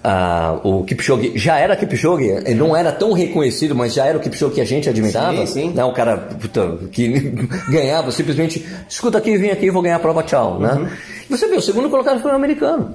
ah, 0.08 0.60
o 0.62 0.84
Kipchoge 0.84 1.32
já 1.34 1.58
era 1.58 1.74
Kipchoge, 1.74 2.28
ele 2.28 2.54
não 2.54 2.76
era 2.76 2.92
tão 2.92 3.12
reconhecido, 3.12 3.74
mas 3.74 3.92
já 3.92 4.06
era 4.06 4.16
o 4.16 4.20
Kipchoge 4.20 4.54
que 4.54 4.60
a 4.60 4.64
gente 4.64 4.88
admirava. 4.88 5.44
Sim, 5.44 5.46
sim. 5.46 5.70
Né? 5.70 5.84
O 5.84 5.92
cara 5.92 6.16
puta, 6.16 6.78
que 6.92 7.08
ganhava 7.68 8.12
simplesmente, 8.12 8.64
escuta 8.88 9.18
aqui, 9.18 9.36
vem 9.36 9.50
aqui, 9.50 9.68
vou 9.68 9.82
ganhar 9.82 9.96
a 9.96 9.98
prova, 9.98 10.22
tchau. 10.22 10.60
Né? 10.60 10.88
Você 11.28 11.48
viu, 11.48 11.58
o 11.58 11.62
segundo 11.62 11.90
colocado 11.90 12.20
foi 12.20 12.30
o 12.30 12.34
americano. 12.34 12.94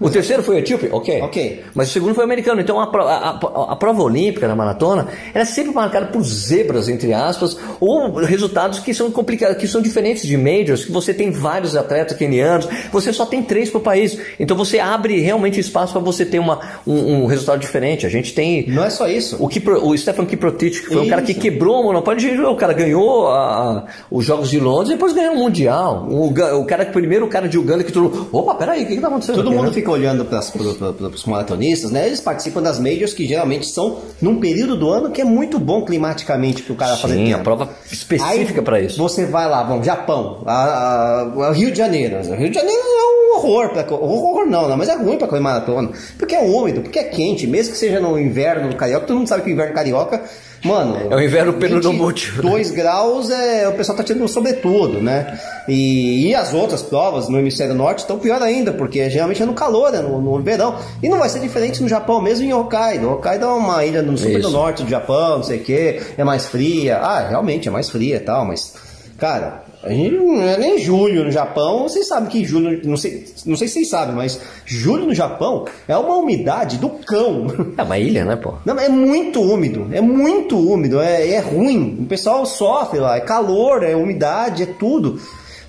O 0.00 0.10
terceiro 0.10 0.42
foi 0.42 0.56
o 0.56 0.58
etíope? 0.58 0.88
Ok. 0.90 1.22
Ok. 1.22 1.64
Mas 1.74 1.90
o 1.90 1.92
segundo 1.92 2.14
foi 2.14 2.22
o 2.22 2.26
americano. 2.26 2.60
Então 2.60 2.80
a, 2.80 2.84
a, 2.84 3.30
a, 3.30 3.72
a 3.72 3.76
prova 3.76 4.02
olímpica 4.02 4.46
na 4.48 4.54
maratona 4.54 5.08
era 5.32 5.44
sempre 5.44 5.72
marcada 5.72 6.06
por 6.06 6.22
zebras, 6.22 6.88
entre 6.88 7.12
aspas, 7.12 7.56
ou 7.80 8.14
resultados 8.16 8.80
que 8.80 8.92
são 8.92 9.10
complicados, 9.10 9.56
que 9.56 9.66
são 9.66 9.80
diferentes 9.80 10.26
de 10.26 10.36
majors, 10.36 10.84
que 10.84 10.92
você 10.92 11.14
tem 11.14 11.30
vários 11.30 11.76
atletas 11.76 12.16
kenianos, 12.16 12.68
você 12.92 13.12
só 13.12 13.26
tem 13.26 13.42
três 13.42 13.70
para 13.70 13.78
o 13.78 13.82
país. 13.82 14.18
Então 14.38 14.56
você 14.56 14.78
abre 14.78 15.20
realmente 15.20 15.60
espaço 15.60 15.92
para 15.92 16.02
você 16.02 16.24
ter 16.24 16.38
uma, 16.38 16.60
um, 16.86 17.22
um, 17.22 17.26
resultado 17.26 17.60
diferente. 17.60 18.06
A 18.06 18.08
gente 18.08 18.34
tem. 18.34 18.66
Não 18.68 18.84
é 18.84 18.90
só 18.90 19.08
isso. 19.08 19.36
O, 19.40 19.48
Kipro, 19.48 19.86
o 19.86 19.96
Stefan 19.96 20.26
Kiprotich, 20.26 20.80
que 20.80 20.86
foi 20.88 20.96
isso. 20.96 21.06
um 21.06 21.08
cara 21.08 21.22
que 21.22 21.34
quebrou 21.34 21.80
o 21.80 21.84
monopólio, 21.84 22.50
o 22.50 22.56
cara 22.56 22.72
ganhou 22.72 23.28
a, 23.28 23.86
os 24.10 24.24
Jogos 24.24 24.50
de 24.50 24.58
Londres 24.58 24.90
e 24.90 24.92
depois 24.92 25.12
ganhou 25.12 25.34
o 25.34 25.38
Mundial. 25.38 26.06
O, 26.08 26.28
o 26.28 26.64
cara, 26.64 26.84
primeiro 26.86 27.26
o 27.26 27.28
cara 27.28 27.48
de 27.48 27.58
Uganda 27.68 27.84
que 27.84 27.92
todo 27.92 28.28
opa, 28.32 28.54
peraí, 28.54 28.84
o 28.84 28.86
que, 28.86 28.94
que 28.94 29.00
tá 29.00 29.08
acontecendo? 29.08 29.36
Todo 29.36 29.48
aqui, 29.48 29.56
mundo 29.56 29.68
né? 29.68 29.72
fica 29.72 29.90
olhando 29.90 30.24
para 30.24 30.40
os 30.40 31.24
maratonistas, 31.26 31.90
né? 31.90 32.06
Eles 32.06 32.20
participam 32.20 32.62
das 32.62 32.78
majors 32.78 33.12
que 33.12 33.26
geralmente 33.26 33.66
são 33.66 33.98
num 34.20 34.40
período 34.40 34.76
do 34.76 34.88
ano 34.88 35.10
que 35.10 35.20
é 35.20 35.24
muito 35.24 35.58
bom 35.58 35.84
climaticamente 35.84 36.62
para 36.62 36.72
o 36.72 36.76
cara 36.76 36.96
Sim, 36.96 37.02
fazer 37.02 37.14
tempo. 37.16 37.36
a 37.36 37.42
prova 37.42 37.70
específica 37.90 38.62
para 38.62 38.80
isso. 38.80 38.96
Você 38.96 39.26
vai 39.26 39.48
lá, 39.48 39.62
vamos, 39.62 39.84
Japão, 39.84 40.42
a, 40.46 40.52
a, 40.54 41.48
a 41.48 41.52
Rio 41.52 41.70
de 41.70 41.78
Janeiro. 41.78 42.16
Rio 42.34 42.48
de 42.48 42.54
Janeiro 42.54 42.80
é 42.80 43.34
um 43.34 43.36
horror, 43.36 43.70
pra, 43.70 43.86
horror 43.94 44.46
não, 44.46 44.68
não, 44.68 44.76
mas 44.76 44.88
é 44.88 44.96
ruim 44.96 45.18
para 45.18 45.28
correr 45.28 45.40
maratona, 45.40 45.90
porque 46.18 46.34
é 46.34 46.40
úmido, 46.40 46.80
porque 46.80 46.98
é 46.98 47.04
quente, 47.04 47.46
mesmo 47.46 47.72
que 47.72 47.78
seja 47.78 48.00
no 48.00 48.18
inverno 48.18 48.74
carioca, 48.74 49.06
todo 49.06 49.18
mundo 49.18 49.28
sabe 49.28 49.42
que 49.42 49.50
o 49.50 49.52
inverno 49.52 49.74
carioca 49.74 50.22
Mano. 50.64 51.12
É 51.12 51.14
o 51.14 51.20
inverno 51.20 51.52
peronomútil. 51.54 52.42
2 52.42 52.70
graus 52.72 53.30
é. 53.30 53.68
O 53.68 53.72
pessoal 53.74 53.96
tá 53.96 54.02
tirando 54.02 54.26
sobretudo, 54.28 55.00
né? 55.00 55.38
E, 55.68 56.28
e 56.28 56.34
as 56.34 56.52
outras 56.52 56.82
provas 56.82 57.28
no 57.28 57.38
hemisfério 57.38 57.74
norte 57.74 58.00
estão 58.00 58.18
pior 58.18 58.42
ainda, 58.42 58.72
porque 58.72 59.08
geralmente 59.08 59.42
é 59.42 59.46
no 59.46 59.54
calor, 59.54 59.92
né? 59.92 60.00
No, 60.00 60.20
no, 60.20 60.42
verão. 60.42 60.76
E 61.02 61.08
não 61.08 61.18
vai 61.18 61.28
ser 61.28 61.40
diferente 61.40 61.82
no 61.82 61.88
Japão, 61.88 62.20
mesmo 62.20 62.44
em 62.44 62.52
Hokkaido. 62.52 63.10
Hokkaido 63.10 63.44
é 63.44 63.48
uma 63.48 63.84
ilha 63.84 64.02
no 64.02 64.16
super 64.18 64.40
do 64.40 64.50
norte 64.50 64.82
do 64.82 64.90
Japão, 64.90 65.36
não 65.36 65.44
sei 65.44 65.58
o 65.58 65.62
que, 65.62 66.00
é 66.16 66.24
mais 66.24 66.46
fria. 66.46 66.98
Ah, 66.98 67.28
realmente 67.28 67.68
é 67.68 67.70
mais 67.70 67.88
fria 67.88 68.16
e 68.16 68.20
tal, 68.20 68.44
mas. 68.44 68.74
Cara, 69.18 69.64
a 69.88 69.92
gente 69.92 70.14
não 70.16 70.40
é 70.42 70.58
nem 70.58 70.78
julho 70.78 71.24
no 71.24 71.30
Japão. 71.30 71.84
Vocês 71.84 72.06
sabem 72.06 72.28
que 72.28 72.44
julho, 72.44 72.80
não 72.84 72.96
sei, 72.96 73.24
não 73.46 73.56
sei 73.56 73.66
se 73.68 73.74
vocês 73.74 73.88
sabem, 73.88 74.14
mas 74.14 74.38
julho 74.66 75.06
no 75.06 75.14
Japão 75.14 75.64
é 75.86 75.96
uma 75.96 76.16
umidade 76.16 76.76
do 76.76 76.90
cão. 76.90 77.46
É 77.76 77.82
uma 77.82 77.98
ilha, 77.98 78.24
né, 78.24 78.36
pô? 78.36 78.54
Não, 78.64 78.78
é 78.78 78.88
muito 78.88 79.40
úmido, 79.40 79.88
é 79.92 80.00
muito 80.00 80.58
úmido, 80.58 81.00
é, 81.00 81.30
é 81.30 81.40
ruim. 81.40 81.98
O 82.02 82.06
pessoal 82.06 82.44
sofre 82.44 82.98
lá, 82.98 83.16
é 83.16 83.20
calor, 83.20 83.82
é 83.82 83.96
umidade, 83.96 84.62
é 84.62 84.66
tudo. 84.66 85.20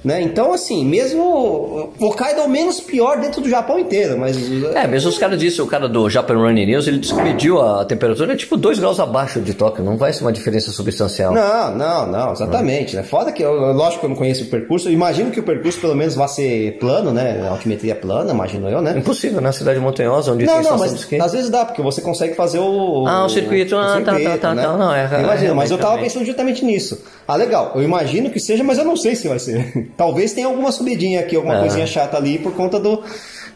Né? 0.03 0.21
Então, 0.21 0.53
assim, 0.53 0.85
mesmo 0.85 1.91
o 1.99 2.11
Kaido 2.11 2.39
é 2.39 2.43
o 2.45 2.49
menos 2.49 2.79
pior 2.79 3.19
dentro 3.19 3.41
do 3.41 3.49
Japão 3.49 3.77
inteiro, 3.77 4.17
mas 4.17 4.37
É, 4.73 4.87
mesmo 4.87 5.09
os 5.09 5.17
caras 5.17 5.37
disseram, 5.37 5.65
o 5.65 5.67
cara 5.67 5.89
do 5.89 6.09
Japan 6.09 6.35
Running 6.35 6.65
News, 6.67 6.87
ele 6.87 6.99
disse 6.99 7.13
que 7.13 7.21
mediu 7.21 7.61
a 7.61 7.83
temperatura 7.83 8.31
é 8.33 8.35
tipo 8.37 8.55
2 8.55 8.79
graus 8.79 8.97
abaixo 8.99 9.41
de 9.41 9.53
Tóquio, 9.53 9.83
não 9.83 9.97
vai 9.97 10.13
ser 10.13 10.23
uma 10.23 10.31
diferença 10.31 10.71
substancial. 10.71 11.33
Não, 11.33 11.75
não, 11.75 12.07
não, 12.07 12.31
exatamente. 12.31 12.95
Né? 12.95 13.03
Foda 13.03 13.31
que, 13.33 13.43
eu, 13.43 13.53
lógico 13.73 13.99
que 13.99 14.05
eu 14.05 14.09
não 14.09 14.15
conheço 14.15 14.45
o 14.45 14.47
percurso, 14.47 14.87
eu 14.87 14.93
imagino 14.93 15.31
que 15.31 15.39
o 15.41 15.43
percurso 15.43 15.79
pelo 15.81 15.95
menos 15.95 16.15
vai 16.15 16.29
ser 16.29 16.77
plano, 16.79 17.11
né? 17.11 17.45
Altimetria 17.49 17.93
plana, 17.95 18.31
imagino 18.31 18.69
eu, 18.69 18.81
né? 18.81 18.97
Impossível, 18.97 19.41
na 19.41 19.51
cidade 19.51 19.79
montanhosa, 19.81 20.31
onde 20.31 20.45
Não, 20.45 20.53
tem 20.53 20.63
não, 20.63 20.75
estação 20.75 20.85
de 20.87 20.91
mas 20.93 20.99
esqui. 21.01 21.21
às 21.21 21.31
vezes 21.33 21.49
dá, 21.49 21.65
porque 21.65 21.81
você 21.81 21.99
consegue 22.01 22.35
fazer 22.35 22.59
o. 22.59 23.05
Ah, 23.05 23.25
o 23.25 23.29
circuito, 23.29 23.75
ah, 23.75 24.01
tá, 24.03 24.13
tá, 24.13 24.37
tá, 24.37 24.55
né? 24.55 24.63
tá, 24.63 24.77
não, 24.77 24.93
é, 24.95 25.05
Imagina, 25.21 25.53
mas 25.53 25.69
eu 25.71 25.77
tava 25.77 25.89
realmente. 25.89 26.13
pensando 26.13 26.25
justamente 26.25 26.63
nisso. 26.63 27.01
Ah, 27.27 27.35
legal, 27.35 27.73
eu 27.75 27.83
imagino 27.83 28.29
que 28.29 28.39
seja, 28.39 28.63
mas 28.63 28.77
eu 28.77 28.85
não 28.85 28.95
sei 28.95 29.15
se 29.15 29.27
vai 29.27 29.39
ser. 29.39 29.88
Talvez 29.97 30.33
tenha 30.33 30.47
alguma 30.47 30.71
subidinha 30.71 31.19
aqui, 31.21 31.35
alguma 31.35 31.57
Ah. 31.57 31.59
coisinha 31.61 31.85
chata 31.87 32.17
ali 32.17 32.37
por 32.39 32.53
conta 32.53 32.79
do. 32.79 33.01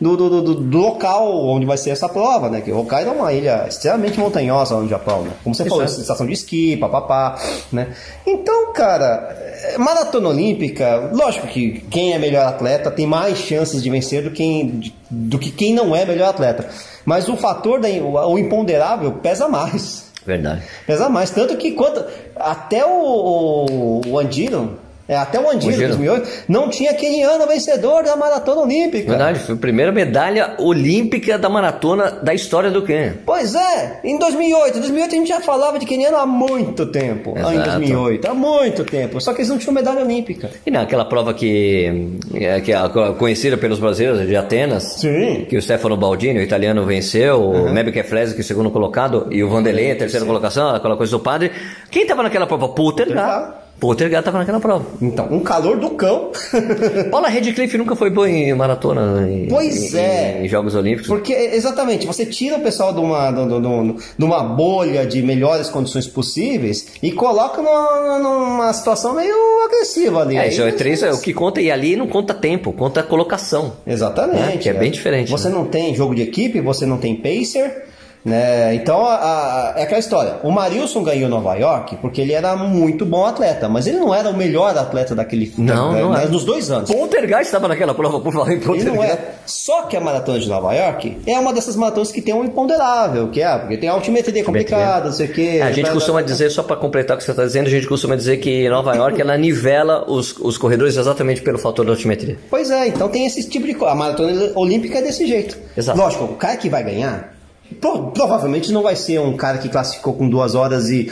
Do, 0.01 0.17
do, 0.17 0.41
do- 0.41 0.55
do 0.55 0.77
local 0.79 1.31
onde 1.47 1.65
vai 1.65 1.77
ser 1.77 1.91
essa 1.91 2.09
prova, 2.09 2.49
né? 2.49 2.59
Que 2.61 2.71
Hokkaido 2.73 3.11
é 3.11 3.13
uma 3.13 3.31
ilha 3.31 3.65
extremamente 3.69 4.19
montanhosa 4.19 4.75
no 4.75 4.89
Japão, 4.89 5.21
né? 5.21 5.31
Como 5.43 5.55
você 5.55 5.61
Isso 5.61 5.69
falou, 5.69 5.83
é. 5.83 5.87
estação 5.87 6.25
de 6.25 6.33
esqui, 6.33 6.75
papapá, 6.75 7.39
né? 7.71 7.93
Então, 8.25 8.73
cara, 8.73 9.29
é, 9.63 9.77
maratona 9.77 10.27
olímpica, 10.29 11.09
lógico 11.13 11.47
que 11.47 11.85
quem 11.91 12.11
é 12.13 12.17
melhor 12.19 12.47
atleta 12.47 12.89
tem 12.91 13.05
mais 13.05 13.37
chances 13.37 13.81
de 13.81 13.89
vencer 13.89 14.23
do, 14.23 14.31
quem, 14.31 14.81
do 15.09 15.37
que 15.39 15.51
quem 15.51 15.73
não 15.73 15.95
é 15.95 16.03
melhor 16.03 16.29
atleta. 16.29 16.67
Mas 17.05 17.29
o 17.29 17.37
fator, 17.37 17.79
da, 17.79 17.87
o, 17.87 18.33
o 18.33 18.39
imponderável 18.39 19.11
pesa 19.21 19.47
mais. 19.47 20.11
Verdade. 20.25 20.63
Pesa 20.87 21.07
mais. 21.07 21.29
Tanto 21.29 21.55
que 21.55 21.71
quanto, 21.73 22.03
até 22.35 22.83
o, 22.83 22.89
o, 22.89 24.01
o 24.07 24.19
Andino, 24.19 24.79
é, 25.07 25.15
até 25.17 25.39
o 25.39 25.49
Andino, 25.49 25.73
Andino. 25.73 25.87
2008, 25.89 26.29
não 26.47 26.69
tinha 26.69 26.93
keniano 26.93 27.45
vencedor 27.47 28.03
da 28.03 28.15
maratona 28.15 28.61
olímpica. 28.61 29.09
Verdade, 29.09 29.39
foi 29.39 29.55
a 29.55 29.57
primeira 29.57 29.91
medalha 29.91 30.55
olímpica 30.59 31.37
da 31.37 31.49
maratona 31.49 32.11
da 32.23 32.33
história 32.33 32.71
do 32.71 32.81
Quênia. 32.83 33.19
Pois 33.25 33.53
é, 33.55 33.99
em 34.03 34.17
2008. 34.17 34.77
Em 34.77 34.81
2008 34.81 35.11
a 35.13 35.17
gente 35.17 35.27
já 35.27 35.41
falava 35.41 35.77
de 35.79 35.85
keniano 35.85 36.17
há 36.17 36.25
muito 36.25 36.85
tempo. 36.85 37.33
Ah, 37.37 37.53
em 37.53 37.55
Exato. 37.55 37.69
2008, 37.79 38.27
há 38.27 38.33
muito 38.33 38.83
tempo. 38.85 39.19
Só 39.21 39.33
que 39.33 39.39
eles 39.39 39.49
não 39.49 39.57
tinham 39.57 39.73
medalha 39.73 40.01
olímpica. 40.03 40.49
E 40.65 40.71
naquela 40.71 41.05
prova 41.05 41.33
que, 41.33 42.17
é, 42.35 42.61
que 42.61 42.71
é 42.71 42.77
conhecida 43.17 43.57
pelos 43.57 43.79
brasileiros 43.79 44.27
de 44.27 44.35
Atenas, 44.35 44.83
Sim. 44.99 45.45
que 45.49 45.57
o 45.57 45.61
Stefano 45.61 45.97
Baldini, 45.97 46.39
o 46.39 46.43
italiano, 46.43 46.85
venceu, 46.85 47.41
Uhum. 47.41 47.65
o 47.67 47.73
Mebe 47.73 47.91
Keflezzi, 47.91 48.33
que 48.33 48.41
é 48.41 48.43
o 48.43 48.45
segundo 48.45 48.71
colocado, 48.71 49.27
e 49.31 49.43
o 49.43 49.49
Vanderlei, 49.49 49.91
a 49.91 49.95
terceira 49.95 50.25
colocação, 50.25 50.69
aquela 50.75 50.95
coisa 50.95 51.11
do 51.11 51.19
padre. 51.19 51.51
Quem 51.91 52.03
estava 52.03 52.23
naquela 52.23 52.45
prova? 52.47 52.69
Poltergar. 52.69 53.62
Poltergar. 53.79 53.79
Poltergar 53.79 54.19
estava 54.21 54.37
naquela 54.37 54.59
prova. 54.59 54.85
Então, 55.01 55.27
um 55.31 55.39
calor 55.41 55.77
do 55.77 55.89
cão. 55.91 56.31
Paula 57.11 57.27
Redcliffe 57.27 57.77
nunca 57.77 57.95
foi 57.95 58.09
boa 58.09 58.29
em 58.29 58.53
maratona, 58.53 59.27
em, 59.29 59.47
Pois 59.47 59.93
em- 59.93 59.97
é. 59.97 60.41
em 60.43 60.47
Jogos 60.47 60.73
Olímpicos. 60.75 61.07
Porque, 61.07 61.33
exatamente, 61.33 62.07
você 62.07 62.25
tira 62.25 62.57
o 62.57 62.61
pessoal 62.61 62.93
de 62.93 62.99
uma, 62.99 63.29
de, 63.31 63.45
de- 63.45 63.93
de- 64.17 64.23
uma 64.25 64.43
bolha 64.43 65.05
de 65.05 65.21
melhores 65.21 65.69
condições 65.69 66.07
possíveis 66.07 66.87
e 67.03 67.11
coloca 67.11 67.61
numa, 67.61 68.19
numa 68.19 68.73
situação 68.73 69.13
meio 69.15 69.35
agressiva 69.65 70.21
ali. 70.21 70.37
É, 70.37 70.47
isso 70.47 70.61
é 70.61 70.71
três, 70.71 71.03
é, 71.03 71.11
o 71.11 71.19
que 71.19 71.33
conta, 71.33 71.61
e 71.61 71.69
ali 71.71 71.95
não 71.95 72.07
conta 72.07 72.33
tempo, 72.33 72.71
conta 72.71 73.03
colocação. 73.03 73.73
Exatamente. 73.85 74.53
É, 74.53 74.57
que 74.57 74.69
é 74.69 74.73
bem 74.73 74.91
diferente, 74.91 75.29
Você 75.31 75.49
né? 75.49 75.55
não 75.55 75.65
tem 75.65 75.93
jogo 75.93 76.15
de 76.15 76.21
equipe, 76.21 76.61
você 76.61 76.85
não 76.85 76.97
tem 76.97 77.15
pacer. 77.15 77.83
Né? 78.25 78.73
Então 78.75 79.05
a- 79.05 79.15
a- 79.15 79.73
é 79.77 79.83
aquela 79.83 79.99
história. 79.99 80.35
O 80.43 80.49
Marilson 80.51 81.03
ganhou 81.03 81.27
Nova 81.29 81.55
York 81.55 81.97
porque 81.97 82.21
ele 82.21 82.31
era 82.31 82.55
muito 82.55 83.05
bom 83.05 83.25
atleta, 83.25 83.67
mas 83.67 83.85
ele 83.85 83.97
não 83.99 84.15
era 84.15 84.29
o 84.29 84.37
melhor 84.37 84.77
atleta 84.77 85.13
daquele 85.13 85.53
Não, 85.57 85.91
né, 85.91 86.01
não 86.01 86.15
era. 86.15 86.29
nos 86.29 86.45
dois 86.45 86.71
anos. 86.71 86.89
Poltergeist 86.89 87.45
estava 87.47 87.67
naquela 87.67 87.93
prova, 87.93 88.21
por 88.21 88.31
falar 88.31 88.51
em 88.51 88.55
Ele 88.55 88.65
Poltergeist. 88.65 88.95
não 88.95 89.03
é. 89.03 89.17
Só 89.45 89.83
que 89.83 89.97
a 89.97 89.99
maratona 89.99 90.39
de 90.39 90.47
Nova 90.47 90.73
York 90.73 91.17
é 91.27 91.37
uma 91.37 91.51
dessas 91.53 91.75
maratonas 91.75 92.11
que 92.13 92.21
tem 92.21 92.33
um 92.33 92.45
imponderável, 92.45 93.27
que 93.29 93.41
é 93.41 93.57
porque 93.57 93.75
tem 93.77 93.89
altimetria 93.89 94.43
complicada, 94.43 95.05
não 95.07 95.13
sei 95.13 95.25
o 95.25 95.33
quê. 95.33 95.57
É, 95.59 95.63
a 95.63 95.71
gente 95.73 95.91
costuma 95.91 96.21
dizer, 96.21 96.49
só 96.49 96.63
para 96.63 96.77
completar 96.77 97.15
o 97.15 97.17
que 97.17 97.25
você 97.25 97.31
está 97.31 97.43
dizendo, 97.43 97.67
a 97.67 97.71
gente 97.71 97.87
costuma 97.87 98.15
dizer 98.15 98.37
que 98.37 98.69
Nova 98.69 98.95
York 98.95 99.19
ela 99.19 99.37
nivela 99.37 100.09
os, 100.09 100.33
os 100.39 100.57
corredores 100.57 100.95
exatamente 100.95 101.41
pelo 101.41 101.57
fator 101.57 101.85
da 101.85 101.91
altimetria. 101.91 102.37
Pois 102.49 102.71
é, 102.71 102.87
então 102.87 103.09
tem 103.09 103.25
esse 103.25 103.49
tipo 103.49 103.65
de 103.67 103.73
coisa. 103.73 103.93
A 103.93 103.95
maratona 103.97 104.51
olímpica 104.55 104.99
é 104.99 105.01
desse 105.01 105.27
jeito. 105.27 105.57
Exato. 105.75 105.97
Lógico, 105.99 106.23
o 106.23 106.35
cara 106.35 106.55
que 106.55 106.69
vai 106.69 106.83
ganhar, 106.83 107.32
pro- 107.79 108.11
provavelmente 108.11 108.71
não 108.71 108.83
vai 108.83 108.95
ser 108.95 109.19
um 109.19 109.35
cara 109.37 109.57
que 109.57 109.69
classificou 109.69 110.13
com 110.13 110.29
duas 110.29 110.55
horas 110.55 110.89
e. 110.89 111.11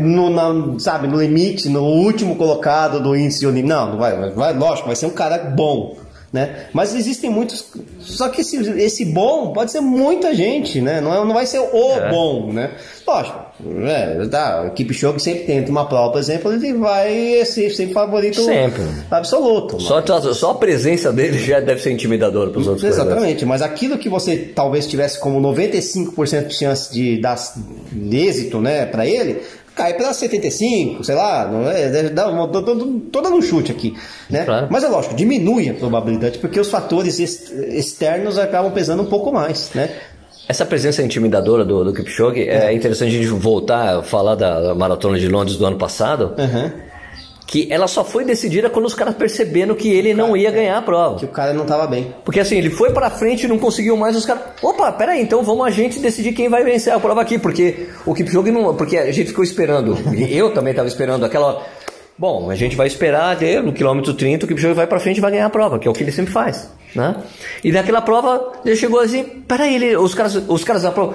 No, 0.00 0.30
na- 0.30 0.78
sabe, 0.78 1.08
no 1.08 1.20
limite, 1.20 1.68
no 1.68 1.82
último 1.82 2.36
colocado 2.36 3.00
do 3.00 3.16
índice 3.16 3.44
olímpico. 3.44 3.68
Não, 3.68 3.90
não 3.92 3.98
vai, 3.98 4.30
vai, 4.30 4.56
lógico, 4.56 4.86
vai 4.86 4.94
ser 4.94 5.06
um 5.06 5.10
cara 5.10 5.38
bom. 5.38 5.96
Né? 6.32 6.66
Mas 6.72 6.94
existem 6.94 7.28
muitos. 7.28 7.62
Só 8.00 8.30
que 8.30 8.40
esse, 8.40 8.56
esse 8.80 9.04
bom 9.04 9.52
pode 9.52 9.70
ser 9.70 9.80
muita 9.82 10.34
gente, 10.34 10.80
né? 10.80 10.98
Não, 10.98 11.12
é- 11.14 11.24
não 11.26 11.34
vai 11.34 11.44
ser 11.44 11.58
o 11.58 11.92
É. 11.98 12.08
bom, 12.10 12.50
né? 12.50 12.70
Lógico, 13.06 13.38
é, 13.86 14.26
tá, 14.28 14.62
a 14.62 14.66
equipe 14.68 14.94
show 14.94 15.12
que 15.12 15.20
sempre 15.20 15.42
tenta 15.44 15.70
uma 15.70 15.86
prova, 15.86 16.12
por 16.12 16.18
exemplo, 16.18 16.50
ele 16.50 16.72
vai 16.72 17.44
ser 17.44 17.68
sempre 17.70 17.92
favorito 17.92 18.40
Sempre. 18.42 18.82
absoluto. 19.10 19.78
Só, 19.78 20.02
só 20.32 20.50
a 20.52 20.54
presença 20.54 21.12
dele 21.12 21.38
já 21.38 21.60
deve 21.60 21.82
ser 21.82 21.90
intimidador 21.92 22.48
para 22.48 22.60
os 22.60 22.66
outros. 22.66 22.84
Exatamente, 22.88 23.44
mas 23.44 23.60
aquilo 23.60 23.98
que 23.98 24.08
você 24.08 24.36
talvez 24.36 24.86
tivesse 24.86 25.20
como 25.20 25.38
95% 25.38 26.46
de 26.46 26.54
chance 26.54 26.90
de 26.94 27.20
dar 27.20 27.36
êxito, 28.10 28.58
né, 28.58 28.86
para 28.86 29.06
ele, 29.06 29.42
cai 29.74 29.94
para 29.94 30.12
75, 30.12 31.02
sei 31.04 31.14
lá, 31.14 31.46
não 31.46 31.68
é, 31.68 32.10
uma, 32.28 32.46
dando 32.46 33.36
um 33.36 33.42
chute 33.42 33.72
aqui, 33.72 33.94
né? 34.28 34.44
Claro. 34.44 34.68
Mas 34.70 34.84
é 34.84 34.88
lógico, 34.88 35.14
diminui 35.14 35.70
a 35.70 35.74
probabilidade 35.74 36.38
porque 36.38 36.60
os 36.60 36.68
fatores 36.70 37.18
ex- 37.18 37.50
externos 37.50 38.38
acabam 38.38 38.72
pesando 38.72 39.02
um 39.02 39.06
pouco 39.06 39.32
mais, 39.32 39.70
né? 39.74 39.90
Essa 40.48 40.66
presença 40.66 41.02
intimidadora 41.02 41.64
do, 41.64 41.84
do 41.84 41.92
Kipchoge, 41.94 42.48
é. 42.48 42.72
interessante 42.72 43.10
a 43.16 43.18
gente 43.18 43.28
voltar 43.28 43.98
a 43.98 44.02
falar 44.02 44.34
da 44.34 44.74
Maratona 44.74 45.18
de 45.18 45.28
Londres 45.28 45.56
do 45.56 45.64
ano 45.64 45.78
passado, 45.78 46.34
Aham. 46.36 46.72
Que 47.52 47.68
ela 47.70 47.86
só 47.86 48.02
foi 48.02 48.24
decidida 48.24 48.70
quando 48.70 48.86
os 48.86 48.94
caras 48.94 49.14
perceberam 49.14 49.74
que 49.74 49.92
ele 49.92 50.14
não 50.14 50.34
ia 50.34 50.50
ganhar 50.50 50.78
a 50.78 50.80
prova. 50.80 51.18
Que 51.18 51.26
o 51.26 51.28
cara 51.28 51.52
não 51.52 51.66
tava 51.66 51.86
bem. 51.86 52.14
Porque 52.24 52.40
assim, 52.40 52.56
ele 52.56 52.70
foi 52.70 52.92
pra 52.94 53.10
frente 53.10 53.44
e 53.44 53.46
não 53.46 53.58
conseguiu 53.58 53.94
mais, 53.94 54.16
os 54.16 54.24
caras. 54.24 54.42
Opa, 54.62 54.90
peraí, 54.92 55.20
então 55.20 55.42
vamos 55.42 55.66
a 55.66 55.70
gente 55.70 55.98
decidir 55.98 56.32
quem 56.32 56.48
vai 56.48 56.64
vencer 56.64 56.90
a 56.90 56.98
prova 56.98 57.20
aqui. 57.20 57.38
Porque 57.38 57.88
o 58.06 58.14
Kipchoge 58.14 58.50
não. 58.50 58.74
Porque 58.74 58.96
a 58.96 59.12
gente 59.12 59.26
ficou 59.26 59.44
esperando. 59.44 59.98
e 60.16 60.34
eu 60.34 60.54
também 60.54 60.72
tava 60.72 60.88
esperando 60.88 61.26
aquela 61.26 61.48
hora. 61.48 61.62
Bom, 62.16 62.48
a 62.48 62.54
gente 62.54 62.74
vai 62.74 62.86
esperar 62.86 63.32
até 63.32 63.60
no 63.60 63.74
quilômetro 63.74 64.14
30, 64.14 64.46
o 64.46 64.48
Kipchoge 64.48 64.72
vai 64.72 64.86
pra 64.86 64.98
frente 64.98 65.18
e 65.18 65.20
vai 65.20 65.30
ganhar 65.30 65.44
a 65.44 65.50
prova, 65.50 65.78
que 65.78 65.86
é 65.86 65.90
o 65.90 65.94
que 65.94 66.02
ele 66.02 66.12
sempre 66.12 66.32
faz. 66.32 66.70
Né? 66.94 67.16
E 67.62 67.70
naquela 67.70 68.00
prova, 68.00 68.52
ele 68.64 68.76
chegou 68.76 68.98
assim, 68.98 69.24
peraí, 69.24 69.74
ele, 69.74 69.94
os 69.98 70.14
caras, 70.14 70.36
os 70.48 70.64
caras 70.64 70.84
da 70.84 70.90
prova. 70.90 71.14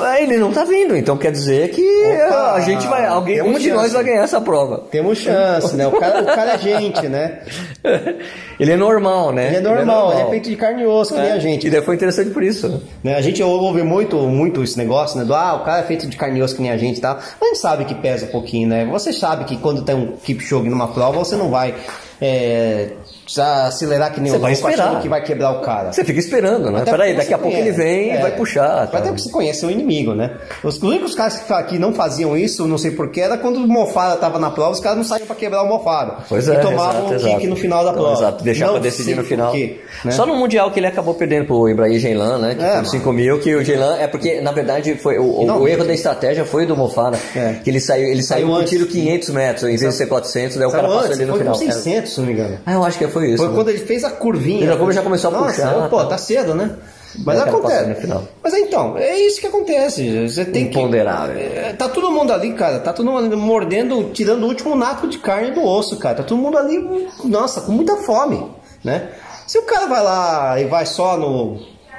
"Ah, 0.00 0.20
Ele 0.20 0.36
não 0.36 0.52
tá 0.52 0.64
vindo, 0.64 0.96
então 0.96 1.16
quer 1.16 1.30
dizer 1.32 1.70
que 1.70 1.82
Opa, 2.26 2.52
a 2.54 2.60
gente 2.60 2.86
vai. 2.86 3.06
Alguém, 3.06 3.42
um 3.42 3.58
de 3.58 3.70
nós 3.70 3.82
chance. 3.82 3.94
vai 3.94 4.04
ganhar 4.04 4.22
essa 4.22 4.40
prova. 4.40 4.84
Temos 4.90 5.18
chance, 5.18 5.76
né? 5.76 5.86
O 5.86 5.92
cara, 5.92 6.22
o 6.22 6.26
cara 6.26 6.52
é 6.54 6.58
gente, 6.58 7.08
né? 7.08 7.40
ele 8.58 8.72
é 8.72 8.76
normal, 8.76 9.32
né? 9.32 9.48
Ele 9.48 9.56
é 9.56 9.60
normal, 9.60 10.12
ele 10.12 10.22
é 10.22 10.30
feito 10.30 10.48
de 10.50 10.56
carne 10.56 10.82
e 10.82 10.86
osso, 10.86 11.14
que 11.14 11.20
nem 11.20 11.32
a 11.32 11.38
gente. 11.38 11.66
E 11.66 11.70
daí 11.70 11.82
foi 11.82 11.94
interessante 11.94 12.30
por 12.30 12.42
isso. 12.42 12.68
né? 12.68 12.80
Né, 13.04 13.14
A 13.16 13.20
gente 13.20 13.42
ouve 13.42 13.82
muito, 13.82 14.16
muito 14.18 14.62
esse 14.62 14.76
negócio, 14.76 15.18
né? 15.18 15.24
Do 15.24 15.34
ah, 15.34 15.54
o 15.54 15.64
cara 15.64 15.80
é 15.80 15.84
feito 15.84 16.06
de 16.06 16.16
carne 16.16 16.38
e 16.38 16.42
osso 16.42 16.56
que 16.56 16.62
nem 16.62 16.70
a 16.70 16.76
gente 16.76 16.98
e 16.98 17.00
tal. 17.00 17.16
Mas 17.16 17.42
a 17.42 17.44
gente 17.46 17.58
sabe 17.58 17.84
que 17.84 17.94
pesa 17.94 18.26
um 18.26 18.30
pouquinho, 18.30 18.68
né? 18.68 18.84
Você 18.90 19.12
sabe 19.12 19.44
que 19.44 19.56
quando 19.56 19.82
tem 19.82 19.94
um 19.94 20.12
Kipchoge 20.16 20.68
numa 20.68 20.88
prova, 20.88 21.18
você 21.18 21.36
não 21.36 21.50
vai 21.50 21.74
é, 22.20 22.90
já 23.32 23.66
acelerar 23.66 24.12
que 24.12 24.20
nem 24.20 24.30
Você 24.32 24.38
o 24.38 24.40
vai 24.40 24.52
louco 24.54 24.68
esperar. 24.70 25.00
que 25.00 25.08
vai 25.08 25.22
quebrar 25.22 25.52
o 25.52 25.60
cara. 25.60 25.92
Você 25.92 26.04
fica 26.04 26.18
esperando, 26.18 26.70
né? 26.70 26.80
Até 26.82 26.90
Peraí, 26.90 27.14
daqui 27.16 27.32
a 27.32 27.38
pouco 27.38 27.56
ele 27.56 27.72
conhece. 27.72 27.78
vem 27.78 28.06
e 28.08 28.10
É. 28.10 28.20
vai 28.20 28.32
puxar. 28.32 28.82
Até 28.82 28.98
tá? 28.98 29.02
porque 29.06 29.22
você 29.22 29.30
conhece 29.30 29.64
o 29.64 29.70
inimigo, 29.70 30.14
né? 30.14 30.36
Os 30.64 30.78
únicos 30.82 31.14
caras 31.14 31.38
que, 31.38 31.62
que 31.64 31.78
não 31.78 31.92
faziam 31.92 32.36
isso, 32.36 32.66
não 32.66 32.76
sei 32.76 32.90
porquê, 32.90 33.20
era 33.20 33.38
quando 33.38 33.56
o 33.58 33.66
Mofara 33.68 34.16
tava 34.16 34.38
na 34.38 34.50
prova, 34.50 34.72
os 34.72 34.80
caras 34.80 34.98
não 34.98 35.04
saíam 35.04 35.26
pra 35.26 35.36
quebrar 35.36 35.62
o 35.62 35.68
Mofara. 35.68 36.18
Pois 36.28 36.48
e 36.48 36.50
é, 36.52 36.56
tomavam 36.58 36.90
exato, 36.90 37.06
um 37.12 37.14
exato. 37.14 37.34
kick 37.36 37.46
no 37.46 37.56
final 37.56 37.84
da 37.84 37.90
Então, 37.90 38.02
prova. 38.02 38.18
Exato, 38.20 38.44
deixar 38.44 38.66
Não 38.66 38.72
pra 38.74 38.82
decidir 38.82 39.14
no 39.14 39.24
final. 39.24 39.54
né? 39.54 40.10
Só 40.10 40.26
no 40.26 40.34
Mundial 40.34 40.70
que 40.72 40.80
ele 40.80 40.86
acabou 40.88 41.14
perdendo 41.14 41.46
pro 41.46 41.68
Ibrahim 41.68 41.98
Geilan, 41.98 42.38
né? 42.38 42.54
Que 42.56 42.62
É, 42.64 42.66
foi 42.66 42.76
mano. 42.76 42.86
5 42.88 43.12
mil, 43.12 43.38
que 43.38 43.54
o 43.54 43.64
Geilan 43.64 43.96
é 43.98 44.06
porque, 44.08 44.40
na 44.40 44.50
verdade, 44.50 44.94
foi 44.96 45.18
o, 45.18 45.40
o- 45.42 45.46
Não, 45.46 45.60
o 45.60 45.68
erro 45.68 45.84
da 45.84 45.92
estratégia 45.94 46.44
foi 46.44 46.66
do 46.66 46.76
Mofara. 46.76 47.16
É. 47.36 47.54
Que 47.62 47.70
ele 47.70 47.80
saiu, 47.80 48.08
ele 48.08 48.22
saiu, 48.22 48.40
Saiu 48.40 48.48
com 48.48 48.54
antes. 48.60 48.70
tiro 48.70 48.86
500 48.86 49.30
metros, 49.30 49.62
em 49.64 49.76
vez 49.76 49.80
de 49.92 49.92
ser 49.92 50.06
400, 50.06 50.56
daí 50.56 50.66
o 50.66 50.70
cara 50.70 50.88
passou 50.88 51.12
ali 51.12 51.24
no 51.24 51.36
final. 51.36 51.52
com 51.52 51.58
600, 51.60 52.12
se 52.14 52.20
não 52.20 52.26
me 52.26 52.32
engano. 52.32 52.58
Ah, 52.66 52.72
eu 52.74 52.84
acho 52.84 52.98
que 52.98 53.06
foi 53.08 53.19
isso. 53.24 53.38
Foi 53.38 53.48
né? 53.48 53.54
quando 53.54 53.68
ele 53.68 53.78
fez 53.78 54.04
a 54.04 54.10
curvinha. 54.10 54.64
Ele 54.64 54.66
já- 54.66 54.92
já 54.92 55.02
começou 55.02 55.30
a 55.30 55.32
Nossa, 55.34 55.46
puxar, 55.62 55.88
Pô, 55.88 56.04
tá. 56.04 56.18
cedo, 56.18 56.54
né? 56.54 56.76
Mas 57.24 57.40
acontece. 57.40 58.06
Mas 58.42 58.54
então, 58.54 58.96
é 58.96 59.18
isso 59.18 59.40
que 59.40 59.46
acontece. 59.48 60.28
Você 60.28 60.44
tem 60.44 60.68
que. 60.70 60.78
Imponderável. 60.78 61.36
É, 61.36 61.72
Tá 61.72 61.88
todo 61.88 62.10
mundo 62.10 62.32
ali, 62.32 62.52
cara. 62.52 62.78
Tá 62.78 62.92
todo 62.92 63.10
mundo 63.10 63.26
ali 63.26 63.36
mordendo, 63.36 64.10
tirando 64.12 64.44
o 64.44 64.46
último 64.46 64.76
naco 64.76 65.08
de 65.08 65.18
carne 65.18 65.50
do 65.50 65.64
osso, 65.64 65.96
cara. 65.98 66.14
Tá 66.16 66.22
todo 66.22 66.38
mundo 66.38 66.56
ali, 66.56 66.78
nossa, 67.24 67.62
com 67.62 67.72
muita 67.72 67.96
fome, 67.96 68.46
né? 68.84 69.08
Se 69.46 69.58
o 69.58 69.62
cara 69.62 69.86
vai 69.86 70.02
lá 70.02 70.60
e 70.60 70.64
vai 70.66 70.86
só 70.86 71.16
no. 71.16 71.58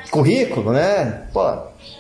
currículo, 0.09 0.71
né? 0.71 1.23
Pô, 1.33 1.41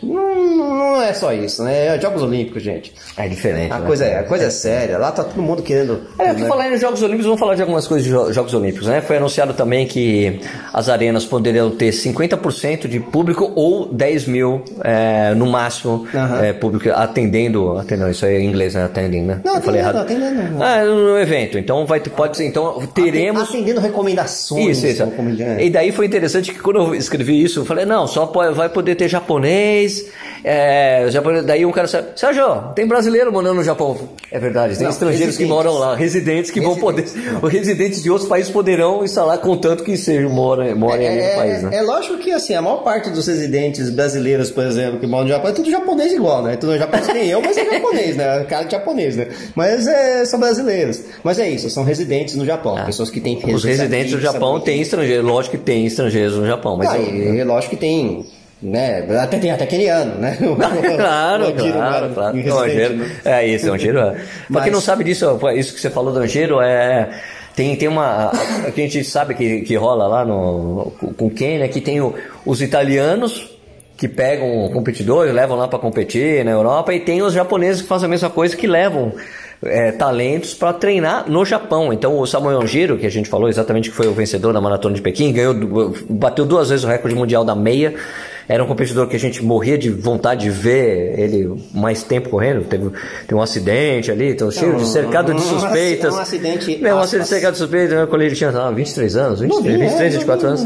não, 0.03 0.75
não 0.95 1.01
é 1.01 1.13
só 1.13 1.31
isso, 1.33 1.63
né? 1.63 1.95
É 1.95 1.99
Jogos 2.01 2.21
Olímpicos, 2.23 2.63
gente. 2.63 2.93
É 3.17 3.27
diferente. 3.27 3.71
A 3.71 3.79
né? 3.79 3.85
coisa, 3.85 4.05
é, 4.05 4.19
a 4.19 4.23
coisa 4.23 4.45
é 4.45 4.49
séria. 4.49 4.97
Lá 4.97 5.11
tá 5.11 5.23
todo 5.23 5.41
mundo 5.41 5.61
querendo. 5.61 6.01
Por 6.17 6.25
né? 6.25 6.47
falar 6.47 6.69
em 6.71 6.77
Jogos 6.77 7.01
Olímpicos, 7.01 7.25
vamos 7.25 7.39
falar 7.39 7.55
de 7.55 7.61
algumas 7.61 7.87
coisas 7.87 8.03
de 8.05 8.11
Jo- 8.11 8.31
Jogos 8.33 8.53
Olímpicos, 8.53 8.87
né? 8.87 9.01
Foi 9.01 9.17
anunciado 9.17 9.53
também 9.53 9.85
que 9.85 10.39
as 10.73 10.89
arenas 10.89 11.25
poderiam 11.25 11.69
ter 11.71 11.91
50% 11.91 12.87
de 12.87 12.99
público 12.99 13.51
ou 13.55 13.85
10 13.93 14.25
mil 14.25 14.63
é, 14.83 15.33
no 15.35 15.45
máximo 15.45 16.07
é, 16.41 16.53
público 16.53 16.89
atendendo, 16.95 17.77
atendendo, 17.77 18.09
isso 18.09 18.25
aí 18.25 18.35
é 18.35 18.39
em 18.41 18.47
inglês, 18.47 18.73
né? 18.75 18.83
Attending, 18.85 19.21
né? 19.23 19.41
Não, 19.43 19.55
Eu 19.55 19.61
falei 19.61 19.81
atendendo, 19.81 20.25
errado. 20.25 20.31
atendendo. 20.31 20.63
Ah, 20.63 20.83
no 20.83 21.17
evento. 21.19 21.57
Então 21.57 21.85
vai 21.85 21.99
pode 21.99 22.37
ser, 22.37 22.45
então 22.47 22.81
teremos 22.93 23.43
Atendendo 23.49 23.79
recomendações. 23.79 24.77
isso, 24.83 24.87
isso. 24.87 25.03
E 25.59 25.69
daí 25.69 25.91
foi 25.91 26.05
interessante 26.05 26.51
que 26.53 26.59
quando 26.59 26.77
eu 26.79 26.95
escrevi 26.95 27.41
isso, 27.43 27.59
eu 27.59 27.65
falei, 27.65 27.85
não, 27.85 28.07
só 28.07 28.25
pode- 28.25 28.53
vai 28.55 28.67
poder 28.69 28.95
ter 28.95 29.07
japonês, 29.07 29.70
é, 30.43 31.07
japonês. 31.09 31.45
Daí 31.45 31.65
um 31.65 31.71
cara 31.71 31.87
disse, 31.87 32.01
Sérgio, 32.15 32.73
tem 32.75 32.85
brasileiro 32.87 33.31
morando 33.31 33.55
no 33.55 33.63
Japão. 33.63 33.97
É 34.31 34.39
verdade, 34.39 34.75
tem 34.75 34.83
Não, 34.83 34.91
estrangeiros 34.91 35.35
que 35.37 35.43
residentes. 35.43 35.55
moram 35.65 35.73
lá, 35.79 35.95
residentes 35.95 36.51
que 36.51 36.61
vão 36.61 36.75
poder, 36.77 37.05
os 37.41 37.51
residentes 37.51 38.01
de 38.01 38.09
outros 38.09 38.27
países 38.29 38.51
poderão 38.51 39.03
instalar, 39.03 39.37
contanto 39.39 39.83
que 39.83 39.97
sejam, 39.97 40.29
morem, 40.29 40.73
morem 40.73 41.07
ali 41.07 41.21
no 41.21 41.35
país, 41.35 41.63
né? 41.63 41.69
é 41.75 41.81
lógico 41.81 42.17
que 42.17 42.31
assim, 42.31 42.53
a 42.53 42.61
maior 42.61 42.77
parte 42.83 43.09
dos 43.09 43.27
residentes 43.27 43.89
brasileiros, 43.89 44.49
por 44.51 44.63
exemplo, 44.65 44.99
que 44.99 45.07
moram 45.07 45.23
no 45.23 45.29
Japão, 45.29 45.49
é 45.51 45.53
tudo 45.53 45.69
japonês 45.69 46.13
igual, 46.13 46.41
né? 46.43 46.55
Tudo 46.55 46.77
japonês 46.77 47.07
nem 47.07 47.27
eu, 47.27 47.41
mas 47.41 47.57
é 47.57 47.65
japonês, 47.65 48.15
né? 48.15 48.43
Cara 48.49 48.63
de 48.65 48.71
japonês, 48.71 49.15
né? 49.17 49.27
Mas 49.55 49.87
é, 49.87 50.25
são 50.25 50.39
brasileiros. 50.39 51.01
Mas 51.23 51.39
é 51.39 51.49
isso, 51.49 51.69
são 51.69 51.83
residentes 51.83 52.35
no 52.35 52.45
Japão. 52.45 52.75
Pessoas 52.85 53.09
que 53.09 53.19
têm 53.19 53.39
Ah. 53.43 53.47
Os 53.53 53.63
residentes 53.63 54.11
do 54.13 54.21
Japão 54.21 54.59
têm 54.59 54.81
estrangeiros, 54.81 55.25
lógico 55.25 55.57
que 55.57 55.63
tem 55.63 55.85
estrangeiros 55.85 56.37
no 56.37 56.45
Japão, 56.45 56.77
mas 56.77 56.89
Ah, 56.89 56.97
é 56.97 57.43
lógico 57.43 57.71
que 57.75 57.79
tem. 57.81 58.25
Né? 58.61 59.05
Até 59.19 59.39
tem 59.39 59.49
até 59.51 59.65
keniano, 59.65 60.15
né? 60.19 60.37
claro, 60.37 61.47
O 61.49 61.53
claro, 61.53 62.13
claro. 62.13 62.37
Angiro, 62.37 62.95
né? 62.95 63.11
é 63.25 63.47
isso, 63.47 63.67
é 63.67 63.71
Angiro. 63.71 63.99
É. 63.99 64.11
Pra 64.11 64.21
Mas- 64.49 64.63
quem 64.65 64.71
não 64.73 64.81
sabe 64.81 65.03
disso, 65.03 65.25
isso 65.55 65.73
que 65.73 65.79
você 65.81 65.89
falou 65.89 66.13
do 66.13 66.19
Angiro 66.19 66.61
é. 66.61 67.09
Tem, 67.55 67.75
tem 67.75 67.87
uma. 67.87 68.27
a- 68.31 68.71
que 68.71 68.81
a 68.81 68.83
gente 68.83 69.03
sabe 69.03 69.33
que, 69.33 69.61
que 69.61 69.75
rola 69.75 70.07
lá 70.07 70.23
no, 70.23 70.93
com 71.17 71.29
quem, 71.29 71.59
né? 71.59 71.67
Que 71.67 71.81
tem 71.81 71.99
o- 72.01 72.13
os 72.45 72.61
italianos 72.61 73.49
que 73.97 74.07
pegam 74.07 74.69
competidores, 74.71 75.33
levam 75.33 75.57
lá 75.57 75.67
para 75.67 75.77
competir 75.77 76.43
na 76.45 76.51
Europa, 76.51 76.93
e 76.93 76.99
tem 76.99 77.21
os 77.21 77.33
japoneses 77.33 77.81
que 77.81 77.87
fazem 77.87 78.05
a 78.07 78.09
mesma 78.09 78.29
coisa, 78.29 78.55
que 78.55 78.65
levam 78.67 79.11
é, 79.63 79.91
talentos 79.91 80.53
para 80.55 80.73
treinar 80.73 81.29
no 81.29 81.43
Japão. 81.45 81.91
Então 81.93 82.17
o 82.17 82.25
Samuel 82.25 82.65
Giro, 82.65 82.97
que 82.97 83.05
a 83.05 83.11
gente 83.11 83.27
falou 83.29 83.47
exatamente 83.49 83.89
que 83.91 83.95
foi 83.95 84.07
o 84.07 84.13
vencedor 84.13 84.53
da 84.53 84.61
maratona 84.61 84.95
de 84.95 85.01
Pequim, 85.01 85.31
ganhou, 85.33 85.53
bateu 86.09 86.45
duas 86.45 86.69
vezes 86.69 86.83
o 86.85 86.87
recorde 86.87 87.15
mundial 87.15 87.43
da 87.43 87.53
meia. 87.55 87.93
Era 88.51 88.65
um 88.65 88.67
competidor 88.67 89.07
que 89.07 89.15
a 89.15 89.19
gente 89.19 89.41
morria 89.41 89.77
de 89.77 89.89
vontade 89.89 90.41
de 90.41 90.49
ver 90.49 91.17
ele 91.17 91.63
mais 91.73 92.03
tempo 92.03 92.29
correndo. 92.29 92.65
Teve, 92.65 92.89
teve 93.21 93.33
um 93.33 93.41
acidente 93.41 94.11
ali, 94.11 94.31
então 94.31 94.51
cheio 94.51 94.75
de 94.75 94.85
cercado 94.89 95.33
de 95.33 95.41
suspeitas. 95.41 96.13
um 96.13 96.19
acidente, 96.19 96.77
Não, 96.81 96.97
um 96.97 96.99
acidente 96.99 97.29
cercado 97.29 97.53
de 97.53 97.59
suspeitas. 97.59 98.09
Quando 98.09 98.23
ele 98.23 98.35
tinha 98.35 98.49
ah, 98.49 98.69
23 98.69 99.15
anos, 99.15 99.39
23, 99.39 99.63
Novinho, 99.63 99.83
é, 99.83 99.87
23 99.87 100.13
24 100.15 100.47
anos. 100.47 100.65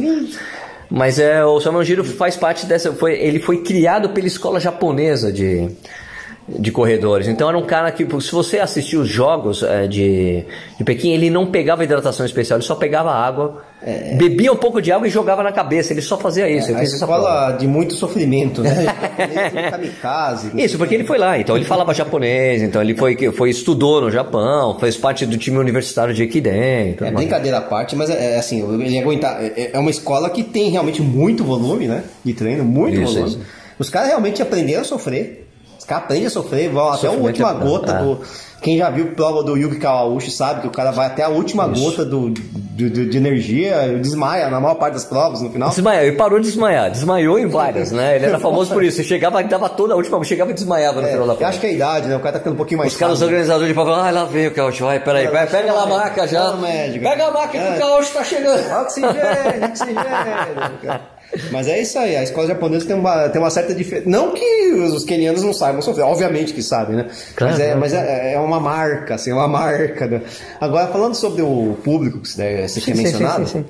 Mas 0.89 1.19
é, 1.19 1.45
o 1.45 1.61
Samuel 1.61 1.83
Giro 1.83 2.03
faz 2.03 2.35
parte 2.35 2.65
dessa. 2.65 2.91
Foi, 2.91 3.13
ele 3.13 3.37
foi 3.37 3.61
criado 3.61 4.09
pela 4.09 4.25
escola 4.25 4.59
japonesa 4.59 5.31
de, 5.31 5.69
de 6.47 6.71
corredores. 6.71 7.27
Então 7.27 7.47
era 7.47 7.57
um 7.57 7.67
cara 7.67 7.91
que, 7.91 8.03
se 8.19 8.31
você 8.31 8.57
assistir 8.57 8.97
os 8.97 9.07
jogos 9.07 9.61
é, 9.61 9.85
de, 9.85 10.43
de 10.75 10.83
Pequim, 10.83 11.11
ele 11.11 11.29
não 11.29 11.45
pegava 11.45 11.83
hidratação 11.83 12.25
especial, 12.25 12.57
ele 12.57 12.65
só 12.65 12.73
pegava 12.73 13.11
água, 13.11 13.61
bebia 14.17 14.51
um 14.51 14.55
pouco 14.55 14.81
de 14.81 14.91
água 14.91 15.07
e 15.07 15.11
jogava 15.11 15.43
na 15.43 15.51
cabeça. 15.51 15.93
Ele 15.93 16.01
só 16.01 16.17
fazia 16.17 16.49
isso. 16.49 16.71
É, 16.71 16.75
A 16.79 16.83
escola 16.83 17.51
de 17.51 17.67
muito 17.67 17.93
sofrimento, 17.93 18.61
né? 18.61 18.85
Kamikaze. 19.71 20.51
Isso, 20.55 20.77
porque 20.77 20.95
ele 20.95 21.03
foi 21.03 21.17
lá, 21.17 21.37
então 21.39 21.55
ele 21.55 21.65
falava 21.65 21.93
japonês, 21.93 22.61
então 22.61 22.81
ele 22.81 22.95
foi, 22.95 23.15
foi 23.31 23.49
estudou 23.49 24.01
no 24.01 24.09
Japão, 24.11 24.77
fez 24.79 24.97
parte 24.97 25.25
do 25.25 25.37
time 25.37 25.57
universitário 25.57 26.13
de 26.13 26.23
Equidem. 26.23 26.93
tudo 26.93 27.07
É 27.07 27.11
brincadeira 27.11 27.57
à 27.57 27.61
parte, 27.61 27.95
mas 27.95 28.09
é, 28.09 28.33
é 28.35 28.39
assim, 28.39 28.61
ele 28.81 28.99
aguentar. 28.99 29.41
É, 29.43 29.71
é 29.73 29.79
uma 29.79 29.91
escola 29.91 30.29
que 30.29 30.43
tem 30.43 30.69
realmente 30.69 31.01
muito 31.01 31.43
volume, 31.43 31.87
né? 31.87 32.03
De 32.23 32.33
treino, 32.33 32.63
muito 32.63 32.99
Isso, 32.99 33.13
volume. 33.13 33.29
isso. 33.29 33.39
Os 33.77 33.89
caras 33.89 34.09
realmente 34.09 34.41
aprenderam 34.41 34.81
a 34.81 34.85
sofrer. 34.85 35.47
Os 35.77 35.85
caras 35.85 36.05
aprendem 36.05 36.27
a 36.27 36.29
sofrer, 36.29 36.69
vão 36.69 36.89
até 36.89 37.07
a 37.07 37.11
última 37.11 37.51
é- 37.51 37.53
gota 37.53 37.91
é. 37.91 37.99
do. 37.99 38.19
Quem 38.65 38.79
já 38.79 38.89
viu 38.89 39.11
prova 39.11 39.43
do 39.43 39.55
Yuki 39.55 39.75
Kawauchi 39.77 40.31
sabe 40.31 40.61
que 40.61 40.67
o 40.67 40.71
cara 40.71 40.89
vai 40.89 41.05
até 41.05 41.21
a 41.21 41.29
última 41.29 41.67
gota 41.67 42.03
do, 42.03 42.31
do- 42.31 42.89
do- 42.89 43.05
de 43.05 43.15
energia, 43.15 43.95
desmaia 44.01 44.49
na 44.49 44.59
maior 44.59 44.73
parte 44.73 44.93
das 44.95 45.05
provas 45.05 45.39
no 45.39 45.51
final. 45.51 45.69
Desmaiou, 45.69 46.01
ele 46.03 46.15
parou 46.17 46.39
de 46.39 46.47
desmaiar, 46.47 46.89
desmaiou 46.89 47.37
em 47.37 47.45
várias, 47.45 47.91
né? 47.91 48.15
Ele 48.15 48.25
era 48.25 48.39
famoso 48.39 48.73
por 48.73 48.83
isso. 48.83 48.99
Ele 49.01 49.07
chegava, 49.07 49.43
dava 49.43 49.69
toda 49.69 49.93
a 49.93 49.95
última, 49.95 50.21
chegava 50.23 50.49
e 50.49 50.55
desmaiava 50.55 50.99
no 50.99 51.07
É, 51.07 51.11
final 51.11 51.27
da 51.27 51.35
prova. 51.35 51.47
acho 51.49 51.59
que 51.59 51.67
é 51.67 51.69
a 51.69 51.73
idade, 51.73 52.07
né? 52.07 52.15
O 52.15 52.19
cara 52.19 52.31
tá 52.33 52.39
ficando 52.39 52.53
um 52.53 52.57
pouquinho 52.57 52.79
mais 52.79 52.91
Os 52.93 52.97
caras, 52.97 53.21
organizadores 53.21 53.67
de 53.67 53.73
prova, 53.75 53.97
ah, 54.07 54.09
lá 54.09 54.25
veio 54.25 54.49
o 54.49 54.53
Caúcho, 54.55 54.83
vai, 54.83 54.99
peraí, 54.99 55.27
vai, 55.27 55.45
pega 55.45 55.71
lá 55.71 55.83
a 55.83 55.85
maca 55.85 56.27
já. 56.27 56.51
Médico. 56.53 57.05
Pega 57.05 57.27
a 57.27 57.31
maca 57.31 57.47
que 57.49 57.57
É. 57.57 57.75
o 57.75 57.79
Caúcho 57.79 58.13
tá 58.13 58.23
chegando. 58.23 58.81
Oxigênio, 58.81 59.69
oxigênio. 59.69 60.99
Mas 61.51 61.67
é 61.67 61.81
isso 61.81 61.97
aí, 61.99 62.15
a 62.15 62.23
escola 62.23 62.47
japonesa 62.47 62.85
tem 62.85 62.95
uma, 62.95 63.27
tem 63.29 63.41
uma 63.41 63.49
certa 63.49 63.73
diferença. 63.73 64.09
Não 64.09 64.31
que 64.33 64.73
os, 64.73 64.93
os 64.93 65.03
quenianos 65.03 65.43
não 65.43 65.53
saibam 65.53 65.81
sofrer, 65.81 66.03
obviamente 66.03 66.53
que 66.53 66.63
sabem, 66.63 66.95
né? 66.95 67.07
Claro, 67.35 67.51
mas 67.53 67.59
é, 67.59 67.65
claro. 67.65 67.79
mas 67.79 67.93
é, 67.93 68.33
é 68.33 68.39
uma 68.39 68.59
marca, 68.59 69.15
assim, 69.15 69.31
é 69.31 69.33
uma 69.33 69.47
marca. 69.47 70.07
Né? 70.07 70.21
Agora, 70.61 70.87
falando 70.87 71.15
sobre 71.15 71.41
o 71.41 71.77
público 71.83 72.19
que 72.19 72.29
você, 72.29 72.67
você 72.67 72.79
tinha 72.79 72.95
sim, 72.95 73.03
mencionado. 73.03 73.47
sim, 73.47 73.59
sim, 73.59 73.65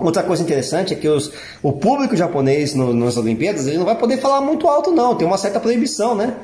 Outra 0.00 0.22
coisa 0.22 0.42
interessante 0.42 0.92
é 0.94 0.96
que 0.96 1.08
os, 1.08 1.30
o 1.62 1.72
público 1.72 2.16
japonês 2.16 2.74
no- 2.74 2.92
nas 2.94 3.16
Olimpíadas 3.16 3.66
ele 3.66 3.78
não 3.78 3.84
vai 3.84 3.96
poder 3.96 4.18
falar 4.18 4.40
muito 4.40 4.66
alto, 4.68 4.90
não. 4.90 5.14
Tem 5.14 5.26
uma 5.26 5.38
certa 5.38 5.60
proibição, 5.60 6.14
né? 6.14 6.34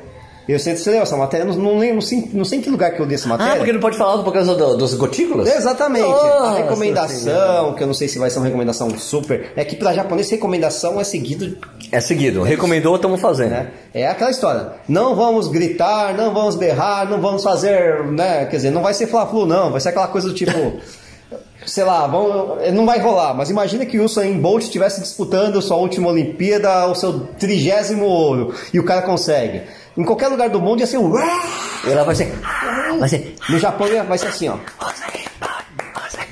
Eu 0.51 0.57
sei 0.59 0.73
que 0.73 0.79
você 0.79 0.89
leu 0.91 1.01
essa 1.03 1.15
matéria, 1.15 1.45
não, 1.45 1.53
não 1.55 1.77
lembro, 1.77 1.95
não 1.95 2.01
sei, 2.01 2.29
não 2.33 2.43
sei 2.43 2.57
em 2.59 2.61
que 2.61 2.69
lugar 2.69 2.91
que 2.91 2.99
eu 2.99 3.05
li 3.05 3.13
essa 3.13 3.27
matéria. 3.29 3.53
Ah, 3.53 3.55
porque 3.57 3.71
não 3.71 3.79
pode 3.79 3.97
falar 3.97 4.23
por 4.23 4.33
causa 4.33 4.55
do- 4.55 4.77
dos 4.77 4.95
gotículas? 4.95 5.47
Exatamente. 5.47 6.05
A 6.09 6.53
recomendação, 6.57 7.73
que 7.75 7.83
eu 7.83 7.87
não 7.87 7.93
sei 7.93 8.07
se 8.07 8.17
vai 8.17 8.29
ser 8.29 8.39
uma 8.39 8.45
recomendação 8.45 8.89
super, 8.97 9.51
é 9.55 9.63
que 9.63 9.75
para 9.75 9.93
japonês 9.93 10.29
recomendação 10.29 10.99
é 10.99 11.03
seguido, 11.03 11.55
É 11.91 11.99
seguido, 11.99 12.41
recomendou, 12.43 12.95
estamos 12.95 13.21
fazendo. 13.21 13.51
né? 13.51 13.71
É 13.93 14.07
aquela 14.07 14.31
história. 14.31 14.71
Não 14.87 15.15
vamos 15.15 15.47
gritar, 15.47 16.15
não 16.15 16.33
vamos 16.33 16.55
berrar, 16.55 17.07
não 17.09 17.21
vamos 17.21 17.43
fazer, 17.43 18.03
né? 18.05 18.45
Quer 18.45 18.55
dizer, 18.57 18.71
não 18.71 18.81
vai 18.81 18.93
ser 18.93 19.07
fla-flu 19.07 19.45
não, 19.45 19.71
vai 19.71 19.79
ser 19.79 19.89
aquela 19.89 20.07
coisa 20.07 20.27
do 20.27 20.33
tipo 20.33 20.51
Sei 21.65 21.83
lá, 21.83 22.07
vão, 22.07 22.57
não 22.73 22.85
vai 22.85 22.99
rolar, 22.99 23.33
mas 23.35 23.49
imagina 23.49 23.85
que 23.85 23.99
o 23.99 24.05
Usain 24.05 24.39
Bolt 24.39 24.63
estivesse 24.63 25.01
disputando 25.01 25.61
sua 25.61 25.75
última 25.77 26.07
Olimpíada, 26.09 26.87
o 26.87 26.95
seu 26.95 27.19
trigésimo 27.37 28.05
ouro, 28.05 28.53
e 28.73 28.79
o 28.79 28.83
cara 28.85 29.01
consegue. 29.03 29.61
Em 29.97 30.03
qualquer 30.03 30.27
lugar 30.27 30.49
do 30.49 30.61
mundo 30.61 30.79
ia 30.79 30.87
ser 30.87 30.97
um... 30.97 31.11
Ela 31.87 32.03
vai 32.03 32.15
ser. 32.15 32.33
Vai 32.99 33.09
ser. 33.09 33.35
No 33.49 33.59
Japão 33.59 33.87
vai 34.07 34.17
ser 34.17 34.27
assim, 34.27 34.49
ó. 34.49 34.57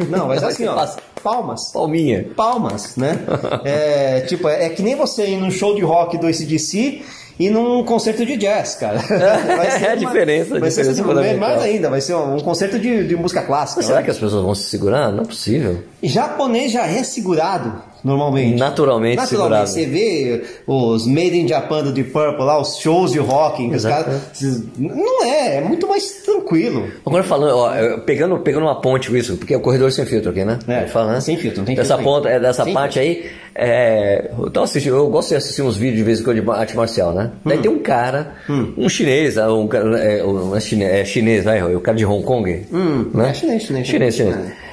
Não, 0.09 0.27
vai 0.27 0.39
ser 0.39 0.45
assim, 0.45 0.65
ó. 0.67 0.87
Palmas. 1.23 1.71
Palminha. 1.71 2.25
palmas, 2.35 2.95
né? 2.95 3.19
É, 3.63 4.21
tipo, 4.21 4.47
é, 4.47 4.65
é 4.65 4.69
que 4.69 4.81
nem 4.81 4.95
você 4.95 5.27
ir 5.27 5.37
num 5.37 5.51
show 5.51 5.75
de 5.75 5.81
rock 5.81 6.17
do 6.17 6.27
ACDC 6.27 7.01
e 7.39 7.49
num 7.49 7.83
concerto 7.83 8.25
de 8.25 8.37
jazz, 8.37 8.75
cara. 8.75 8.99
É 9.77 9.91
a 9.91 9.95
diferença, 9.95 10.55
a 10.55 10.59
Vai 10.59 10.71
ser 10.71 10.81
diferença 10.81 11.21
assim, 11.21 11.37
mais 11.37 11.61
ainda, 11.61 11.89
vai 11.89 12.01
ser 12.01 12.15
um, 12.15 12.39
concerto 12.39 12.79
de, 12.79 13.07
de 13.07 13.15
música 13.15 13.41
clássica. 13.41 13.81
Será 13.81 13.97
né? 13.97 14.03
que 14.03 14.11
as 14.11 14.17
pessoas 14.17 14.43
vão 14.43 14.55
se 14.55 14.63
segurar? 14.63 15.11
Não 15.11 15.23
é 15.23 15.25
possível. 15.25 15.83
Japonês 16.01 16.71
já 16.71 16.87
é 16.87 17.03
segurado, 17.03 17.81
normalmente. 18.03 18.57
Naturalmente 18.57 19.15
Naturalmente. 19.17 19.29
segurado. 19.29 19.67
Você 19.69 19.85
vê 19.85 20.43
os 20.65 21.05
Made 21.07 21.37
in 21.39 21.47
Japan 21.47 21.83
do 21.83 21.91
Deep 21.91 22.11
Purple 22.11 22.43
lá, 22.45 22.59
os 22.61 22.77
shows 22.77 23.11
de 23.11 23.19
rock, 23.19 23.67
os 23.67 23.83
caras. 23.85 24.21
Não 24.77 25.23
é, 25.25 25.57
é 25.57 25.61
muito 25.61 25.87
mais 25.87 26.11
tranquilo. 26.23 26.87
Agora 27.05 27.23
falando, 27.23 27.55
ó, 27.57 27.97
pegando, 27.99 28.37
pegando 28.39 28.63
uma 28.65 28.79
ponte 28.81 29.09
com 29.09 29.15
isso, 29.17 29.37
porque 29.37 29.53
é 29.53 29.57
o 29.57 29.61
corredor 29.61 29.91
sem 29.91 30.05
filtro 30.05 30.31
aqui, 30.31 30.43
né? 30.45 30.59
É, 30.67 30.87
falar, 30.87 31.13
né? 31.13 31.21
sem 31.21 31.37
filtro, 31.37 31.59
não 31.59 31.65
tem 31.65 31.75
dessa 31.75 31.95
filtro 31.97 32.13
ponta, 32.13 32.29
é, 32.29 32.39
dessa 32.39 32.63
Sem 32.63 32.73
parte 32.73 32.99
aí, 32.99 33.25
é, 33.55 34.31
eu, 34.37 34.49
tô 34.49 34.61
assistindo, 34.61 34.95
eu 34.95 35.09
gosto 35.09 35.29
de 35.29 35.35
assistir 35.35 35.61
uns 35.61 35.75
vídeos 35.75 35.97
de 35.97 36.03
vez 36.03 36.19
em 36.19 36.23
quando 36.23 36.41
de 36.41 36.49
arte 36.49 36.75
marcial, 36.75 37.13
né? 37.13 37.31
Hum. 37.37 37.49
Daí 37.49 37.57
tem 37.59 37.71
um 37.71 37.79
cara, 37.79 38.35
um 38.77 38.87
chinês, 38.87 39.37
ah, 39.37 39.51
um 39.53 39.67
cara, 39.67 39.97
é, 39.99 40.23
um- 40.23 40.55
é 40.55 40.59
chinês, 40.59 40.91
é 40.91 41.05
chinês, 41.05 41.43
vai, 41.43 41.75
o 41.75 41.79
cara 41.81 41.97
de 41.97 42.05
Hong 42.05 42.23
Kong, 42.23 42.65
Hum, 42.71 43.09
né? 43.13 43.29
é 43.29 43.33
chinês, 43.33 43.63
chinês, 43.63 43.87
chinês, 43.87 44.15
chinês. 44.15 44.35
chinês. 44.35 44.66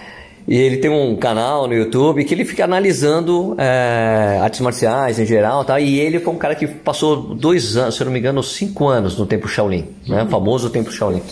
E 0.46 0.56
ele 0.56 0.76
tem 0.76 0.90
um 0.90 1.16
canal 1.16 1.66
no 1.66 1.72
YouTube 1.74 2.22
que 2.24 2.34
ele 2.34 2.44
fica 2.44 2.64
analisando 2.64 3.54
é, 3.58 4.38
artes 4.42 4.60
marciais 4.60 5.18
em 5.18 5.24
geral, 5.24 5.64
tá? 5.64 5.80
E 5.80 5.98
ele 5.98 6.20
foi 6.20 6.34
um 6.34 6.38
cara 6.38 6.54
que 6.54 6.66
passou 6.66 7.16
dois 7.16 7.76
anos, 7.78 7.94
se 7.94 8.02
eu 8.02 8.04
não 8.04 8.12
me 8.12 8.18
engano, 8.18 8.42
cinco 8.42 8.86
anos 8.86 9.16
no 9.18 9.24
tempo 9.24 9.48
Shaolin, 9.48 9.86
né? 10.06 10.22
O 10.24 10.26
famoso 10.28 10.68
tempo 10.68 10.92
Shaolin. 10.92 11.22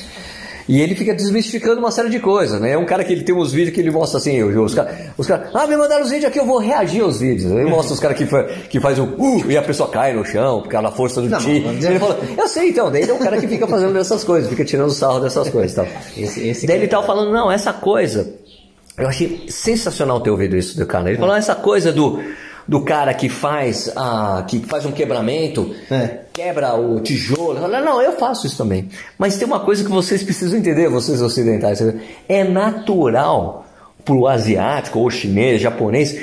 E 0.69 0.81
ele 0.81 0.95
fica 0.95 1.13
desmistificando 1.13 1.81
uma 1.81 1.91
série 1.91 2.09
de 2.09 2.21
coisas, 2.21 2.61
né? 2.61 2.71
É 2.71 2.79
um 2.79 2.87
cara 2.87 3.03
que 3.03 3.13
ele 3.13 3.23
tem 3.25 3.35
uns 3.35 3.53
vídeos 3.53 3.75
que 3.75 3.81
ele 3.81 3.91
mostra 3.91 4.19
assim, 4.19 4.41
os 4.45 4.73
caras, 4.75 4.95
os 5.19 5.27
cara, 5.27 5.51
ah, 5.53 5.67
me 5.67 5.77
mandaram 5.77 6.05
os 6.05 6.09
vídeos 6.11 6.27
aqui, 6.31 6.39
eu 6.39 6.47
vou 6.47 6.59
reagir 6.59 7.03
aos 7.03 7.19
vídeos. 7.21 7.51
Ele 7.51 7.69
mostra 7.69 7.93
os 7.93 8.01
caras 8.01 8.17
que, 8.17 8.25
fa- 8.27 8.45
que 8.71 8.79
faz 8.81 8.97
o 8.99 9.03
uh, 9.05 9.51
e 9.51 9.57
a 9.59 9.63
pessoa 9.63 9.89
cai 9.91 10.15
no 10.15 10.25
chão, 10.25 10.63
por 10.63 10.69
causa 10.69 10.89
da 10.89 10.95
força 10.95 11.21
do 11.21 11.29
ti. 11.39 11.61
Ele 11.85 11.99
fala, 11.99 12.19
eu 12.39 12.49
sei 12.49 12.69
então, 12.71 12.91
daí 12.93 13.03
ele 13.03 13.11
é 13.11 13.15
um 13.15 13.19
cara 13.19 13.39
que 13.39 13.49
fica 13.49 13.67
fazendo 13.67 13.99
essas 13.99 14.23
coisas, 14.23 14.49
fica 14.49 14.65
tirando 14.65 14.91
sarro 14.93 15.19
dessas 15.21 15.51
coisas 15.51 15.75
tal. 15.75 15.87
Esse- 16.17 16.49
esse 16.49 16.67
daí 16.67 16.77
ele 16.79 16.87
tava 16.89 17.05
falando, 17.05 17.33
não, 17.33 17.51
essa 17.51 17.73
coisa, 17.73 18.33
eu 19.03 19.09
achei 19.09 19.47
sensacional 19.49 20.21
ter 20.21 20.31
ouvido 20.31 20.57
isso 20.57 20.77
do 20.79 20.87
cara. 20.87 21.09
Ele 21.11 21.19
falou, 21.19 21.35
essa 21.35 21.55
coisa 21.55 21.93
do 21.93 22.21
do 22.67 22.83
cara 22.83 23.13
que 23.13 23.29
faz, 23.29 23.91
a, 23.97 24.45
que 24.47 24.61
faz 24.61 24.87
um 24.87 24.93
quebramento, 24.93 25.75
É. 25.91 26.21
quebra 26.33 26.75
o 26.77 27.01
tijolo. 27.01 27.59
Fala, 27.61 27.81
Não, 27.81 28.01
eu 28.01 28.13
faço 28.13 28.47
isso 28.47 28.57
também. 28.57 28.89
Mas 29.19 29.37
tem 29.37 29.47
uma 29.47 29.61
coisa 29.61 29.83
que 29.85 29.91
vocês 29.91 30.23
precisam 30.23 30.59
entender, 30.59 30.89
vocês 30.89 31.21
ocidentais. 31.21 31.83
É 32.29 32.45
natural 32.45 33.67
pro 34.05 34.29
asiático, 34.29 35.01
ou 35.01 35.11
chinês, 35.11 35.61
japonês, 35.61 36.17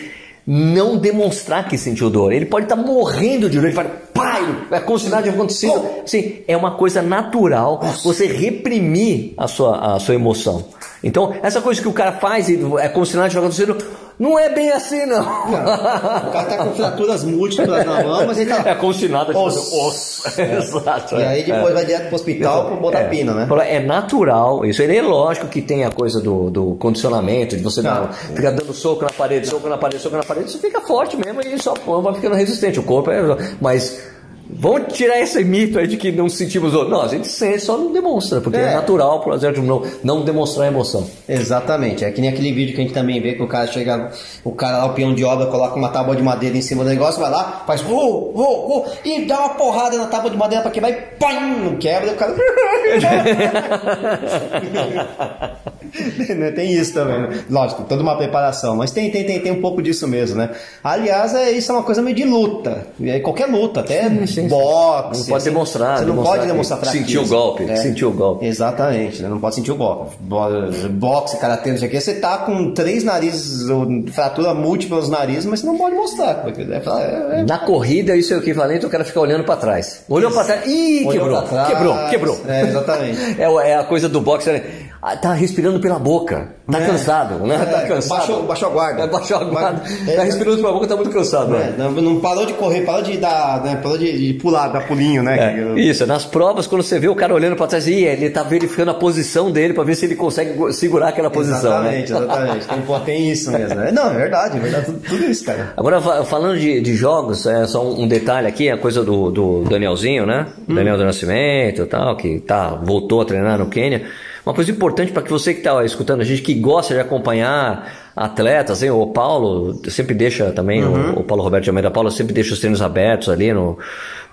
não 0.47 0.97
demonstrar 0.97 1.67
que 1.67 1.77
sentiu 1.77 2.09
dor. 2.09 2.31
Ele 2.31 2.45
pode 2.45 2.65
estar 2.65 2.75
morrendo 2.75 3.49
de 3.49 3.57
dor, 3.57 3.65
ele 3.67 3.75
fala, 3.75 3.89
pai, 4.13 4.41
é 4.71 4.79
como 4.79 4.97
se 4.97 5.09
nada 5.09 5.23
tivesse 5.23 5.37
acontecido. 5.37 5.89
Sim, 6.05 6.37
é 6.47 6.57
uma 6.57 6.71
coisa 6.71 7.01
natural 7.01 7.81
você 8.03 8.25
reprimir 8.27 9.33
a 9.37 9.47
sua, 9.47 9.95
a 9.95 9.99
sua 9.99 10.15
emoção. 10.15 10.65
Então, 11.03 11.33
essa 11.41 11.61
coisa 11.61 11.81
que 11.81 11.87
o 11.87 11.93
cara 11.93 12.13
faz 12.13 12.49
e 12.49 12.59
é 12.79 12.89
como 12.89 13.05
se 13.05 13.15
nada 13.15 13.27
acontecido, 13.37 13.77
não 14.19 14.37
é 14.37 14.49
bem 14.49 14.69
assim, 14.71 15.05
não. 15.05 15.21
O 15.21 16.31
cara 16.31 16.45
tá 16.45 16.57
com 16.57 16.71
fraturas 16.75 17.23
múltiplas 17.23 17.85
na 17.85 18.03
mão, 18.03 18.27
mas 18.27 18.37
ele 18.37 18.49
tá. 18.49 18.69
É 18.69 18.75
como 18.75 18.93
se 18.93 19.07
nada 19.07 19.37
Osso. 19.37 19.79
osso. 19.79 20.23
Exato. 20.41 21.15
E 21.15 21.23
aí 21.23 21.43
depois 21.43 21.71
é. 21.71 21.73
vai 21.73 21.85
direto 21.85 22.07
pro 22.07 22.15
hospital 22.15 22.65
pra 22.65 22.75
botar 22.75 22.99
é, 22.99 23.03
pino, 23.07 23.33
né? 23.33 23.47
É 23.67 23.79
natural 23.79 24.65
isso. 24.65 24.81
Ele 24.81 24.97
é 24.97 25.01
lógico 25.01 25.47
que 25.47 25.61
tem 25.61 25.85
a 25.85 25.91
coisa 25.91 26.19
do, 26.19 26.49
do 26.49 26.75
condicionamento, 26.75 27.55
de 27.55 27.63
você 27.63 27.81
dar, 27.81 28.01
Não. 28.01 28.11
ficar 28.11 28.51
dando 28.51 28.73
soco 28.73 29.03
na 29.03 29.11
parede, 29.11 29.47
soco 29.47 29.69
na 29.69 29.77
parede, 29.77 30.01
soco 30.01 30.17
na 30.17 30.23
parede, 30.23 30.51
você 30.51 30.57
fica 30.57 30.81
forte 30.81 31.15
mesmo 31.15 31.39
e 31.39 31.57
só 31.61 31.73
vai 31.73 32.13
ficando 32.13 32.35
resistente. 32.35 32.77
O 32.77 32.83
corpo 32.83 33.09
é. 33.11 33.21
Mas 33.61 34.03
vamos 34.49 34.93
tirar 34.93 35.19
esse 35.19 35.43
mito 35.43 35.77
aí 35.77 35.87
de 35.87 35.97
que 35.97 36.11
não 36.11 36.27
sentimos 36.27 36.71
dor. 36.71 36.89
Não, 36.89 37.01
a 37.01 37.07
gente 37.07 37.27
sente, 37.27 37.61
só 37.61 37.77
não 37.77 37.93
demonstra, 37.93 38.41
porque 38.41 38.57
é, 38.57 38.71
É. 38.71 38.75
natural 38.75 39.19
pro 39.21 39.33
asiático 39.33 39.65
não, 39.65 39.83
não 40.03 40.23
demonstrar 40.23 40.67
emoção. 40.67 41.07
Exatamente. 41.27 42.03
É 42.03 42.11
que 42.11 42.21
nem 42.21 42.29
aquele 42.29 42.51
vídeo 42.51 42.73
que 42.75 42.81
a 42.81 42.83
gente 42.83 42.93
também 42.93 43.21
vê 43.21 43.33
que 43.33 43.43
o 43.43 43.47
cara 43.47 43.67
chega, 43.67 44.11
o 44.43 44.51
cara 44.51 44.79
lá, 44.79 44.85
o 44.85 44.93
peão 44.93 45.13
de 45.13 45.23
obra, 45.23 45.45
coloca 45.47 45.75
uma 45.75 45.89
tábua 45.89 46.15
de 46.15 46.23
madeira 46.23 46.57
em 46.57 46.61
cima 46.61 46.83
do 46.83 46.89
negócio, 46.89 47.21
vai 47.21 47.29
lá, 47.29 47.63
faz 47.65 47.81
uh, 47.81 47.85
uh, 47.87 48.79
uh, 48.79 48.85
e 49.05 49.25
dá 49.25 49.39
uma 49.39 49.49
porrada 49.49 49.97
na 49.97 50.07
tábua 50.07 50.31
de 50.31 50.37
madeira 50.37 50.61
pra 50.63 50.71
quebrar 50.71 50.89
e 50.89 50.93
pam, 51.19 51.39
não 51.63 51.75
quebra, 51.77 52.09
e 52.09 52.13
o 52.13 52.17
cara. 52.17 52.35
Né, 56.39 56.51
tem 56.51 56.71
isso 56.71 56.93
também, 56.93 57.19
né? 57.21 57.39
Lógico, 57.49 57.83
toda 57.83 58.01
uma 58.03 58.15
preparação, 58.17 58.75
mas 58.75 58.91
tem, 58.91 59.09
tem, 59.09 59.23
tem, 59.23 59.39
tem 59.39 59.51
um 59.51 59.61
pouco 59.61 59.81
disso 59.81 60.07
mesmo, 60.07 60.37
né? 60.37 60.49
Aliás, 60.83 61.33
é, 61.33 61.51
isso 61.51 61.71
é 61.71 61.75
uma 61.75 61.83
coisa 61.83 62.01
meio 62.01 62.15
de 62.15 62.23
luta. 62.23 62.87
É 63.03 63.19
qualquer 63.19 63.47
luta, 63.47 63.79
até 63.81 64.03
sim. 64.27 64.47
boxe. 64.47 65.19
Não 65.19 65.25
pode 65.25 65.33
assim, 65.37 65.49
demonstrar, 65.49 65.97
Você 65.97 66.05
não 66.05 66.11
demonstrar 66.11 66.37
pode 66.37 66.47
demonstrar 66.51 66.79
fraqueza. 66.79 67.03
sentiu 67.05 67.21
o 67.23 67.27
golpe, 67.27 67.63
É. 67.69 67.75
sentiu 67.77 68.09
o 68.09 68.11
golpe. 68.13 68.45
Exatamente, 68.45 69.21
né? 69.21 69.29
não 69.29 69.39
pode 69.39 69.55
sentir 69.55 69.71
o 69.71 69.75
golpe. 69.75 70.15
Bo- 70.19 70.49
Boxe, 70.91 71.37
karatê, 71.37 71.71
não 71.71 71.77
sei 71.77 71.87
o 71.87 71.91
que, 71.91 71.99
você 71.99 72.15
tá 72.15 72.37
com 72.39 72.71
três 72.73 73.03
narizes, 73.03 73.67
fratura 74.13 74.53
múltipla 74.53 74.97
nos 74.97 75.09
narizes, 75.09 75.45
mas 75.45 75.59
você 75.61 75.65
não 75.67 75.77
pode 75.77 75.95
mostrar. 75.95 76.35
Porque 76.35 76.61
é, 76.61 76.65
é, 76.65 77.39
é, 77.39 77.43
Na 77.43 77.57
corrida, 77.59 78.15
isso 78.15 78.33
é 78.33 78.37
o 78.37 78.39
equivalente 78.39 78.85
ao 78.85 78.91
cara 78.91 79.03
ficar 79.03 79.21
olhando 79.21 79.43
pra 79.43 79.55
trás. 79.55 80.03
Olhou 80.09 80.31
pra 80.31 80.43
trás, 80.43 80.65
ih, 80.67 80.99
Olhou 81.05 81.11
quebrou, 81.11 81.41
pra 81.41 81.49
trás. 81.49 81.67
quebrou, 81.69 81.95
quebrou. 82.09 82.37
É, 82.47 82.61
exatamente. 82.63 83.19
É, 83.39 83.69
é 83.71 83.75
a 83.75 83.83
coisa 83.83 84.09
do 84.09 84.19
boxe, 84.21 84.51
né? 84.51 84.61
Ah, 85.01 85.15
tá 85.15 85.33
respirando 85.33 85.78
pela 85.79 85.97
boca, 85.99 86.53
tá 86.71 86.79
É. 86.81 86.85
cansado, 86.87 87.35
né? 87.45 87.55
É, 87.55 87.65
tá 87.65 87.81
cansado. 87.87 88.17
baixou- 88.19 88.43
baixou 88.43 88.69
a 88.69 88.71
guarda. 88.71 89.03
É, 89.03 89.07
baixou 89.07 89.37
a 89.37 89.43
guarda. 89.43 89.81
Mas- 90.05 90.15
tá 90.15 90.23
respirando 90.23 90.57
pela 90.57 90.71
boca, 90.73 90.87
tá 90.87 90.95
muito 90.95 91.11
cansado, 91.11 91.55
É, 91.55 91.59
né? 91.59 91.75
não, 91.77 91.91
não 91.91 92.19
parou 92.19 92.45
de 92.45 92.53
correr, 92.53 92.81
parou 92.81 93.01
de 93.01 93.17
dar, 93.17 93.63
né, 93.63 93.79
parou 93.81 93.97
de, 93.97 94.27
de 94.27 94.33
pular, 94.39 94.67
dar 94.69 94.87
pulinho, 94.87 95.23
né? 95.23 95.37
É, 95.75 95.79
isso, 95.79 96.05
nas 96.05 96.25
provas, 96.25 96.67
quando 96.67 96.83
você 96.83 96.99
vê 96.99 97.07
o 97.07 97.15
cara 97.15 97.33
olhando 97.33 97.55
pra 97.55 97.67
trás, 97.67 97.87
ih, 97.87 98.03
ele 98.03 98.29
tá 98.29 98.43
verificando 98.43 98.89
a 98.89 98.93
posição 98.93 99.51
dele 99.51 99.73
pra 99.73 99.83
ver 99.83 99.95
se 99.95 100.05
ele 100.05 100.15
consegue 100.15 100.71
segurar 100.73 101.09
aquela 101.09 101.29
posição, 101.29 101.83
né? 101.83 102.01
Exatamente, 102.01 102.11
exatamente. 102.11 102.67
Tem, 102.67 102.81
pô, 102.81 102.99
tem 102.99 103.31
isso 103.31 103.51
mesmo. 103.51 103.75
né? 103.75 103.91
Não, 103.91 104.11
é 104.11 104.15
verdade, 104.15 104.57
é 104.57 104.59
verdade. 104.59 104.85
Tudo, 104.85 104.99
tudo 104.99 105.23
isso, 105.25 105.43
cara. 105.45 105.73
Agora, 105.75 106.01
fa- 106.01 106.23
falando 106.23 106.57
de, 106.59 106.81
de 106.81 106.93
jogos, 106.95 107.45
é 107.45 107.65
só 107.67 107.83
um, 107.83 108.03
um 108.03 108.07
detalhe 108.07 108.47
aqui, 108.47 108.69
a 108.69 108.77
coisa 108.77 109.03
do, 109.03 109.31
do 109.31 109.63
Danielzinho, 109.63 110.25
né? 110.25 110.47
Hum. 110.67 110.75
Daniel 110.75 110.97
do 110.97 111.03
Nascimento 111.05 111.81
e 111.81 111.85
tal, 111.85 112.15
que 112.15 112.39
tá, 112.39 112.69
voltou 112.83 113.21
a 113.21 113.25
treinar 113.25 113.57
no 113.59 113.67
Quênia. 113.67 114.03
Uma 114.45 114.53
coisa 114.55 114.71
importante 114.71 115.11
para 115.11 115.21
que 115.21 115.29
você 115.29 115.53
que 115.53 115.59
está 115.59 115.83
escutando 115.83 116.21
a 116.21 116.23
gente, 116.23 116.41
que 116.41 116.53
gosta 116.55 116.93
de 116.93 116.99
acompanhar 116.99 118.11
atletas, 118.15 118.81
hein? 118.83 118.89
o 118.91 119.07
Paulo 119.07 119.79
sempre 119.89 120.13
deixa 120.13 120.51
também, 120.51 120.83
Uhum. 120.83 121.13
o, 121.15 121.19
o 121.19 121.23
Paulo 121.23 121.43
Roberto 121.43 121.63
de 121.65 121.69
Almeida 121.69 121.91
Paulo 121.91 122.09
sempre 122.11 122.33
deixa 122.33 122.53
os 122.53 122.59
treinos 122.59 122.81
abertos 122.81 123.29
ali 123.29 123.53
no, 123.53 123.77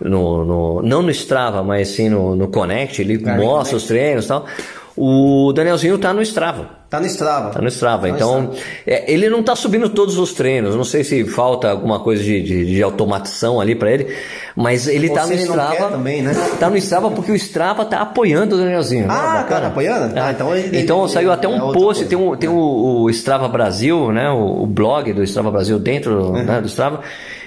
no, 0.01 0.45
no- 0.45 0.83
não 0.83 1.03
no 1.03 1.11
Strava, 1.11 1.63
mas 1.63 1.89
sim 1.89 2.09
no, 2.09 2.35
no 2.35 2.49
Connect, 2.49 3.01
ele 3.03 3.19
no 3.19 3.37
mostra 3.37 3.77
os 3.77 3.85
treinos 3.85 4.25
e 4.25 4.29
tal. 4.29 4.47
O 4.99 5.53
Danielzinho 5.53 5.99
tá 5.99 6.15
no 6.15 6.23
Strava. 6.23 6.71
Tá 6.89 6.99
no 6.99 7.07
Strava. 7.07 7.51
Tá 7.51 7.61
no 7.61 7.69
Strava. 7.69 8.03
Tá 8.07 8.09
no 8.09 8.17
Então, 8.17 8.51
é, 8.87 9.13
ele 9.13 9.29
não 9.29 9.43
tá 9.43 9.55
subindo 9.55 9.91
todos 9.91 10.17
os 10.19 10.33
treinos. 10.33 10.75
Não 10.75 10.85
sei 10.85 11.05
se 11.05 11.23
falta 11.27 11.69
alguma 11.71 12.01
coisa 12.01 12.23
de, 12.23 12.43
de, 12.43 12.65
de 12.65 12.83
automatização 12.83 13.61
ali 13.61 13.75
para 13.75 13.93
ele, 13.93 14.07
mas 14.57 14.89
ele 14.89 15.09
Ou 15.11 15.15
tá 15.15 15.27
no 15.27 15.33
ele 15.35 15.45
não 15.45 15.55
Strava. 15.55 15.91
também, 15.91 16.23
né? 16.23 16.33
Tá 16.59 16.71
no 16.71 16.77
Strava 16.79 17.11
porque 17.11 17.31
o 17.31 17.35
Strava 17.37 17.85
tá 17.85 18.01
apoiando 18.01 18.57
o 18.57 18.59
Danielzinho. 18.59 19.07
né? 19.07 19.15
Ah, 19.15 19.35
Bacana. 19.43 19.61
tá 19.61 19.67
apoiando? 19.69 20.17
É. 20.19 20.21
Ah, 20.21 20.31
então 20.33 20.57
ele- 20.57 20.81
então 20.81 21.03
ele- 21.05 21.13
saiu 21.13 21.31
até 21.31 21.47
é 21.47 21.51
um 21.51 21.61
outra 21.63 21.79
post, 21.79 22.05
coisa. 22.05 22.09
tem, 22.09 22.19
um, 22.19 22.37
tem 22.37 22.49
o, 22.49 23.03
o 23.03 23.11
Strava 23.11 23.47
Brasil, 23.49 24.11
né? 24.11 24.31
O, 24.31 24.63
o 24.63 24.67
blog 24.67 25.13
do 25.13 25.23
Strava 25.23 25.51
Brasil 25.51 25.79
dentro 25.79 26.33
né, 26.33 26.61
do 26.61 26.69
Strava. 26.69 27.01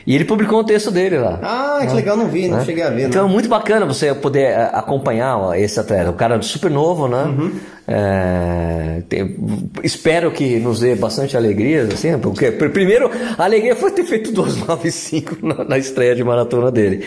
E 0.08 0.16
ele 0.16 0.26
publicou 0.26 0.60
um 0.60 0.64
texto 0.64 0.92
dele 0.92 1.18
lá. 1.18 1.40
Ah, 1.42 1.86
que 1.86 1.94
legal, 1.94 2.16
não 2.18 2.28
vi, 2.28 2.48
não 2.48 2.58
né? 2.58 2.66
cheguei 2.66 2.84
a 2.84 2.90
ver. 2.90 3.08
Então 3.08 3.24
não. 3.24 3.30
é 3.30 3.34
muito 3.34 3.48
bacana 3.50 3.86
você 3.86 4.14
poder 4.14 4.44
é, 4.52 4.70
acompanhar 4.74 5.38
ó, 5.38 5.54
esse 5.54 5.80
atleta. 5.80 6.10
O 6.10 6.14
cara 6.14 6.36
é 6.36 6.42
super 6.42 6.72
novo, 6.72 7.08
né? 7.08 7.24
Uhum. 7.24 7.52
É, 7.92 9.02
tem- 9.10 9.36
espero 9.84 10.32
que 10.32 10.60
nos 10.60 10.80
dê 10.80 10.96
bastante 10.96 11.36
alegria, 11.36 11.88
assim, 11.92 12.18
porque 12.20 12.52
pr- 12.52 12.70
primeiro 12.70 13.10
a 13.38 13.44
alegria 13.44 13.76
foi 13.76 13.90
ter 13.92 14.04
feito 14.04 14.32
295 14.32 15.38
na, 15.46 15.64
na 15.64 15.78
estreia 15.78 16.16
de 16.16 16.24
maratona 16.24 16.72
dele. 16.72 17.06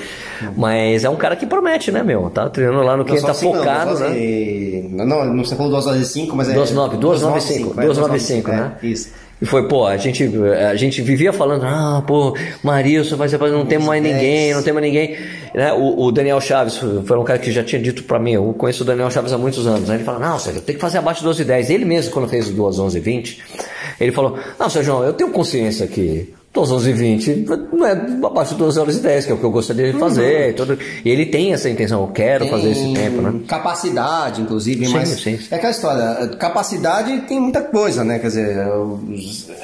Mas 0.56 1.04
é 1.04 1.08
um 1.08 1.14
cara 1.16 1.36
que 1.36 1.46
promete, 1.46 1.92
né, 1.92 2.02
meu? 2.02 2.28
Tá 2.30 2.48
treinando 2.50 2.82
lá 2.82 2.96
no 2.96 3.04
que 3.04 3.14
Não, 3.14 3.22
tá 3.22 3.30
assim 3.30 3.46
não, 3.46 3.54
focado, 3.58 3.86
duas 3.90 4.00
né? 4.00 4.06
horas 4.06 4.18
e- 4.18 4.88
Não, 4.90 5.06
não, 5.06 5.44
você 5.44 5.54
falou 5.54 5.70
2 5.72 5.86
horas 5.86 6.00
e 6.00 6.04
5, 6.06 6.36
mas 6.36 6.48
é. 6.48 6.54
295, 6.54 7.00
295, 7.00 7.74
295, 7.74 8.50
é, 8.50 8.56
né? 8.56 8.72
Isso. 8.82 9.08
E 9.42 9.44
foi, 9.44 9.66
pô, 9.66 9.84
a 9.84 9.96
gente, 9.96 10.30
a 10.70 10.76
gente 10.76 11.02
vivia 11.02 11.32
falando, 11.32 11.64
ah, 11.64 12.00
pô, 12.06 12.32
Marilson 12.62 13.16
vai 13.16 13.28
ser, 13.28 13.40
não 13.40 13.66
tem 13.66 13.76
mais 13.76 14.00
ninguém, 14.00 14.54
não 14.54 14.62
tem 14.62 14.72
mais 14.72 14.86
ninguém. 14.86 15.16
Né? 15.52 15.72
O, 15.72 16.04
o 16.04 16.12
Daniel 16.12 16.40
Chaves 16.40 16.76
foi 16.76 17.18
um 17.18 17.24
cara 17.24 17.40
que 17.40 17.50
já 17.50 17.64
tinha 17.64 17.82
dito 17.82 18.04
pra 18.04 18.20
mim, 18.20 18.34
eu 18.34 18.54
conheço 18.56 18.84
o 18.84 18.86
Daniel 18.86 19.10
Chaves 19.10 19.32
há 19.32 19.38
muitos 19.38 19.66
anos. 19.66 19.90
Aí 19.90 19.96
ele 19.96 20.04
fala, 20.04 20.20
não, 20.20 20.38
Sérgio, 20.38 20.62
tem 20.62 20.76
que 20.76 20.80
fazer 20.80 20.98
abaixo 20.98 21.22
de 21.22 21.26
12 21.26 21.42
e 21.42 21.44
10. 21.44 21.70
Ele 21.70 21.84
mesmo, 21.84 22.12
quando 22.12 22.28
fez 22.28 22.48
o 22.50 22.52
2 22.52 22.78
11 22.78 22.96
e 22.96 23.00
20, 23.00 23.42
ele 23.98 24.12
falou, 24.12 24.38
não, 24.56 24.70
Sérgio, 24.70 25.02
eu 25.02 25.12
tenho 25.12 25.32
consciência 25.32 25.88
que 25.88 26.32
2 26.52 26.70
11 26.70 26.90
e 26.90 26.92
20 26.92 27.46
não 27.72 27.86
é 27.86 27.92
abaixo 27.92 28.52
de 28.52 28.58
12 28.58 28.78
horas 28.78 28.96
e 28.96 29.00
10, 29.00 29.24
que 29.24 29.32
é 29.32 29.34
o 29.34 29.38
que 29.38 29.44
eu 29.44 29.50
gostaria 29.50 29.90
de 29.90 29.98
fazer. 29.98 30.50
E, 30.50 30.52
tudo. 30.52 30.78
e 31.02 31.08
ele 31.08 31.24
tem 31.24 31.54
essa 31.54 31.68
intenção, 31.68 32.02
eu 32.02 32.08
quero 32.08 32.46
fazer 32.46 32.72
esse 32.72 32.92
tempo, 32.92 33.22
né? 33.22 33.40
Capacidade, 33.48 34.42
inclusive, 34.42 34.84
Sim, 34.86 34.92
mas 34.92 35.08
sim. 35.08 35.38
é 35.50 35.56
aquela 35.56 35.70
história, 35.70 36.28
capacidade 36.36 37.22
tem 37.22 37.40
muita 37.40 37.62
coisa, 37.62 38.04
né? 38.04 38.18
Quer 38.18 38.26
dizer, 38.26 38.66
o, 38.66 39.00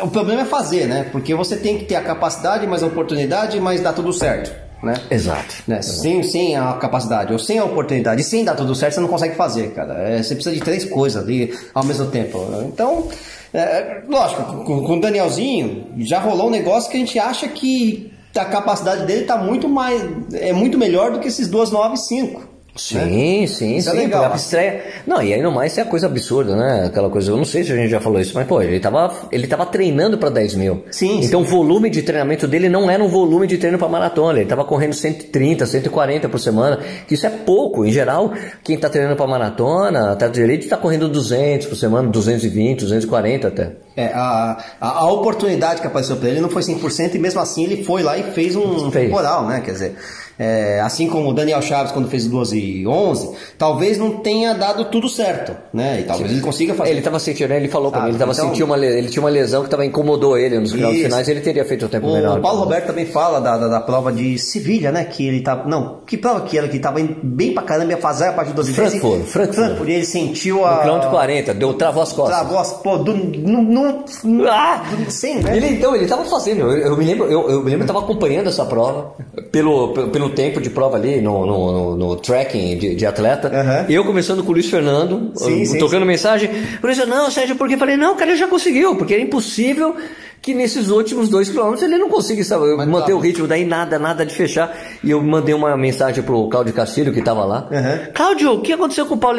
o 0.02 0.08
problema 0.08 0.42
é 0.42 0.44
fazer, 0.46 0.86
né? 0.86 1.06
Porque 1.12 1.34
você 1.34 1.56
tem 1.56 1.76
que 1.76 1.84
ter 1.84 1.94
a 1.94 2.00
capacidade, 2.00 2.66
mais 2.66 2.82
a 2.82 2.86
oportunidade, 2.86 3.60
mas 3.60 3.82
dá 3.82 3.92
tudo 3.92 4.10
certo, 4.10 4.50
né? 4.82 4.94
Exato. 5.10 5.56
Né? 5.66 5.82
Sem, 5.82 6.22
sem 6.22 6.56
a 6.56 6.72
capacidade 6.72 7.34
ou 7.34 7.38
sem 7.38 7.58
a 7.58 7.64
oportunidade, 7.64 8.24
sem 8.24 8.42
dar 8.44 8.54
tudo 8.54 8.74
certo, 8.74 8.94
você 8.94 9.00
não 9.00 9.08
consegue 9.08 9.34
fazer, 9.34 9.72
cara. 9.72 9.92
É, 10.08 10.22
você 10.22 10.34
precisa 10.34 10.54
de 10.54 10.62
três 10.62 10.86
coisas 10.86 11.22
ali 11.22 11.54
ao 11.74 11.84
mesmo 11.84 12.06
tempo. 12.06 12.42
Então, 12.66 13.08
é, 13.52 14.02
lógico, 14.06 14.64
com, 14.64 14.82
com 14.82 14.96
o 14.96 15.00
Danielzinho 15.00 15.92
já 15.98 16.18
rolou 16.18 16.48
um 16.48 16.50
negócio 16.50 16.90
que 16.90 16.96
a 16.96 17.00
gente 17.00 17.18
acha 17.18 17.48
que 17.48 18.12
a 18.36 18.44
capacidade 18.44 19.04
dele 19.04 19.24
tá 19.24 19.36
muito 19.36 19.68
mais 19.68 20.00
é 20.34 20.52
muito 20.52 20.78
melhor 20.78 21.12
do 21.12 21.18
que 21.18 21.28
esses 21.28 21.48
295. 21.48 22.47
Sim, 22.78 23.40
né? 23.40 23.46
sim, 23.46 23.76
isso 23.76 23.88
é 23.88 23.92
sim. 23.92 23.98
É 23.98 24.02
legal, 24.02 24.34
estreia. 24.34 24.84
Não, 25.06 25.20
e 25.20 25.34
aí 25.34 25.42
no 25.42 25.50
mais 25.50 25.76
é 25.76 25.84
coisa 25.84 26.06
absurda, 26.06 26.54
né? 26.54 26.84
Aquela 26.86 27.10
coisa, 27.10 27.32
eu 27.32 27.36
não 27.36 27.44
sei 27.44 27.64
se 27.64 27.72
a 27.72 27.76
gente 27.76 27.90
já 27.90 28.00
falou 28.00 28.20
isso, 28.20 28.32
mas 28.34 28.46
pô, 28.46 28.62
ele 28.62 28.78
tava, 28.78 29.12
ele 29.32 29.46
tava 29.46 29.66
treinando 29.66 30.16
para 30.16 30.30
10 30.30 30.54
mil. 30.54 30.84
Sim. 30.90 31.20
Então 31.22 31.40
sim. 31.40 31.46
o 31.46 31.50
volume 31.50 31.90
de 31.90 32.02
treinamento 32.02 32.46
dele 32.46 32.68
não 32.68 32.90
era 32.90 33.02
um 33.02 33.08
volume 33.08 33.46
de 33.46 33.58
treino 33.58 33.78
para 33.78 33.88
maratona. 33.88 34.38
Ele 34.38 34.48
tava 34.48 34.64
correndo 34.64 34.94
130, 34.94 35.66
140 35.66 36.28
por 36.28 36.38
semana, 36.38 36.78
que 37.06 37.14
isso 37.14 37.26
é 37.26 37.30
pouco. 37.30 37.84
Em 37.84 37.90
geral, 37.90 38.32
quem 38.62 38.78
tá 38.78 38.88
treinando 38.88 39.16
para 39.16 39.26
maratona, 39.26 40.14
tá 40.14 40.28
direito, 40.28 40.68
tá 40.68 40.76
correndo 40.76 41.08
200 41.08 41.66
por 41.66 41.76
semana, 41.76 42.08
220, 42.08 42.80
240 42.80 43.48
até. 43.48 43.72
É, 43.96 44.12
a, 44.14 44.58
a, 44.80 44.88
a 45.00 45.12
oportunidade 45.12 45.80
que 45.80 45.86
apareceu 45.86 46.16
para 46.16 46.28
ele 46.28 46.40
não 46.40 46.48
foi 46.48 46.62
100% 46.62 47.16
e 47.16 47.18
mesmo 47.18 47.40
assim 47.40 47.64
ele 47.64 47.82
foi 47.82 48.02
lá 48.02 48.16
e 48.16 48.22
fez 48.32 48.54
um 48.54 48.90
temporal, 48.90 49.46
né? 49.46 49.60
Quer 49.60 49.72
dizer 49.72 49.96
é, 50.38 50.80
assim 50.80 51.08
como 51.08 51.30
o 51.30 51.32
Daniel 51.34 51.60
Chaves 51.60 51.90
quando 51.92 52.08
fez 52.08 52.26
12 52.26 52.58
e 52.58 52.86
11, 52.86 53.30
talvez 53.58 53.98
não 53.98 54.18
tenha 54.18 54.54
dado 54.54 54.84
tudo 54.86 55.08
certo, 55.08 55.56
né? 55.72 56.00
E 56.00 56.04
talvez 56.04 56.30
ele 56.30 56.40
consiga 56.40 56.74
fazer. 56.74 56.90
Ele 56.90 56.98
estava 57.00 57.18
sentindo, 57.18 57.48
né? 57.48 57.56
ele 57.56 57.68
falou 57.68 57.90
Sabe, 57.90 58.04
mim, 58.04 58.08
ele 58.10 58.18
tava 58.18 58.32
então- 58.32 58.46
sentindo 58.48 58.64
uma, 58.66 58.76
le- 58.76 58.86
ele 58.98 59.08
tinha 59.08 59.22
uma 59.22 59.30
lesão 59.30 59.64
que 59.64 59.70
tava, 59.70 59.84
incomodou 59.84 60.36
ele 60.38 60.58
nos 60.58 60.72
finais 60.72 60.96
finais, 61.02 61.28
ele 61.28 61.40
teria 61.40 61.64
feito 61.64 61.86
o 61.86 61.88
tempo 61.88 62.06
O 62.06 62.12
menor. 62.14 62.40
Paulo 62.40 62.60
Roberto 62.60 62.86
também 62.86 63.06
fala 63.06 63.40
da, 63.40 63.56
da, 63.56 63.68
da 63.68 63.80
prova 63.80 64.12
de 64.12 64.38
Sevilha, 64.38 64.92
né? 64.92 65.04
Que 65.04 65.26
ele 65.26 65.40
tava. 65.40 65.68
Não, 65.68 66.00
que 66.06 66.16
prova 66.16 66.42
que 66.42 66.56
era? 66.56 66.68
Que 66.68 66.78
tava 66.78 66.98
bem 67.22 67.52
pra 67.52 67.62
caramba, 67.62 67.92
ia 67.92 67.98
fazer 67.98 68.26
a 68.28 68.32
partir 68.32 68.50
de 68.50 68.56
12 68.56 68.72
Frankfurt, 68.74 69.22
Frankfurt. 69.24 69.88
E 69.88 69.92
ele 69.92 70.04
sentiu 70.04 70.64
a. 70.64 70.76
No 70.76 70.80
quilômetro 70.82 71.10
40, 71.10 71.54
deu, 71.54 71.74
travou 71.74 72.02
as 72.02 72.12
costas. 72.12 72.36
Travou 72.38 72.58
as. 72.58 72.72
Pô, 72.74 72.96
do, 72.98 73.14
no, 73.14 73.62
no, 73.62 74.04
no, 74.24 74.48
Ah! 74.48 74.82
sem, 75.08 75.40
né? 75.42 75.56
Ele 75.56 75.68
então, 75.70 75.94
ele 75.96 76.06
tava 76.06 76.24
fazendo, 76.24 76.60
eu, 76.60 76.76
eu 76.92 76.96
me 76.96 77.04
lembro, 77.04 77.26
eu, 77.26 77.50
eu 77.50 77.58
me 77.62 77.70
lembro 77.70 77.80
que 77.86 77.92
tava 77.92 78.04
acompanhando 78.04 78.48
essa 78.48 78.64
prova, 78.64 79.12
pelo, 79.50 79.92
pelo, 80.10 80.27
tempo 80.30 80.60
de 80.60 80.70
prova 80.70 80.96
ali, 80.96 81.20
no, 81.20 81.44
no, 81.46 81.72
no, 81.72 81.96
no 81.96 82.16
tracking 82.16 82.76
de, 82.78 82.94
de 82.94 83.06
atleta. 83.06 83.48
Aham. 83.48 83.86
Eu 83.88 84.04
começando 84.04 84.42
com 84.42 84.50
o 84.50 84.52
Luiz 84.52 84.68
Fernando, 84.68 85.32
Sim, 85.34 85.64
sim, 85.64 85.78
tocando 85.78 86.04
mensagem. 86.06 86.50
O 86.82 86.86
Luiz, 86.86 86.98
não, 87.06 87.30
Sérgio, 87.30 87.56
porque 87.56 87.74
eu 87.74 87.78
falei, 87.78 87.96
não, 87.96 88.16
cara, 88.16 88.30
ele 88.30 88.38
já 88.38 88.46
conseguiu, 88.46 88.96
porque 88.96 89.14
era 89.14 89.22
impossível 89.22 89.96
que 90.40 90.54
nesses 90.54 90.88
últimos 90.88 91.28
dois 91.28 91.48
quilômetros 91.48 91.82
ele 91.82 91.98
não 91.98 92.08
consiga 92.08 92.42
sabe, 92.44 92.74
manter 92.86 93.12
tá. 93.12 93.16
o 93.16 93.18
ritmo, 93.18 93.46
daí 93.46 93.64
nada, 93.64 93.98
nada 93.98 94.24
de 94.24 94.34
fechar. 94.34 94.76
E 95.02 95.10
eu 95.10 95.22
mandei 95.22 95.54
uma 95.54 95.76
mensagem 95.76 96.22
pro 96.22 96.48
Cláudio 96.48 96.72
Castilho, 96.72 97.12
que 97.12 97.22
tava 97.22 97.44
lá. 97.44 97.68
Aham. 97.70 98.00
Cláudio, 98.14 98.52
o 98.52 98.60
que 98.60 98.72
aconteceu 98.72 99.06
com 99.06 99.14
o 99.14 99.18
Paulo? 99.18 99.38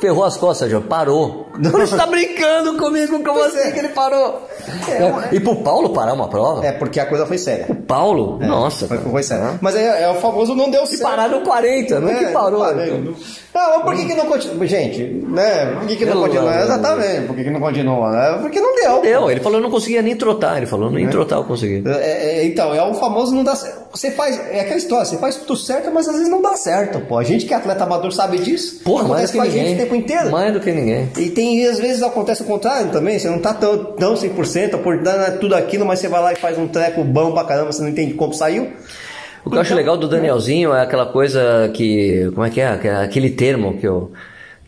Ferrou 0.00 0.24
as 0.24 0.36
costas, 0.36 0.70
já 0.70 0.80
parou. 0.80 1.46
Você 1.60 1.96
tá 1.96 2.06
brincando 2.06 2.76
comigo, 2.76 3.12
como 3.22 3.38
Pois 3.38 3.54
assim 3.54 3.68
é. 3.68 3.70
que 3.72 3.78
ele 3.78 3.88
parou? 3.88 4.46
É, 4.88 5.34
E 5.34 5.40
pro 5.40 5.56
Paulo 5.56 5.90
parar 5.90 6.12
uma 6.14 6.28
prova? 6.28 6.64
É, 6.66 6.72
porque 6.72 7.00
a 7.00 7.06
coisa 7.06 7.24
foi 7.26 7.38
séria. 7.38 7.66
Paulo? 7.86 8.38
Nossa. 8.40 8.86
Foi, 8.86 8.98
foi 8.98 9.22
sério. 9.22 9.58
Mas 9.60 9.74
é, 9.74 10.02
é 10.02 10.08
o 10.10 10.14
famoso 10.16 10.54
não 10.54 10.70
deu 10.70 10.84
E 10.84 10.86
certo. 10.86 11.02
parar 11.02 11.28
no 11.28 11.40
40, 11.42 12.00
não 12.00 12.08
é 12.08 12.14
que 12.14 12.26
parou. 12.32 12.60
parei. 12.60 12.90
Não, 13.54 13.70
mas 13.70 13.82
por 13.82 13.94
que, 13.94 14.04
que 14.04 14.14
não 14.14 14.26
continua? 14.26 14.66
Gente, 14.66 15.02
né? 15.02 15.76
Por 15.78 15.86
que, 15.88 15.96
que 15.96 16.04
não 16.04 16.20
continua? 16.20 16.60
Exatamente, 16.60 17.26
por 17.26 17.36
que, 17.36 17.44
que 17.44 17.50
não 17.50 17.60
continua? 17.60 18.38
Porque 18.42 18.60
não 18.60 18.74
deu. 18.74 19.00
Deu, 19.00 19.30
ele 19.30 19.40
falou 19.40 19.58
que 19.58 19.64
não 19.64 19.70
conseguia 19.70 20.02
nem 20.02 20.14
trotar. 20.16 20.58
Ele 20.58 20.66
falou, 20.66 20.90
nem 20.90 21.08
trotar 21.08 21.38
eu 21.38 21.44
consegui. 21.44 21.82
É, 21.88 22.40
é, 22.40 22.44
então, 22.44 22.74
é 22.74 22.82
o 22.82 22.92
famoso 22.94 23.34
não 23.34 23.42
dá 23.44 23.54
certo. 23.56 23.85
Você 23.96 24.10
faz, 24.10 24.38
é 24.50 24.60
aquela 24.60 24.76
história, 24.76 25.06
você 25.06 25.16
faz 25.16 25.36
tudo 25.36 25.56
certo, 25.56 25.90
mas 25.90 26.06
às 26.06 26.14
vezes 26.14 26.28
não 26.28 26.42
dá 26.42 26.54
certo, 26.54 27.00
pô. 27.00 27.16
A 27.16 27.24
gente 27.24 27.46
que 27.46 27.54
é 27.54 27.56
atleta 27.56 27.84
amador 27.84 28.12
sabe 28.12 28.38
disso. 28.38 28.80
Porra, 28.84 29.08
mais 29.08 29.30
do 29.30 29.32
que 29.32 29.38
com 29.38 29.44
a 29.44 29.48
gente 29.48 29.56
ninguém. 29.56 29.74
o 29.74 29.78
tempo 29.78 29.94
inteiro. 29.94 30.30
Mais 30.30 30.52
do 30.52 30.60
que 30.60 30.70
ninguém. 30.70 31.08
E 31.16 31.30
tem, 31.30 31.66
às 31.66 31.78
vezes 31.78 32.02
acontece 32.02 32.42
o 32.42 32.44
contrário 32.44 32.90
também, 32.90 33.18
você 33.18 33.30
não 33.30 33.38
tá 33.38 33.54
tão, 33.54 33.84
tão 33.94 34.14
100% 34.14 34.82
por 34.82 35.02
dar 35.02 35.38
tudo 35.38 35.54
aquilo, 35.54 35.86
mas 35.86 35.98
você 35.98 36.08
vai 36.08 36.20
lá 36.20 36.32
e 36.34 36.36
faz 36.36 36.58
um 36.58 36.68
treco 36.68 37.02
bom 37.02 37.32
pra 37.32 37.44
caramba, 37.44 37.72
você 37.72 37.80
não 37.80 37.88
entende 37.88 38.12
como 38.12 38.34
saiu. 38.34 38.70
O 39.46 39.50
que 39.50 39.56
eu 39.56 39.60
acho 39.60 39.74
legal 39.74 39.96
do 39.96 40.08
Danielzinho 40.08 40.74
é 40.74 40.82
aquela 40.82 41.06
coisa 41.06 41.70
que. 41.72 42.30
Como 42.34 42.44
é 42.44 42.50
que 42.50 42.60
é? 42.60 42.76
Que 42.76 42.88
é 42.88 42.96
Aquele 42.96 43.30
termo 43.30 43.78
que 43.78 43.88
o, 43.88 44.10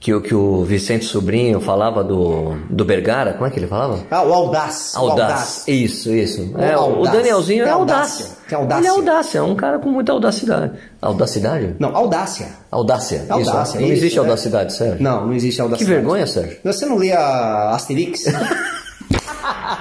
que, 0.00 0.14
o- 0.14 0.20
que 0.20 0.34
o 0.34 0.62
Vicente 0.64 1.04
Sobrinho 1.04 1.60
falava 1.60 2.04
do, 2.04 2.54
do 2.70 2.84
Bergara. 2.84 3.32
Como 3.34 3.46
é 3.46 3.50
que 3.50 3.58
ele 3.58 3.66
falava? 3.66 3.98
Ah, 4.10 4.22
o 4.22 4.32
audaz. 4.32 4.92
o 4.94 4.98
Audaz. 4.98 5.64
Isso, 5.66 6.12
isso. 6.14 6.52
O 6.54 6.60
É, 6.62 6.76
o 6.76 6.80
audaz. 6.80 7.16
Danielzinho 7.16 7.64
Tem 7.64 7.72
é 7.72 7.74
audácia. 7.74 8.24
audácia. 8.26 8.38
Tem 8.48 8.58
audácia. 8.58 8.80
Ele 8.80 8.86
é 8.86 8.90
audácia, 8.90 9.38
é 9.38 9.42
um 9.42 9.54
cara 9.56 9.78
com 9.78 9.90
muita 9.90 10.12
audacidade. 10.12 10.72
Audacidade? 11.02 11.74
Não, 11.78 11.94
audácia. 11.96 12.48
Audácia. 12.70 13.16
isso. 13.24 13.32
Audácia, 13.32 13.80
Não 13.80 13.86
isso, 13.86 13.96
existe 13.96 14.16
é. 14.16 14.20
audacidade, 14.20 14.72
Sérgio. 14.72 15.02
Não, 15.02 15.26
não 15.26 15.32
existe 15.34 15.56
Que 15.56 15.62
audacidade. 15.62 15.94
vergonha, 15.94 16.26
Sérgio. 16.26 16.58
Você 16.64 16.86
não 16.86 16.98
lia 16.98 17.18
Asterix? 17.70 18.24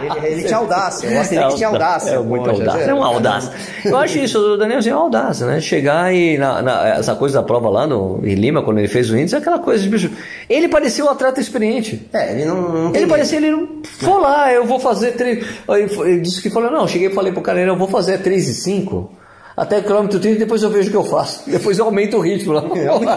ele, 0.01 0.27
ele 0.27 0.43
tinha 0.43 0.57
audácia, 0.57 1.09
o 1.09 1.19
Asterix 1.19 1.55
tinha 1.55 1.67
audácia. 1.69 2.11
É 2.11 2.19
muito 2.19 2.43
poxa, 2.49 2.61
audácia. 2.61 2.83
É 2.83 2.93
uma 2.93 3.07
audácia. 3.07 3.51
Eu 3.85 3.97
acho 3.97 4.17
isso 4.19 4.39
do 4.39 4.57
Danielzinho 4.57 4.93
é 4.93 4.97
audácia, 4.97 5.45
né? 5.47 5.59
Chegar 5.59 6.13
e 6.13 6.37
na, 6.37 6.61
na- 6.61 6.87
essa 6.89 7.15
coisa 7.15 7.39
da 7.39 7.43
prova 7.43 7.69
lá 7.69 7.87
no, 7.87 8.19
em 8.23 8.35
Lima, 8.35 8.61
quando 8.61 8.79
ele 8.79 8.87
fez 8.87 9.09
o 9.09 9.17
índice, 9.17 9.35
é 9.35 9.37
aquela 9.39 9.59
coisa 9.59 9.81
de 9.83 9.89
bicho. 9.89 10.11
Ele 10.49 10.67
parecia 10.67 11.03
um 11.03 11.09
atleta 11.09 11.39
experiente. 11.39 12.07
É, 12.13 12.31
ele 12.33 12.45
não, 12.45 12.61
não 12.85 12.95
Ele 12.95 13.07
parecia, 13.07 13.37
ele 13.37 13.51
não. 13.51 13.67
Foi 13.83 14.21
lá, 14.21 14.51
eu 14.53 14.65
vou 14.65 14.79
fazer 14.79 15.11
três. 15.11 15.45
Ele, 15.69 16.19
disse 16.21 16.41
que 16.41 16.49
falou, 16.49 16.71
não, 16.71 16.87
cheguei 16.87 17.07
e 17.09 17.13
falei 17.13 17.31
pro 17.31 17.41
cara, 17.41 17.59
eu 17.59 17.77
vou 17.77 17.87
fazer 17.87 18.19
3 18.19 18.47
e 18.47 18.53
5. 18.53 19.11
Até 19.55 19.79
o 19.79 19.83
quilômetro 19.83 20.19
30, 20.19 20.37
depois 20.37 20.61
eu 20.61 20.69
vejo 20.69 20.89
o 20.89 20.91
que 20.91 20.97
eu 20.97 21.03
faço. 21.03 21.41
Depois 21.49 21.79
eu 21.79 21.85
aumento 21.85 22.17
o 22.17 22.19
ritmo 22.19 22.53
lá. 22.53 22.61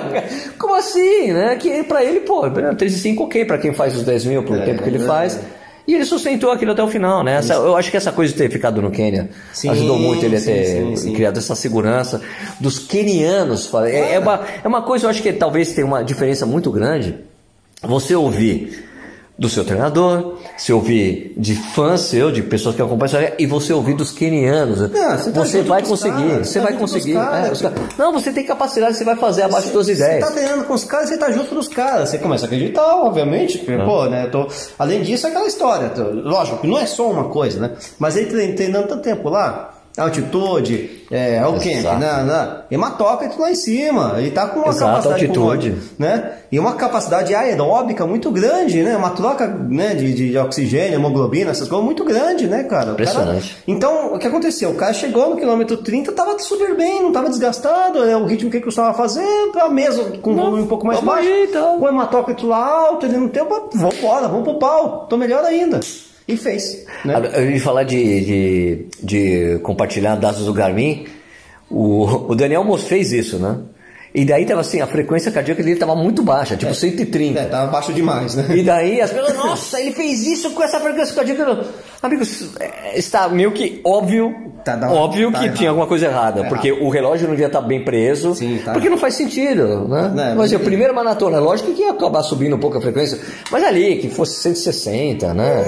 Como 0.59 0.75
assim, 0.75 1.33
né? 1.33 1.55
Que 1.57 1.83
pra 1.83 2.03
ele, 2.03 2.21
pô, 2.21 2.49
3 2.51 2.95
e 2.95 2.99
5 2.99 3.25
ok, 3.25 3.45
pra 3.45 3.59
quem 3.59 3.75
faz 3.75 3.95
os 3.95 4.05
10 4.05 4.25
mil, 4.25 4.43
pro 4.43 4.55
É, 4.57 4.65
tempo 4.65 4.83
que 4.83 4.89
ele 4.89 5.03
é, 5.03 5.07
faz. 5.07 5.39
E 5.91 5.95
ele 5.97 6.05
sustentou 6.05 6.53
aquilo 6.53 6.71
até 6.71 6.83
o 6.83 6.87
final, 6.87 7.25
né? 7.25 7.35
Essa- 7.35 7.55
eu 7.55 7.77
acho 7.77 7.91
que 7.91 7.97
essa 7.97 8.13
coisa 8.13 8.33
de 8.33 8.39
ter 8.39 8.49
ficado 8.49 8.81
no 8.81 8.93
Quênia 8.93 9.29
Sim, 9.53 9.71
ajudou 9.71 9.99
muito 9.99 10.25
ele 10.25 10.37
a 10.37 10.41
ter 10.41 10.97
sim, 10.97 11.13
criado 11.15 11.37
essa 11.37 11.57
segurança 11.57 12.21
dos 12.61 12.79
quenianos. 12.79 13.69
É, 13.87 14.15
é 14.15 14.19
uma, 14.21 14.41
é 14.63 14.69
uma 14.69 14.83
coisa, 14.83 15.07
eu 15.07 15.11
acho 15.11 15.21
que 15.21 15.33
talvez 15.33 15.73
tenha 15.73 15.85
uma 15.85 16.05
diferença 16.05 16.47
muito 16.47 16.71
grande 16.71 17.17
você 17.83 18.15
ouvir 18.15 18.85
do 19.41 19.49
seu 19.49 19.65
treinador, 19.65 20.37
se 20.59 20.71
ouvir 20.71 21.33
de 21.35 21.55
fãs 21.55 22.03
seu, 22.03 22.31
de 22.31 22.43
pessoas 22.43 22.77
que 22.77 22.83
acompanham 22.83 23.23
isso, 23.23 23.33
e 23.39 23.47
você 23.47 23.73
ouvir 23.73 23.95
dos 23.95 24.13
quenianos. 24.13 24.81
Não, 24.81 25.17
você 25.17 25.33
tá 25.33 25.45
junto 25.47 25.63
vai 25.67 25.83
conseguir, 25.83 26.29
caras, 26.29 26.49
você 26.49 26.59
tá 26.61 26.65
vai 26.67 26.77
conseguir. 26.77 27.15
caras. 27.15 27.49
é, 27.49 27.53
os 27.53 27.63
caras- 27.63 27.79
Não, 27.97 28.13
você 28.13 28.33
tem 28.33 28.45
capacidade, 28.45 28.99
você 28.99 29.05
vai 29.05 29.17
fazer 29.17 29.45
abaixo 29.45 29.69
de 29.69 29.73
12 29.73 29.97
Você 29.97 30.03
ideias. 30.05 30.27
tá 30.27 30.31
treinando 30.31 30.65
com 30.65 30.75
os 30.75 30.85
caras, 30.85 31.09
você 31.09 31.17
tá 31.17 31.31
junto 31.33 31.55
dos 31.55 31.69
caras. 31.69 32.11
Você 32.11 32.19
começa 32.19 32.45
a 32.45 32.49
acreditar, 32.49 32.97
obviamente. 32.97 33.57
porque, 33.59 33.79
Pô, 33.79 34.05
né? 34.05 34.27
eu 34.27 34.31
Tô... 34.31 34.47
Além 34.79 35.01
disso, 35.01 35.27
é 35.27 35.31
aquela 35.31 35.47
história. 35.47 35.89
tô- 35.89 36.03
Lógico 36.11 36.59
que 36.59 36.67
não 36.67 36.79
é 36.79 36.85
só 36.85 37.11
uma 37.11 37.31
coisa, 37.31 37.59
né? 37.61 37.71
Mas 37.99 38.17
ele 38.17 38.27
trein- 38.27 38.55
treinando 38.55 38.89
tanto 38.89 39.03
tempo 39.03 39.31
lá, 39.31 39.70
altitude, 39.97 41.05
é, 41.11 41.45
o 41.47 41.59
quê? 41.59 41.71
Exato. 41.71 41.99
Na, 41.99 42.23
na, 42.23 42.63
hematócrito 42.71 43.41
lá 43.41 43.51
em 43.51 43.55
cima. 43.55 44.15
Ele 44.19 44.31
tá 44.31 44.47
com 44.47 44.61
uma 44.61 44.69
Exato, 44.69 44.87
capacidade 44.87 45.25
altitude. 45.27 45.71
pulmônica, 45.71 45.95
né? 45.99 46.33
E 46.53 46.59
uma 46.59 46.75
capacidade 46.75 47.35
aeróbica 47.35 48.07
muito 48.07 48.31
grande, 48.31 48.83
né? 48.83 48.97
Uma 48.97 49.11
troca 49.11 49.47
né, 49.47 49.95
de, 49.95 50.13
de 50.13 50.39
oxigênio, 50.39 50.95
hemoglobina, 50.95 51.51
essas 51.51 51.69
coisas 51.69 51.85
muito 51.85 52.05
grande, 52.05 52.47
né, 52.47 52.65
cara? 52.65 52.67
O 52.67 52.69
cara- 52.71 52.93
Impressionante. 52.93 53.57
Então, 53.67 54.15
o 54.15 54.19
que 54.19 54.27
aconteceu? 54.27 54.71
O 54.71 54.75
cara 54.75 54.93
chegou 54.93 55.31
no 55.31 55.37
quilômetro 55.37 55.77
30, 55.79 56.13
tava 56.13 56.39
super 56.39 56.77
bem, 56.77 57.03
não 57.03 57.13
tava 57.13 57.29
desgastado, 57.29 58.05
é 58.05 58.17
o 58.17 58.25
ritmo 58.25 58.51
que 58.51 58.57
ele 58.59 58.65
costumava 58.65 58.95
fazer, 58.97 59.27
pra 59.53 59.69
mesmo, 59.69 60.19
com 60.19 60.31
um 60.33 60.37
volume 60.37 60.63
um 60.63 60.67
pouco 60.67 60.87
mais 60.87 61.01
baixo. 61.01 61.29
aí, 61.29 61.47
então. 61.49 61.79
Com 61.79 61.85
o 61.85 61.89
hematócrito 61.89 62.47
lá 62.47 62.65
alto, 62.65 63.07
ele 63.07 63.17
não 63.17 63.29
tem, 63.29 63.43
vamos 63.45 63.99
embora, 63.99 64.29
vamos 64.29 64.45
pro 64.45 64.59
pau, 64.59 65.07
tô 65.09 65.17
melhor 65.17 65.45
ainda. 65.45 65.81
E 66.29 66.37
fez, 66.37 66.85
né? 67.05 67.15
Eu 67.35 67.51
ia 67.51 67.61
falar 67.61 67.83
de, 67.83 68.21
de, 68.25 68.87
de 69.03 69.59
compartilhar 69.63 70.15
dados 70.17 70.45
do 70.45 70.53
Garmin. 70.53 71.07
O, 71.69 72.33
o 72.33 72.35
Daniel 72.35 72.65
Mos 72.65 72.85
fez 72.85 73.13
isso, 73.13 73.39
né? 73.39 73.59
E 74.13 74.25
daí 74.25 74.45
tava 74.45 74.61
assim, 74.61 74.81
a 74.81 74.87
frequência 74.87 75.31
cardíaca 75.31 75.63
dele 75.63 75.79
tava 75.79 75.95
muito 75.95 76.23
baixa, 76.23 76.57
tipo 76.57 76.75
130. 76.75 77.39
É, 77.39 77.45
tava 77.45 77.71
baixo 77.71 77.93
demais, 77.93 78.35
né? 78.35 78.57
E 78.57 78.63
daí 78.63 79.01
as 79.01 79.11
pessoas, 79.13 79.37
nossa, 79.37 79.81
ele 79.81 79.93
fez 79.93 80.27
isso 80.27 80.51
com 80.51 80.63
essa 80.63 80.81
frequência 80.81 81.15
cardíaca. 81.15 81.65
Amigos, 82.03 82.49
é, 82.59 82.99
está 82.99 83.29
meio 83.29 83.53
que 83.53 83.79
óbvio, 83.85 84.35
Tá, 84.65 84.75
dá- 84.75 84.91
óbvio 84.91 85.31
tá 85.31 85.39
que 85.39 85.45
errado. 85.45 85.57
tinha 85.59 85.69
alguma 85.71 85.87
coisa 85.87 86.07
errada, 86.07 86.43
Tá 86.43 86.49
porque 86.49 86.73
o 86.73 86.89
relógio 86.89 87.25
não 87.27 87.35
devia 87.35 87.47
estar 87.49 87.61
bem 87.61 87.85
preso, 87.85 88.35
Sim, 88.35 88.59
tá 88.65 88.73
porque 88.73 88.89
não 88.89 88.97
faz 88.97 89.15
sentido, 89.15 89.87
né? 89.87 90.09
Né, 90.15 90.35
mas 90.35 90.51
a 90.51 90.55
ele- 90.57 90.65
primeira 90.65 90.95
maratona, 90.95 91.39
lógico 91.39 91.73
que 91.73 91.83
ia 91.83 91.91
acabar 91.91 92.23
subindo 92.23 92.57
um 92.57 92.59
pouco 92.59 92.79
a 92.79 92.81
frequência, 92.81 93.19
mas 93.51 93.63
ali, 93.65 93.97
que 93.97 94.09
fosse 94.09 94.41
160, 94.41 95.35
né? 95.35 95.67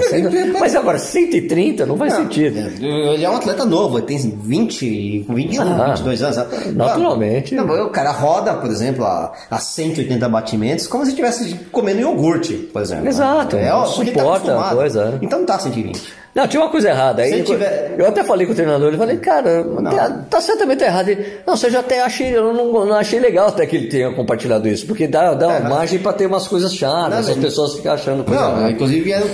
Mas 0.59 0.75
agora, 0.75 0.99
130 0.99 1.85
não 1.85 1.97
faz 1.99 2.15
sentido. 2.15 2.59
Ele 2.83 3.23
é 3.25 3.29
um 3.29 3.37
atleta 3.37 3.67
novo, 3.67 3.99
ele 3.99 4.07
tem 4.07 4.19
20, 4.19 5.27
21, 5.29 5.63
Ah, 5.83 5.89
22 5.89 6.23
anos. 6.23 6.39
naturalmente. 6.75 7.55
Não, 7.55 7.67
o 7.87 7.91
cara 7.91 8.11
roda, 8.11 8.55
por 8.55 8.71
exemplo, 8.71 9.05
a, 9.05 9.33
a 9.51 9.59
180 9.59 10.29
batimentos, 10.31 10.87
como 10.87 11.05
se 11.05 11.11
estivesse 11.11 11.55
comendo 11.71 12.01
iogurte, 12.01 12.55
por 12.55 12.81
exemplo. 12.81 13.07
Exato, 13.09 13.57
suporta 13.57 14.01
ele 14.03 14.11
tá 14.13 14.23
acostumado. 14.23 14.73
a 14.73 14.77
coisa, 14.77 15.19
é. 15.21 15.25
Então 15.25 15.39
não 15.41 15.47
tá 15.47 15.59
120. 15.59 16.22
Não, 16.35 16.49
tinha 16.49 16.63
uma 16.63 16.71
coisa 16.71 16.89
errada. 16.89 17.23
Aí, 17.23 17.43
tiver- 17.43 17.95
Eu 17.99 18.07
até 18.09 18.25
falei 18.25 18.47
com 18.47 18.53
o 18.53 18.57
treinador, 18.57 18.89
ele 18.89 18.97
falei, 18.97 19.19
cara, 19.19 19.63
tá, 19.85 20.11
tá 20.31 20.41
certamente 20.41 20.83
errado. 20.83 21.09
Ele, 21.11 21.27
não, 21.47 21.55
você 21.55 21.69
já 21.69 21.81
até 21.81 22.01
achei, 22.01 22.35
eu 22.35 22.55
não, 22.55 22.87
não 22.87 22.95
achei 22.95 23.21
legal 23.21 23.49
até 23.49 23.67
que 23.67 23.77
ele 23.77 23.89
tenha 23.89 24.11
compartilhado 24.15 24.67
isso, 24.67 24.87
porque 24.87 25.07
dá, 25.07 25.35
dá 25.35 25.49
uma 25.49 25.57
É, 25.57 25.69
margem 25.69 25.99
pra 25.99 26.15
ter 26.15 26.25
umas 26.27 26.49
coisas 26.49 26.75
chatas, 26.75 27.29
as 27.29 27.37
pessoas 27.37 27.75
ficam 27.75 27.93
achando 27.93 28.25
coisa 28.25 28.41
Não, 28.41 28.51
errada. 28.57 28.71
inclusive 28.73 29.01
vieram, 29.03 29.27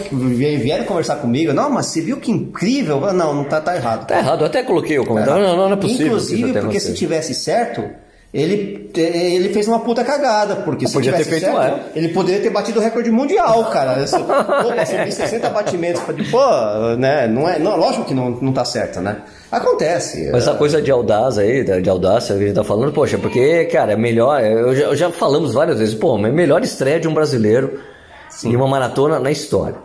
vieram, 0.60 0.84
conversar 0.86 1.16
comigo. 1.16 1.52
Não, 1.52 1.70
mas 1.70 1.86
você 1.86 2.00
viu 2.00 2.16
que 2.16 2.32
incrível? 2.32 3.00
Não, 3.12 3.32
não 3.32 3.44
tá, 3.44 3.60
tá 3.60 3.76
errado. 3.76 4.04
Tá 4.06 4.18
errado, 4.18 4.40
eu 4.40 4.46
até 4.46 4.64
coloquei 4.64 4.98
o 4.98 5.06
comentário, 5.06 5.42
não, 5.46 5.56
não, 5.56 5.66
não 5.68 5.72
é 5.74 5.80
possível. 5.80 6.06
Inclusive, 6.08 6.52
porque 6.60 6.80
se 6.80 6.94
tivesse 6.94 7.32
certo, 7.32 7.84
ele, 8.42 8.90
ele 8.94 9.48
fez 9.50 9.66
uma 9.68 9.80
puta 9.80 10.04
cagada. 10.04 10.56
Porque 10.56 10.86
se 10.86 10.92
Podia 10.92 11.12
ter 11.12 11.24
feito 11.24 11.44
certo, 11.44 11.56
mais. 11.56 11.74
ele 11.94 12.08
poderia 12.08 12.40
ter 12.40 12.50
batido 12.50 12.78
o 12.78 12.82
recorde 12.82 13.10
mundial, 13.10 13.64
cara. 13.70 13.94
Pô, 14.04 14.86
subir 14.86 15.12
60 15.12 15.50
batimentos. 15.50 16.02
Pô, 16.30 16.96
né? 16.98 17.26
Não 17.26 17.48
é, 17.48 17.58
não, 17.58 17.76
lógico 17.76 18.04
que 18.04 18.14
não, 18.14 18.30
não 18.30 18.52
tá 18.52 18.64
certo, 18.64 19.00
né? 19.00 19.22
Acontece. 19.50 20.30
Mas 20.30 20.42
essa 20.46 20.54
coisa 20.54 20.82
de 20.82 20.90
audácia 20.90 21.42
aí, 21.42 21.64
de 21.82 21.88
audácia 21.88 22.36
que 22.36 22.42
a 22.42 22.46
gente 22.46 22.54
tá 22.56 22.64
falando, 22.64 22.92
poxa, 22.92 23.16
porque, 23.16 23.64
cara, 23.66 23.92
é 23.92 23.96
melhor, 23.96 24.42
eu 24.42 24.74
já, 24.74 24.94
já 24.94 25.10
falamos 25.10 25.54
várias 25.54 25.78
vezes, 25.78 25.94
pô, 25.94 26.18
mas 26.18 26.32
melhor 26.32 26.62
estreia 26.62 27.00
de 27.00 27.08
um 27.08 27.14
brasileiro 27.14 27.80
em 28.44 28.54
uma 28.54 28.68
maratona 28.68 29.18
na 29.18 29.30
história. 29.30 29.76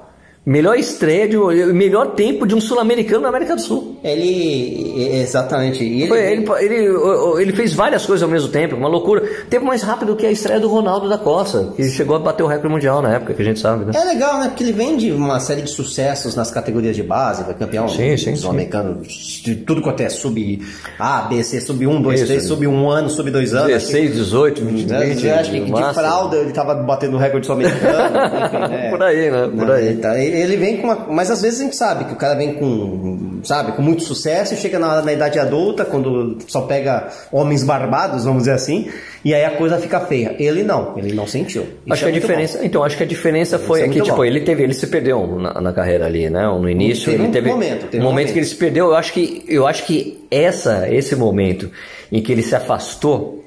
Melhor 0.45 0.77
estreia, 0.77 1.27
de, 1.27 1.37
melhor 1.73 2.07
tempo 2.07 2.45
de 2.45 2.53
um 2.53 2.59
sul-americano 2.59 3.21
na 3.21 3.29
América 3.29 3.55
do 3.55 3.61
Sul. 3.61 3.92
Ele. 4.03 4.93
Exatamente. 5.21 5.83
Ele, 5.83 6.07
Foi, 6.07 6.19
ele, 6.19 6.45
ele, 6.59 7.41
ele 7.41 7.53
fez 7.53 7.73
várias 7.73 8.05
coisas 8.05 8.23
ao 8.23 8.29
mesmo 8.29 8.49
tempo, 8.49 8.75
uma 8.75 8.87
loucura. 8.89 9.21
Tempo 9.49 9.65
mais 9.65 9.81
rápido 9.81 10.15
que 10.15 10.25
a 10.25 10.31
estreia 10.31 10.59
do 10.59 10.67
Ronaldo 10.67 11.07
da 11.09 11.17
Costa, 11.17 11.71
que 11.75 11.83
chegou 11.89 12.15
a 12.15 12.19
bater 12.19 12.43
o 12.43 12.47
recorde 12.47 12.69
mundial 12.73 13.01
na 13.01 13.13
época, 13.15 13.33
que 13.33 13.41
a 13.41 13.45
gente 13.45 13.59
sabe, 13.59 13.85
né? 13.85 13.91
É 13.95 14.03
legal, 14.03 14.39
né? 14.39 14.47
Porque 14.49 14.63
ele 14.63 14.73
vem 14.73 14.97
de 14.97 15.11
uma 15.11 15.39
série 15.39 15.61
de 15.61 15.69
sucessos 15.69 16.35
nas 16.35 16.51
categorias 16.51 16.95
de 16.95 17.03
base, 17.03 17.43
foi 17.43 17.53
campeão 17.53 17.87
Sim, 17.87 18.17
sim, 18.17 18.17
sim. 18.17 18.35
sul-americano, 18.35 19.01
de 19.03 19.55
tudo 19.55 19.81
quanto 19.81 20.01
é 20.01 20.09
sub 20.09 20.61
A, 20.99 21.21
B, 21.23 21.43
C, 21.43 21.61
sub 21.61 21.85
1, 21.85 22.01
2, 22.01 22.19
Isso. 22.19 22.27
3, 22.27 22.43
sub 22.45 22.67
1 22.67 22.89
ano, 22.89 23.09
sub 23.09 23.29
2 23.31 23.53
anos. 23.53 23.73
acho 23.75 23.87
que- 23.87 23.93
16, 23.93 24.15
18, 24.15 24.65
20, 24.65 24.85
né, 24.89 24.99
20, 25.05 25.25
eu 25.27 25.35
acho 25.35 25.51
que 25.51 25.59
de 25.61 25.71
máximo. 25.71 25.93
fralda 25.93 26.37
ele 26.37 26.51
tava 26.51 26.75
batendo 26.75 27.15
o 27.15 27.19
recorde 27.19 27.45
sul-americano. 27.45 28.13
né? 28.69 28.89
Por 28.89 29.01
aí, 29.03 29.31
né? 29.31 29.43
Por 29.47 29.65
Não, 29.67 29.73
aí. 29.73 29.87
ele 29.87 29.97
tá- 29.99 30.19
Ele 30.19 30.57
vem 30.57 30.77
com 30.77 30.87
uma. 30.87 30.95
Mas 31.09 31.29
às 31.31 31.41
vezes 31.41 31.59
a 31.59 31.63
gente 31.63 31.75
sabe 31.75 32.05
que 32.05 32.13
o 32.13 32.15
cara 32.17 32.35
vem 32.35 32.53
com. 32.55 33.39
Sabe, 33.43 33.73
com 33.73 33.81
muito 33.81 33.92
sucesso 34.01 34.53
e 34.53 34.57
chega 34.57 34.79
na, 34.79 35.01
na 35.01 35.13
idade 35.13 35.37
adulta, 35.39 35.85
quando 35.85 36.37
só 36.47 36.61
pega 36.61 37.09
homens 37.31 37.63
barbados, 37.63 38.25
vamos 38.25 38.43
dizer 38.43 38.53
assim, 38.53 38.89
e 39.23 39.33
aí 39.33 39.45
a 39.45 39.51
coisa 39.51 39.77
fica 39.77 39.99
feia. 40.01 40.35
Ele 40.39 40.63
não, 40.63 40.97
ele 40.97 41.13
não 41.13 41.27
sentiu. 41.27 41.63
Isso 41.85 41.93
Acho 41.93 41.99
que 42.01 42.05
é 42.05 42.09
a 42.09 42.11
muito 42.11 42.21
diferença, 42.21 42.59
então 42.65 42.83
acho 42.83 42.97
que 42.97 43.03
a 43.03 43.07
diferença 43.07 43.59
foi 43.59 43.81
é 43.81 43.83
que 43.83 43.89
muito 43.91 44.03
tipo 44.05 44.17
bom. 44.17 44.25
ele 44.25 44.41
teve, 44.41 44.63
ele 44.63 44.73
se 44.73 44.87
perdeu 44.87 45.25
na, 45.39 45.61
na 45.61 45.73
carreira 45.73 46.05
ali, 46.05 46.29
né? 46.29 46.43
No 46.47 46.69
início 46.69 47.05
Teve 47.05 47.17
ele 47.23 47.27
um 47.27 47.31
teve 47.31 47.49
momento, 47.49 47.85
teve 47.87 47.97
um 47.97 47.99
um 47.99 48.03
momento 48.03 48.11
momento. 48.11 48.33
que 48.33 48.39
ele 48.39 48.45
se 48.45 48.55
perdeu. 48.55 48.87
Eu 48.87 48.95
acho 48.95 49.13
que 49.13 49.43
eu 49.47 49.67
acho 49.67 49.85
que 49.85 50.25
essa 50.31 50.87
esse 50.89 51.15
momento 51.15 51.69
em 52.11 52.21
que 52.21 52.31
ele 52.31 52.41
se 52.41 52.55
afastou 52.55 53.43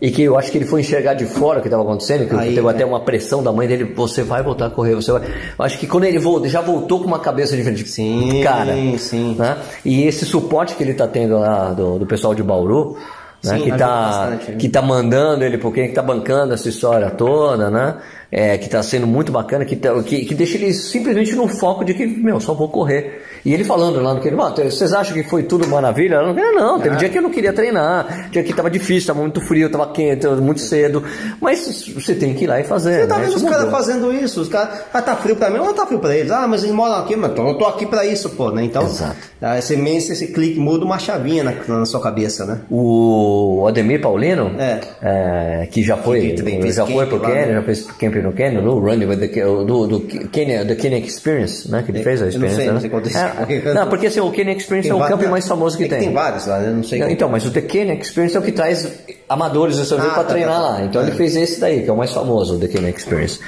e 0.00 0.10
que 0.10 0.22
eu 0.22 0.38
acho 0.38 0.50
que 0.52 0.58
ele 0.58 0.64
foi 0.64 0.80
enxergar 0.80 1.14
de 1.14 1.26
fora 1.26 1.58
o 1.58 1.62
que 1.62 1.68
estava 1.68 1.82
acontecendo, 1.82 2.28
que 2.28 2.34
Aí, 2.34 2.54
teve 2.54 2.66
é. 2.66 2.70
até 2.70 2.84
uma 2.84 3.00
pressão 3.00 3.42
da 3.42 3.52
mãe 3.52 3.66
dele, 3.66 3.84
você 3.84 4.22
vai 4.22 4.42
voltar 4.42 4.66
a 4.66 4.70
correr, 4.70 4.94
você 4.94 5.10
vai. 5.10 5.22
Eu 5.58 5.64
acho 5.64 5.78
que 5.78 5.86
quando 5.86 6.04
ele 6.04 6.18
voltou, 6.18 6.48
já 6.48 6.60
voltou 6.60 7.00
com 7.00 7.06
uma 7.06 7.18
cabeça 7.18 7.56
diferente. 7.56 7.88
Sim, 7.88 8.40
cara, 8.42 8.74
sim. 8.98 9.34
né? 9.36 9.58
E 9.84 10.04
esse 10.04 10.24
suporte 10.24 10.76
que 10.76 10.82
ele 10.82 10.94
tá 10.94 11.08
tendo 11.08 11.38
lá 11.38 11.72
do, 11.72 11.98
do 11.98 12.06
pessoal 12.06 12.32
de 12.32 12.44
Bauru, 12.44 12.96
né? 13.42 13.58
Sim, 13.58 13.64
que 13.64 13.70
tá 13.76 13.86
bastante, 13.86 14.50
né? 14.50 14.56
que 14.56 14.68
tá 14.68 14.82
mandando 14.82 15.44
ele 15.44 15.58
porque 15.58 15.88
que 15.88 15.94
tá 15.94 16.02
bancando 16.02 16.54
essa 16.54 16.68
história 16.68 17.10
toda, 17.10 17.70
né? 17.70 17.96
É, 18.30 18.58
que 18.58 18.68
tá 18.68 18.82
sendo 18.82 19.06
muito 19.06 19.32
bacana, 19.32 19.64
que, 19.64 19.74
tá- 19.74 20.02
que, 20.02 20.26
que 20.26 20.34
deixa 20.34 20.58
ele 20.58 20.70
simplesmente 20.74 21.34
no 21.34 21.48
foco 21.48 21.82
de 21.82 21.94
que, 21.94 22.06
meu, 22.06 22.38
só 22.38 22.52
vou 22.52 22.68
correr. 22.68 23.22
E 23.42 23.54
ele 23.54 23.64
falando 23.64 24.02
lá 24.02 24.12
no 24.12 24.20
que 24.20 24.28
ele, 24.28 24.36
"Ah, 24.38 24.52
vocês 24.54 24.92
acham 24.92 25.14
que 25.14 25.22
foi 25.22 25.44
tudo 25.44 25.66
maravilha? 25.66 26.16
Eu 26.16 26.34
não, 26.34 26.54
não, 26.54 26.78
teve 26.80 26.96
dia 26.96 27.08
que 27.08 27.16
eu 27.16 27.22
não 27.22 27.30
queria 27.30 27.54
treinar, 27.54 28.28
dia 28.30 28.42
que 28.42 28.52
tava 28.52 28.68
difícil, 28.70 29.06
tava 29.06 29.20
muito 29.20 29.40
frio, 29.40 29.70
tava 29.70 29.86
quente, 29.92 30.20
tava 30.22 30.36
muito 30.42 30.60
cedo. 30.60 31.02
Mas 31.40 31.86
você 31.94 32.14
tem 32.14 32.34
que 32.34 32.44
ir 32.44 32.48
lá 32.48 32.60
e 32.60 32.64
fazer. 32.64 33.00
Você 33.02 33.06
tá 33.06 33.14
né? 33.16 33.24
vendo 33.24 33.36
Isso 33.36 33.46
os 33.46 33.50
caras 33.50 33.70
fazendo 33.70 34.12
isso? 34.12 34.40
Os 34.42 34.48
caras, 34.48 34.80
ah, 34.92 35.00
tá 35.00 35.16
frio 35.16 35.34
pra 35.36 35.48
mim, 35.48 35.56
não 35.56 35.72
tá 35.72 35.86
frio 35.86 35.98
pra 35.98 36.14
eles. 36.14 36.30
Ah, 36.30 36.46
mas 36.46 36.62
eles 36.64 36.74
moram 36.74 36.96
aqui, 36.96 37.16
mas 37.16 37.30
eu 37.34 37.54
tô 37.56 37.64
aqui 37.64 37.86
pra 37.86 38.04
isso, 38.04 38.28
pô, 38.30 38.50
né? 38.50 38.62
Então, 38.62 38.82
Exato. 38.82 39.16
ah, 39.40 39.56
esse, 39.56 39.72
esse, 39.74 40.12
esse 40.12 40.26
clique 40.34 40.58
muda 40.60 40.84
uma 40.84 40.98
chavinha 40.98 41.42
na, 41.44 41.54
na 41.66 41.86
sua 41.86 42.02
cabeça, 42.02 42.44
né? 42.44 42.60
O 42.70 43.64
Ademir 43.66 44.02
Paulino, 44.02 44.52
É. 44.58 44.80
é, 45.00 45.68
que 45.70 45.82
já 45.82 45.96
foi, 45.96 46.32
Que 46.32 46.42
fez 46.42 46.74
já 46.74 46.84
foi 46.84 47.06
pro 47.06 47.20
Kenya, 47.20 47.46
né? 47.46 47.52
já 47.54 47.62
fez 47.62 47.86
camp 47.92 48.17
no 48.22 48.32
Kenya, 48.32 48.60
no 48.60 48.78
Running 48.78 49.06
with 49.06 49.18
the, 49.18 49.28
do, 49.28 49.86
do 49.86 50.00
Kenya, 50.00 50.64
do 50.64 50.74
Kenya 50.76 50.98
Experience, 50.98 51.70
né? 51.70 51.82
Que 51.84 51.90
ele 51.92 52.02
fez 52.02 52.20
a 52.22 52.26
Eu 52.26 52.32
não 52.32 52.40
sei, 52.40 52.48
experiência. 52.48 52.72
não 52.72 52.80
sei 52.80 52.90
né? 52.90 53.02
isso- 53.46 53.68
É, 53.68 53.74
não, 53.74 53.88
porque 53.88 54.06
assim, 54.06 54.20
o 54.20 54.30
Kenya 54.30 54.52
Experience 54.52 54.90
é 54.90 54.94
o 54.94 54.98
va- 54.98 55.08
camp 55.08 55.22
não, 55.22 55.30
mais 55.30 55.46
famoso 55.46 55.76
que 55.76 55.84
é 55.84 55.88
tem. 55.88 55.98
Tem 56.00 56.12
vários 56.12 56.46
lá, 56.46 56.58
né? 56.60 56.68
eu 56.68 56.74
não 56.74 56.82
sei. 56.84 56.98
Não, 57.00 57.10
Então, 57.10 57.28
mas 57.28 57.44
o 57.46 57.50
The 57.50 57.60
Kenya 57.62 57.94
Experience 57.94 58.36
é 58.36 58.40
o 58.40 58.42
que 58.42 58.52
traz 58.52 58.90
amadores 59.28 59.76
dessa 59.78 59.96
vez 59.96 60.08
Ah, 60.08 60.14
pra 60.14 60.24
tá, 60.24 60.30
treinar 60.30 60.54
tá, 60.54 60.62
tá. 60.62 60.68
lá. 60.78 60.84
Então 60.84 61.02
ele 61.02 61.10
É. 61.10 61.14
fez 61.14 61.36
esse 61.36 61.60
daí, 61.60 61.82
que 61.82 61.90
é 61.90 61.92
o 61.92 61.96
mais 61.96 62.12
famoso, 62.12 62.56
o 62.56 62.58
The 62.58 62.68
Kenya 62.68 62.90
Experience. 62.90 63.40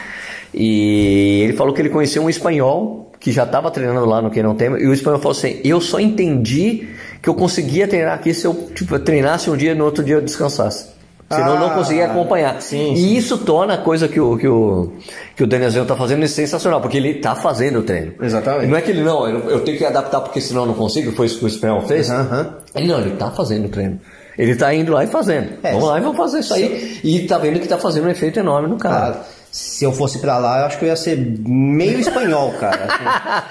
E 0.55 1.43
ele 1.45 1.53
falou 1.53 1.73
que 1.73 1.81
ele 1.81 1.91
conheceu 1.91 2.23
um 2.23 2.29
espanhol 2.31 3.11
que 3.21 3.31
já 3.31 3.45
estava 3.45 3.71
treinando 3.71 4.05
lá 4.07 4.21
no 4.23 4.31
Kenya 4.31 4.53
Tema, 4.55 4.79
e 4.81 4.87
o 4.87 4.93
espanhol 4.93 5.18
falou 5.21 5.37
assim: 5.37 5.61
Eu 5.62 5.81
só 5.81 6.01
entendi 6.01 6.89
que 7.23 7.29
eu 7.29 7.35
conseguia 7.35 7.87
treinar 7.87 8.14
aqui 8.14 8.33
se 8.33 8.47
eu 8.47 8.55
tipo, 8.75 8.99
treinasse 8.99 9.51
um 9.51 9.57
dia 9.57 9.73
e 9.73 9.75
no 9.75 9.85
outro 9.85 10.03
dia 10.03 10.14
eu 10.16 10.21
descansasse. 10.23 10.87
Senão 11.33 11.55
eu 11.55 11.61
não 11.61 11.70
Ah, 11.70 11.74
conseguia 11.74 12.07
acompanhar. 12.07 12.61
sim, 12.61 12.93
e 12.93 12.97
sim. 12.97 13.16
isso 13.16 13.39
torna 13.39 13.74
a 13.74 13.78
coisa 13.78 14.09
que 14.09 14.18
o, 14.18 14.37
que 14.37 14.49
o, 14.49 14.93
que 15.37 15.45
o 15.45 15.47
Danielzinho 15.47 15.85
tá 15.87 15.95
fazendo 15.95 16.26
sensacional, 16.26 16.81
porque 16.81 16.97
ele 16.97 17.14
tá 17.14 17.37
fazendo 17.37 17.78
o 17.78 17.83
treino. 17.83 18.12
Exatamente. 18.20 18.66
Não 18.66 18.76
é 18.76 18.81
que 18.81 18.91
ele, 18.91 19.03
não, 19.03 19.28
eu, 19.28 19.61
tenho 19.61 19.78
que 19.78 19.85
adaptar 19.85 20.20
porque 20.22 20.41
senão 20.41 20.62
eu 20.62 20.66
não 20.66 20.74
consigo, 20.74 21.12
foi 21.12 21.26
isso 21.26 21.39
que 21.39 21.45
o 21.45 21.49
espanhol 21.49 21.83
fez. 21.83 22.11
Aham. 22.11 22.57
Ele 22.74 22.89
não, 22.89 23.01
ele 23.01 23.12
tá 23.16 23.31
fazendo 23.31 23.66
o 23.66 23.68
treino. 23.68 24.01
Ele 24.37 24.57
tá 24.57 24.74
indo 24.74 24.93
lá 24.93 25.05
e 25.05 25.07
fazendo. 25.07 25.51
É, 25.62 25.72
vamos 25.72 25.89
lá 25.89 25.99
e 25.99 26.01
vamos 26.01 26.16
fazer 26.16 26.41
isso 26.41 26.55
aí. 26.55 26.99
E 27.05 27.26
tá 27.26 27.39
vendo 27.39 27.61
que 27.61 27.68
tá 27.68 27.78
fazendo 27.78 28.07
um 28.07 28.11
efeito 28.11 28.39
enorme 28.41 28.68
no 28.68 28.76
cara. 28.78 29.01
Cara, 29.12 29.20
se 29.53 29.85
eu 29.85 29.93
fosse 29.93 30.19
pra 30.21 30.39
lá, 30.39 30.61
eu 30.61 30.67
acho 30.67 30.79
que 30.79 30.85
eu 30.85 30.89
ia 30.89 30.97
ser 30.97 31.17
meio 31.47 31.99
espanhol, 31.99 32.53
cara. 32.61 33.49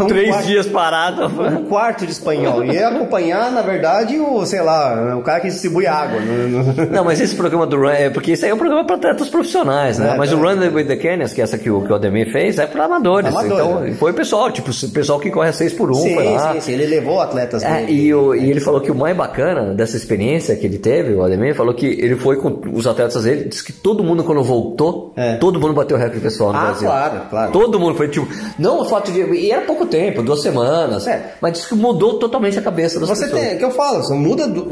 Um 0.00 0.06
Três 0.06 0.28
quarto- 0.30 0.46
dias 0.46 0.66
parado. 0.66 1.26
Um 1.26 1.64
quarto 1.64 2.06
de 2.06 2.12
espanhol. 2.12 2.64
E 2.64 2.72
ia 2.72 2.88
acompanhar, 2.88 3.50
na 3.52 3.62
verdade, 3.62 4.18
o, 4.18 4.44
sei 4.46 4.62
lá, 4.62 5.16
o 5.16 5.22
cara 5.22 5.40
que 5.40 5.48
distribui 5.48 5.86
água. 5.86 6.20
Não- 6.20 6.86
não- 6.86 7.04
mas 7.04 7.20
esse 7.20 7.34
programa 7.34 7.66
do 7.66 7.76
Run, 7.76 7.90
é 7.90 8.10
porque 8.10 8.32
isso 8.32 8.44
aí 8.44 8.50
é 8.50 8.54
um 8.54 8.58
programa 8.58 8.84
para 8.86 8.96
atletas 8.96 9.28
profissionais, 9.28 9.98
né? 9.98 10.14
É, 10.14 10.16
mas 10.16 10.32
é. 10.32 10.34
o 10.34 10.38
Run 10.38 10.58
with 10.74 10.84
the 10.86 10.96
Canyons, 10.96 11.32
que 11.32 11.40
é 11.40 11.44
essa 11.44 11.58
que 11.58 11.70
o, 11.70 11.82
que 11.82 11.92
o 11.92 11.94
Ademir 11.94 12.30
fez, 12.32 12.58
é 12.58 12.66
para 12.66 12.84
amadores. 12.84 13.28
Amadores, 13.28 13.64
então, 13.88 13.94
foi 13.96 14.12
o 14.12 14.14
pessoal, 14.14 14.50
tipo, 14.50 14.70
o 14.70 14.88
pessoal 14.90 15.18
que 15.20 15.30
corre 15.30 15.48
a 15.50 15.52
6 15.52 15.72
por 15.74 15.90
1 15.90 15.94
Sim, 15.94 16.14
foi 16.14 16.24
lá. 16.32 16.52
sim, 16.54 16.60
sim. 16.60 16.72
Ele 16.72 16.86
levou 16.86 17.20
atletas 17.20 17.62
É, 17.62 17.84
e, 17.90 18.12
o- 18.14 18.34
e 18.34 18.50
ele 18.50 18.60
falou 18.60 18.80
que 18.80 18.90
o 18.90 18.94
mais 18.94 19.16
bacana 19.16 19.74
dessa 19.74 19.96
experiência 19.96 20.56
que 20.56 20.66
ele 20.66 20.78
teve, 20.78 21.14
o 21.14 21.22
Ademir, 21.22 21.54
falou 21.54 21.74
que 21.74 21.86
ele 21.86 22.16
foi 22.16 22.36
com 22.36 22.60
os 22.72 22.86
atletas 22.86 23.24
dele, 23.24 23.48
disse 23.48 23.62
que 23.64 23.72
todo 23.72 24.02
mundo 24.02 24.24
quando 24.24 24.42
voltou, 24.42 25.12
É. 25.16 25.33
todo 25.38 25.60
mundo 25.60 25.72
bateu 25.74 25.96
recorde 25.96 26.20
pessoal 26.20 26.52
no 26.52 26.58
Ah, 26.58 26.62
Brasil. 26.66 26.88
claro, 26.88 27.20
claro. 27.30 27.52
Todo 27.52 27.78
mundo 27.80 27.96
foi 27.96 28.08
tipo, 28.08 28.26
não 28.58 28.80
o 28.80 28.84
fato 28.84 29.10
de. 29.12 29.20
E 29.20 29.50
era 29.50 29.62
pouco 29.62 29.86
tempo, 29.86 30.22
duas 30.22 30.42
semanas. 30.42 31.06
É. 31.06 31.34
Mas 31.40 31.66
que 31.66 31.74
mudou 31.74 32.18
totalmente 32.18 32.58
a 32.58 32.62
cabeça 32.62 32.98
das 33.00 33.08
Você 33.08 33.24
pessoas. 33.24 33.40
tem, 33.42 33.50
é 33.52 33.56
que 33.56 33.64
eu 33.64 33.70
falo, 33.70 34.02
você 34.02 34.14
muda 34.14 34.46
do- 34.46 34.70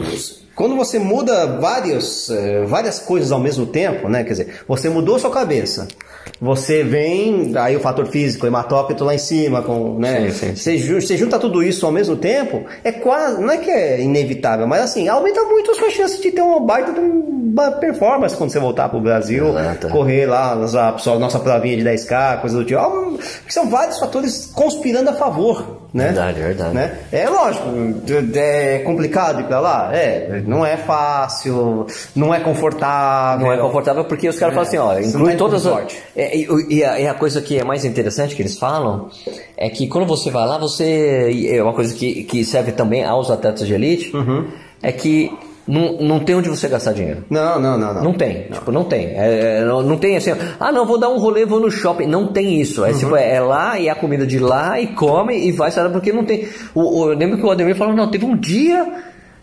quando 0.55 0.77
você 0.77 0.99
muda 0.99 1.59
vários, 1.59 2.31
eh, 2.31 2.65
várias 2.67 2.99
coisas 2.99 3.33
ao 3.33 3.41
mesmo 3.41 3.67
tempo, 3.67 4.09
né? 4.09 4.23
Quer 4.23 4.31
dizer, 4.31 4.55
você 4.69 4.89
mudou 4.89 5.19
sua 5.19 5.31
cabeça. 5.31 5.89
Você 6.41 6.83
vem, 6.83 7.53
aí 7.57 7.77
o 7.77 7.81
fator 7.81 8.07
físico, 8.07 8.45
o 8.45 8.49
hematócrito 8.49 9.05
lá 9.05 9.15
em 9.15 9.19
cima, 9.19 9.63
com, 9.63 9.99
né? 9.99 10.31
Sim, 10.31 10.55
sim. 10.55 10.79
Você, 10.79 11.01
você 11.01 11.17
junta 11.17 11.39
tudo 11.39 11.63
isso 11.63 11.87
ao 11.87 11.93
mesmo 11.93 12.17
tempo, 12.17 12.65
é 12.85 12.93
quase, 12.93 13.41
não 13.41 13.51
é 13.51 13.59
que 13.59 13.71
é 13.71 14.01
inevitável, 14.01 14.67
mas 14.67 14.83
assim, 14.83 15.09
aumenta 15.09 15.43
muito 15.45 15.71
a 15.71 15.75
sua 15.75 15.91
chance 15.91 16.21
de 16.21 16.31
ter 16.31 16.43
uma 16.43 16.61
baita 16.61 16.93
performance 17.81 18.37
quando 18.37 18.51
você 18.51 18.59
voltar 18.59 18.89
pro 18.89 19.01
Brasil, 19.01 19.47
correr 19.91 20.27
lá 20.27 20.55
nossa, 20.55 21.19
nossa 21.19 21.39
provinha 21.39 21.77
de 21.77 21.85
10K, 21.85 22.41
coisa 22.41 22.57
do 22.57 22.65
tipo. 22.65 23.19
São 23.49 23.69
vários 23.69 23.99
fatores 23.99 24.51
conspirando 24.53 25.11
a 25.11 25.15
favor, 25.15 25.82
né? 25.93 26.07
Verdade, 26.07 26.41
verdade. 26.41 26.75
né? 26.75 26.99
É 27.13 27.29
lógico, 27.29 27.67
é 28.35 28.79
complicado 28.79 29.41
ir 29.41 29.45
pra 29.45 29.61
lá? 29.61 29.91
É, 29.95 30.43
não 30.47 30.65
é 30.65 30.77
fácil, 30.77 31.87
não 32.17 32.35
é 32.35 32.41
confortável. 32.41 33.47
Não 33.47 33.53
é 33.53 33.59
confortável 33.59 34.05
porque 34.05 34.29
os 34.29 34.39
caras 34.39 34.55
falam 34.55 34.69
assim, 34.69 34.79
ó, 34.79 34.99
inclui 34.99 35.33
tá 35.33 35.39
todas 35.39 35.67
as. 35.67 35.93
É, 36.17 36.37
e, 36.37 36.85
a, 36.85 37.01
e 37.01 37.07
a 37.07 37.15
coisa 37.15 37.41
que 37.43 37.59
é 37.59 37.65
mais 37.65 37.85
interessante 37.85 38.35
que 38.35 38.43
eles 38.43 38.59
falam 38.59 39.09
é 39.57 39.69
que 39.69 39.87
quando 39.87 40.07
você 40.07 40.31
vai 40.31 40.47
lá, 40.47 40.59
você. 40.59 41.49
É 41.51 41.63
uma 41.63 41.75
coisa 41.75 41.95
que, 41.95 42.25
que 42.25 42.45
serve 42.45 42.73
também 42.73 43.05
aos 43.05 43.31
atletas 43.31 43.67
de 43.67 43.75
elite, 43.75 44.17
Uhum. 44.17 44.49
é 44.83 44.93
que 44.93 45.31
não, 45.67 45.93
não 46.01 46.21
tem 46.21 46.35
onde 46.35 46.49
você 46.49 46.69
gastar 46.69 46.93
dinheiro. 46.93 47.25
Não, 47.31 47.61
não, 47.61 47.79
não, 47.79 47.95
não. 47.95 48.03
Não 48.05 48.13
tem, 48.15 48.49
tipo, 48.53 48.73
não 48.73 48.85
tem. 48.85 49.07
É, 49.09 49.59
é, 49.61 49.65
não, 49.65 49.83
não 49.83 49.97
tem 49.97 50.17
assim, 50.17 50.33
ah, 50.59 50.73
não, 50.73 50.85
vou 50.85 50.99
dar 50.99 51.09
um 51.09 51.19
rolê, 51.19 51.45
vou 51.47 51.61
no 51.61 51.71
shopping. 51.71 52.07
Não 52.07 52.27
tem 52.33 52.61
isso. 52.61 52.85
É, 52.85 52.91
Uhum. 52.91 52.99
tipo, 52.99 53.17
é, 53.17 53.35
é 53.37 53.41
lá 53.41 53.79
e 53.79 53.89
a 53.89 53.95
comida 53.95 54.27
de 54.27 54.39
lá 54.39 54.81
e 54.81 54.89
come 54.89 55.39
e 55.39 55.53
vai, 55.53 55.71
sabe? 55.71 55.93
Porque 55.93 56.13
não 56.13 56.25
tem. 56.25 56.49
O, 56.75 57.03
o- 57.03 57.11
eu 57.13 57.17
lembro 57.19 57.39
que 57.39 57.47
o 57.47 57.51
Ademir 57.51 57.77
falou, 57.77 57.95
não, 57.95 58.11
teve 58.11 58.25
um 58.27 58.37
dia 58.37 58.87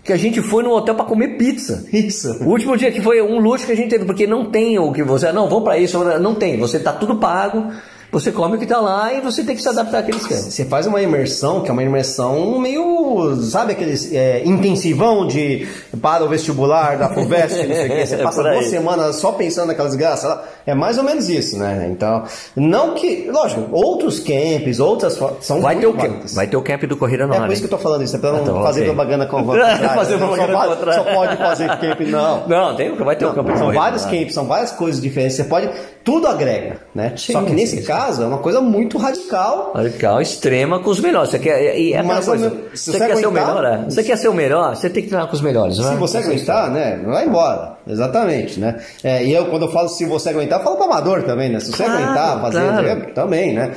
que 0.04 0.12
a 0.14 0.18
gente 0.18 0.42
foi 0.42 0.64
no 0.64 0.72
hotel 0.72 0.96
pra 0.96 1.06
comer 1.06 1.38
pizza. 1.38 1.86
Isso. 1.94 2.44
O 2.44 2.50
último 2.50 2.76
dia 2.76 2.92
que 2.92 3.02
foi 3.02 3.22
um 3.22 3.40
luxo 3.40 3.66
que 3.66 3.72
a 3.72 3.76
gente 3.76 3.90
teve, 3.90 4.06
porque 4.06 4.26
não 4.28 4.46
tem 4.52 4.78
o 4.80 4.92
que 4.92 5.04
você. 5.04 5.32
Não, 5.32 5.48
vamos 5.48 5.64
pra 5.64 5.78
isso, 5.78 6.04
não 6.20 6.36
tem. 6.36 6.58
Você 6.58 6.80
tá 6.80 6.92
tudo 6.94 7.16
pago, 7.18 7.68
você 8.12 8.32
come 8.32 8.56
o 8.56 8.60
que 8.60 8.66
tá 8.66 8.80
lá 8.80 9.14
e 9.14 9.22
você 9.22 9.44
tem 9.44 9.56
que 9.56 9.62
se 9.62 9.70
adaptar 9.70 10.00
àquele 10.00 10.18
esquema. 10.18 10.42
Você 10.42 10.66
faz 10.66 10.88
uma 10.88 11.02
imersão, 11.02 11.62
que 11.62 11.70
é 11.70 11.74
uma 11.74 11.84
imersão 11.84 12.58
meio, 12.60 13.36
sabe 13.44 13.74
aqueles 13.74 14.12
é, 14.14 14.44
intensivão 14.46 15.28
de 15.28 15.68
para 16.02 16.24
o 16.24 16.30
vestibular 16.30 16.98
da 16.98 17.10
FUVEST, 17.10 17.68
não 17.68 17.76
sei 17.76 17.86
o 17.86 17.90
quê. 17.92 18.06
Você 18.06 18.16
É 18.20 18.24
passa 18.24 18.42
aí. 18.42 18.54
duas 18.54 18.66
semanas 18.68 19.16
só 19.18 19.32
pensando 19.32 19.68
naquelas 19.68 19.96
graças. 19.96 20.38
É 20.66 20.74
mais 20.74 20.98
ou 20.98 21.04
menos 21.04 21.30
isso, 21.30 21.58
né? 21.58 21.88
Então, 21.92 22.24
não 22.56 22.94
que, 22.94 23.30
lógico, 23.32 23.68
outros 23.72 24.20
camps, 24.20 24.80
outras 24.80 25.18
são 25.42 25.62
Vai 25.62 25.78
ter 25.80 25.88
o 25.88 25.94
camp, 25.94 26.24
vai 26.34 26.48
ter 26.48 26.58
o 26.58 26.62
camp 26.62 26.84
do 26.84 26.98
Corrida 26.98 27.24
É 27.24 27.28
Nova. 27.28 27.42
por 27.46 27.52
isso 27.52 27.62
que 27.62 27.66
eu 27.66 27.72
tô 27.72 27.78
falando 27.78 28.04
isso, 28.04 28.16
é 28.16 28.20
pra 28.20 28.32
não 28.32 28.40
Ah, 28.42 28.46
tá, 28.46 28.64
fazer 28.64 28.82
ok. 28.82 28.94
propaganda 28.94 29.26
com 29.26 29.44
Fazer 29.96 30.18
Não, 30.18 30.28
propaganda 30.28 30.54
só, 30.54 30.68
contrária. 30.76 31.04
só 31.04 31.14
pode 31.14 31.38
fazer 31.38 31.68
camp, 31.78 32.00
não. 32.02 32.48
Não, 32.50 32.76
tem, 32.76 32.94
vai 32.96 33.16
ter 33.16 33.26
o 33.26 33.34
camp 33.34 33.48
São 33.58 33.72
vários 33.74 34.06
camps, 34.06 34.34
são 34.34 34.46
várias 34.46 34.72
coisas 34.72 35.02
diferentes. 35.02 35.36
Você 35.36 35.44
pode. 35.44 35.70
Tudo 36.04 36.28
agrega, 36.28 36.78
né? 36.96 37.14
Sim, 37.18 37.34
Só 37.34 37.42
que 37.44 37.52
nesse 37.54 37.78
sim, 37.78 37.84
caso, 37.84 37.99
caso, 38.00 38.24
é 38.24 38.26
uma 38.26 38.38
coisa 38.40 38.62
muito 38.62 38.98
radical. 38.98 39.72
Radical, 39.76 40.22
extrema 40.22 40.80
com 40.80 40.90
os 40.90 41.00
melhores. 41.00 41.30
Você 41.32 41.40
quer, 41.40 41.78
e 41.78 41.94
é 41.94 41.98
aquela 42.00 42.16
Mas, 42.16 42.26
coisa, 42.26 42.50
se 42.74 42.92
você, 42.92 42.92
você 42.92 42.98
quer 43.08 43.16
ser 43.18 43.26
o 43.26 43.30
aguentar- 43.30 43.56
melhor, 43.56 43.66
é? 43.66 43.84
Você 43.90 44.04
quer 44.04 44.18
ser 44.18 44.28
o 44.30 44.34
melhor, 44.34 44.76
você 44.76 44.90
tem 44.90 45.04
que 45.04 45.10
treinar 45.10 45.28
com 45.28 45.36
os 45.36 45.42
melhores, 45.42 45.78
não 45.78 45.88
é? 45.88 45.92
Se 45.92 45.98
você 45.98 46.18
aguentar, 46.20 46.72
né? 46.72 47.02
Vai 47.06 47.26
embora. 47.26 47.78
Exatamente, 47.88 48.60
né? 48.60 48.80
É, 49.04 49.24
e 49.26 49.34
eu, 49.34 49.46
quando 49.48 49.64
eu 49.64 49.72
falo 49.72 49.90
se 49.90 50.06
você 50.06 50.30
aguentar, 50.30 50.60
eu 50.60 50.64
falo 50.64 50.76
pro 50.76 50.86
amador 50.86 51.24
também, 51.24 51.50
né? 51.50 51.60
Se 51.60 51.72
você 51.72 51.84
Claro, 51.84 52.04
aguentar 52.04 52.42
fazer, 52.42 52.60
claro. 52.68 52.88
é, 52.88 52.96
também, 53.12 53.54
né? 53.54 53.72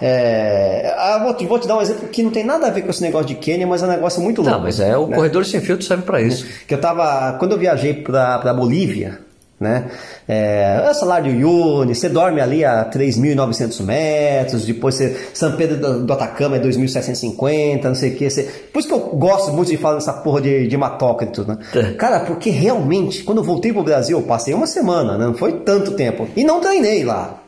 É, 0.00 0.94
ah, 0.96 1.20
vou, 1.22 1.34
te, 1.34 1.46
vou 1.46 1.58
te 1.58 1.68
dar 1.68 1.76
um 1.76 1.82
exemplo 1.82 2.08
que 2.08 2.22
não 2.22 2.30
tem 2.30 2.44
nada 2.44 2.66
a 2.66 2.70
ver 2.70 2.82
com 2.82 2.90
esse 2.90 3.02
negócio 3.02 3.26
de 3.28 3.34
Quênia, 3.36 3.66
mas 3.66 3.82
é 3.82 3.86
um 3.86 3.90
negócio 3.90 4.20
muito 4.20 4.42
louco. 4.42 4.56
Não, 4.56 4.64
mas 4.64 4.80
é, 4.80 4.96
o 4.96 5.06
né? 5.06 5.16
corredor 5.16 5.44
sem 5.44 5.60
filtro 5.60 5.84
serve 5.86 6.02
pra 6.02 6.20
isso. 6.20 6.46
Que 6.66 6.74
eu 6.74 6.80
tava. 6.80 7.36
Quando 7.38 7.52
eu 7.52 7.58
viajei 7.58 7.94
pra 7.94 8.52
Bolívia, 8.54 9.20
né? 9.60 9.90
É, 10.28 10.82
é 10.86 10.90
o 10.90 10.94
salário 10.94 11.32
de 11.32 11.44
Uyuni, 11.44 11.94
você 11.94 12.08
dorme 12.08 12.40
ali 12.40 12.64
a 12.64 12.88
3.900 12.88 13.82
metros, 13.82 14.64
depois 14.64 14.94
você. 14.94 15.16
São 15.34 15.56
Pedro 15.56 15.76
do, 15.76 16.06
do 16.06 16.12
Atacama 16.12 16.56
é 16.56 16.60
2.750, 16.60 17.82
não 17.84 17.94
sei 17.94 18.12
o 18.12 18.16
que. 18.16 18.30
Você, 18.30 18.44
por 18.72 18.78
isso 18.78 18.88
que 18.88 18.94
eu 18.94 19.00
gosto 19.00 19.52
muito 19.52 19.70
de 19.70 19.76
falar 19.76 19.96
dessa 19.96 20.12
porra 20.12 20.42
de, 20.42 20.68
de 20.68 20.76
matoca 20.76 21.24
e 21.24 21.28
tudo, 21.28 21.48
né? 21.48 21.58
É. 21.74 21.92
Cara, 21.94 22.20
porque 22.20 22.50
realmente, 22.50 23.22
quando 23.24 23.38
eu 23.38 23.44
voltei 23.44 23.72
pro 23.72 23.82
Brasil, 23.82 24.18
eu 24.18 24.24
passei 24.24 24.54
uma 24.54 24.66
semana, 24.66 25.18
né? 25.18 25.26
Não 25.26 25.34
foi 25.34 25.52
tanto 25.60 25.92
tempo. 25.92 26.28
E 26.36 26.44
não 26.44 26.60
treinei 26.60 27.04
lá. 27.04 27.42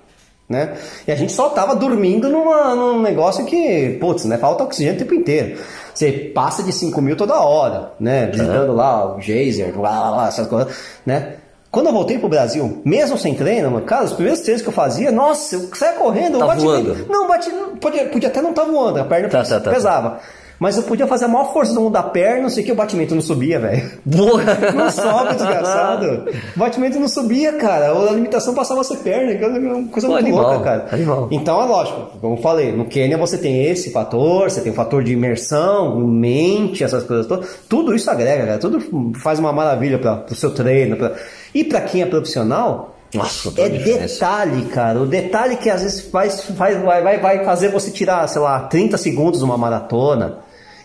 Né? 0.48 0.74
E 1.06 1.12
a 1.12 1.14
gente 1.14 1.32
só 1.32 1.50
tava 1.50 1.76
dormindo 1.76 2.28
numa, 2.28 2.74
num 2.74 3.00
negócio 3.00 3.44
que, 3.44 3.96
putz, 4.00 4.24
né? 4.24 4.36
Falta 4.36 4.64
oxigênio 4.64 4.96
o 4.96 4.98
tempo 4.98 5.14
inteiro. 5.14 5.61
Você 5.94 6.11
passa 6.11 6.62
de 6.64 6.72
5 6.72 7.00
mil 7.00 7.14
toda 7.14 7.40
hora, 7.40 7.92
né? 8.00 8.26
Visitando 8.26 8.72
lá 8.72 9.14
o 9.14 9.20
geyser, 9.20 9.78
lá, 9.78 10.00
lá, 10.00 10.11
lá, 10.11 10.28
essas 10.28 10.48
coisas, 10.48 10.74
né? 11.06 11.34
Quando 11.70 11.86
eu 11.86 11.92
voltei 11.92 12.18
pro 12.18 12.28
Brasil, 12.28 12.82
mesmo 12.84 13.16
sem 13.16 13.32
treino, 13.34 13.70
mano, 13.70 13.86
cara, 13.86 14.04
os 14.04 14.12
primeiros 14.12 14.40
treinos 14.40 14.60
que 14.62 14.68
eu 14.68 14.72
fazia, 14.72 15.12
nossa, 15.12 15.54
eu 15.54 15.68
saia 15.74 15.92
correndo, 15.92 16.38
Tá 16.38 16.44
o 16.44 16.48
batimento- 16.48 16.94
voando. 16.94 17.06
Não, 17.08 17.28
bati, 17.28 17.50
podia, 17.80 18.04
podia 18.06 18.28
até 18.28 18.42
não 18.42 18.50
estar 18.50 18.64
voando, 18.64 18.98
a 18.98 19.04
perna 19.04 19.28
Tá, 19.28 19.44
tá, 19.44 19.60
tá, 19.60 19.70
pesava. 19.70 20.18
Mas 20.58 20.76
eu 20.76 20.82
podia 20.82 21.06
fazer 21.06 21.24
a 21.24 21.28
maior 21.28 21.54
força 21.54 21.72
do 21.72 21.80
mundo 21.80 21.94
da 21.94 22.02
perna, 22.02 22.42
não 22.42 22.50
sei 22.50 22.62
o 22.62 22.66
que, 22.66 22.72
o 22.72 22.74
batimento 22.74 23.14
não 23.14 23.22
subia, 23.22 23.58
velho. 23.58 23.90
Não 24.04 24.90
sobe, 24.90 25.34
desgraçado. 25.34 26.24
O 26.54 26.58
batimento 26.58 27.00
não 27.00 27.08
subia, 27.08 27.52
cara. 27.54 27.90
A 27.92 28.12
limitação 28.12 28.52
passava 28.52 28.82
a 28.82 28.84
ser 28.84 28.98
perna, 28.98 29.34
que 29.36 29.42
é 29.42 29.48
uma 29.48 29.88
coisa 29.88 30.06
Pô, 30.08 30.12
muito 30.14 30.26
animal, 30.26 30.42
louca, 30.52 30.64
cara. 30.64 30.86
animal. 30.92 31.28
Então 31.30 31.62
é 31.62 31.64
lógico, 31.64 32.18
como 32.20 32.34
eu 32.34 32.42
falei, 32.42 32.72
no 32.72 32.84
Quênia 32.84 33.16
você 33.16 33.38
tem 33.38 33.64
esse 33.64 33.90
fator, 33.90 34.50
você 34.50 34.60
tem 34.60 34.70
o 34.70 34.74
fator 34.74 35.02
de 35.02 35.14
imersão, 35.14 35.96
mente, 35.96 36.84
essas 36.84 37.04
coisas 37.04 37.26
todas. 37.26 37.48
Tudo 37.66 37.94
isso 37.94 38.10
agrega, 38.10 38.44
cara. 38.44 38.58
Tudo 38.58 39.14
faz 39.22 39.38
uma 39.38 39.54
maravilha 39.54 39.98
para 39.98 40.26
o 40.30 40.34
seu 40.34 40.50
treino. 40.52 40.94
Pra... 40.96 41.12
E 41.55 41.64
para 41.64 41.80
quem 41.80 42.03
é 42.03 42.07
profissional, 42.07 42.96
Nossa, 43.14 43.53
é 43.61 43.68
diferença. 43.68 44.14
detalhe, 44.14 44.64
cara. 44.66 45.01
O 45.01 45.07
detalhe 45.07 45.57
que 45.57 45.68
às 45.68 45.82
vezes 45.82 46.01
faz, 46.03 46.44
faz, 46.44 46.80
vai, 46.82 47.18
vai, 47.18 47.44
fazer 47.44 47.68
você 47.68 47.90
tirar, 47.90 48.26
sei 48.28 48.40
lá, 48.40 48.61
30 48.61 48.96
segundos 48.96 49.40
numa 49.40 49.59
maratona. 49.59 50.38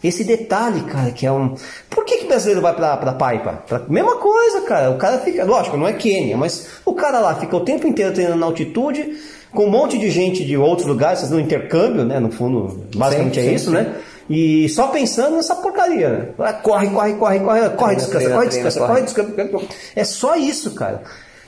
Esse 0.04 0.24
detalhe, 0.24 0.82
cara, 0.82 1.12
que 1.12 1.26
é 1.26 1.32
um. 1.32 1.56
Por 1.90 2.06
que, 2.06 2.18
que 2.18 2.26
o 2.26 2.28
brasileiro 2.28 2.62
vai 2.62 2.76
pra, 2.76 2.96
pra 2.98 3.14
Paipa? 3.14 3.64
Pra... 3.68 3.82
Mesma 3.90 4.18
coisa, 4.18 4.62
cara. 4.62 4.92
O 4.92 4.98
cara 4.98 5.20
fica. 5.20 5.44
Lógico, 5.44 5.78
não 5.78 5.88
é 5.88 5.94
Quênia, 5.94 6.38
mas 6.38 6.68
o 6.86 6.94
cara 6.94 7.20
lá 7.20 7.36
fica 7.36 7.56
o 7.56 7.62
tempo 7.62 7.88
inteiro 7.88 8.14
treinando 8.14 8.40
na 8.40 8.46
altitude, 8.46 9.18
com 9.52 9.66
um 9.66 9.70
monte 9.70 9.98
de 9.98 10.12
gente 10.12 10.46
de 10.46 10.56
outros 10.58 10.88
lugares, 10.88 11.22
fazendo 11.22 11.38
um 11.38 11.42
intercâmbio, 11.42 12.06
né? 12.06 12.20
No 12.20 12.32
fundo, 12.32 12.86
basicamente 12.96 13.36
Sim, 13.36 13.40
é 13.40 13.50
sim, 13.50 13.56
isso, 13.56 13.70
sim. 13.72 13.78
né? 13.78 13.96
E 14.30 14.68
só 14.70 14.88
pensando 14.88 15.36
nessa 15.36 15.56
porcaria, 15.56 16.10
né? 16.10 16.52
Corre, 16.64 16.90
corre, 16.90 17.14
corre, 17.14 17.40
corre, 17.40 17.70
corre, 17.72 17.96
descansa, 17.96 18.18
treina, 18.18 18.36
corre, 18.36 18.50
treina, 18.50 18.70
descansa, 18.70 18.88
corre, 18.88 19.02
descansa. 19.02 19.68
É 19.96 20.04
só 20.04 20.36
isso, 20.36 20.74
cara. 20.74 21.04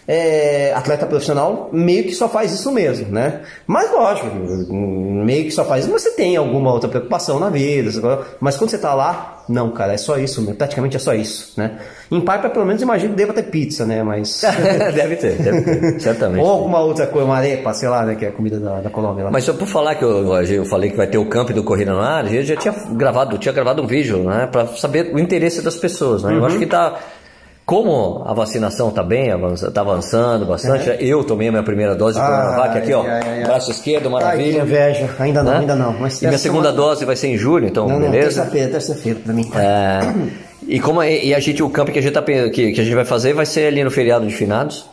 É, 0.07 0.71
atleta 0.73 1.05
profissional 1.05 1.69
meio 1.73 2.03
que 2.05 2.13
só 2.13 2.29
faz 2.29 2.53
isso 2.53 2.71
mesmo, 2.71 3.11
né? 3.11 3.41
Mas 3.67 3.91
lógico, 3.91 4.27
meio 4.71 5.43
que 5.43 5.51
só 5.51 5.65
faz 5.65 5.83
isso, 5.83 5.91
você 5.91 6.11
tem 6.11 6.37
alguma 6.37 6.71
outra 6.71 6.87
preocupação 6.89 7.39
na 7.39 7.49
vida, 7.49 7.91
mas 8.39 8.55
quando 8.55 8.69
você 8.69 8.77
tá 8.77 8.93
lá, 8.93 9.43
não, 9.49 9.71
cara, 9.71 9.93
é 9.93 9.97
só 9.97 10.17
isso, 10.17 10.43
praticamente 10.55 10.95
é 10.95 10.99
só 10.99 11.13
isso, 11.13 11.53
né? 11.57 11.79
Em 12.09 12.21
Paipa, 12.21 12.49
pelo 12.49 12.65
menos, 12.65 12.81
imagino 12.81 13.11
que 13.11 13.17
deva 13.17 13.33
ter 13.33 13.43
pizza, 13.43 13.85
né? 13.85 14.01
Mas. 14.03 14.41
deve 14.95 15.15
ter, 15.17 15.41
deve 15.41 15.61
ter, 15.61 15.99
certamente. 15.99 16.41
Ou 16.41 16.49
alguma 16.51 16.79
outra 16.79 17.07
coisa, 17.07 17.25
uma 17.25 17.37
arepa, 17.37 17.73
sei 17.73 17.89
lá, 17.89 18.05
né? 18.05 18.15
Que 18.15 18.25
é 18.25 18.29
a 18.29 18.31
comida 18.31 18.59
da, 18.59 18.81
da 18.81 18.89
Colômbia 18.89 19.25
lá. 19.25 19.31
Mas 19.31 19.43
só 19.45 19.53
por 19.53 19.67
falar 19.67 19.95
que 19.95 20.03
eu, 20.03 20.33
eu 20.45 20.65
falei 20.65 20.89
que 20.89 20.97
vai 20.97 21.07
ter 21.07 21.17
o 21.17 21.25
camp 21.25 21.49
do 21.51 21.63
Corrida 21.63 21.91
no 21.93 21.99
Ar, 21.99 22.33
eu 22.33 22.43
já 22.43 22.55
tinha 22.55 22.73
gravado, 22.91 23.37
tinha 23.37 23.53
gravado 23.53 23.81
um 23.81 23.87
vídeo, 23.87 24.19
né, 24.23 24.47
para 24.51 24.67
saber 24.67 25.13
o 25.13 25.19
interesse 25.19 25.61
das 25.61 25.75
pessoas, 25.75 26.23
né? 26.23 26.33
Eu 26.33 26.39
Uhum. 26.39 26.45
acho 26.45 26.59
que 26.59 26.65
tá 26.65 26.97
como 27.67 28.23
a 28.25 28.33
vacinação 28.33 28.89
tá 28.91 29.03
bem, 29.03 29.29
avança, 29.29 29.69
tá 29.69 29.81
avançando 29.81 30.45
bastante. 30.45 30.89
Eu 31.01 31.21
tomei 31.25 31.49
a 31.49 31.51
minha 31.51 31.63
primeira 31.63 31.93
dose 31.95 32.17
de 32.17 32.23
Ah, 32.23 32.27
Coronavac 32.27 32.77
aqui, 32.77 32.93
ó, 32.93 33.01
ai, 33.01 33.09
ai, 33.09 33.21
ai. 33.39 33.43
braço 33.43 33.69
esquerdo, 33.71 34.05
Ai, 34.05 34.21
que 34.21 34.25
maravilha. 34.25 34.61
inveja. 34.61 35.09
Ainda 35.19 35.43
não, 35.43 35.51
Né? 35.51 35.57
ainda 35.59 35.75
não. 35.75 35.93
Mas 35.99 36.21
e 36.21 36.27
minha 36.27 36.37
segunda 36.39 36.69
semana- 36.69 36.87
dose 36.87 37.03
vai 37.03 37.17
ser 37.17 37.27
em 37.27 37.37
julho, 37.37 37.67
então 37.67 37.85
Não, 37.89 37.99
beleza. 37.99 38.19
terça-feira, 38.41 38.69
terça-feira 38.71 39.19
pra 39.21 39.33
mim. 39.33 39.51
É, 39.53 39.99
e 40.65 40.79
como 40.79 41.01
é- 41.01 41.25
e 41.25 41.35
a 41.35 41.39
gente 41.41 41.61
o 41.61 41.69
camp 41.69 41.89
que 41.89 41.99
a 41.99 42.01
gente 42.01 42.13
tá 42.13 42.21
que, 42.21 42.49
que 42.49 42.79
a 42.81 42.83
gente 42.85 42.95
vai 42.95 43.03
fazer 43.05 43.33
vai 43.33 43.45
ser 43.45 43.67
ali 43.67 43.83
no 43.83 43.91
feriado 43.91 44.25
de 44.25 44.33
finados. 44.33 44.89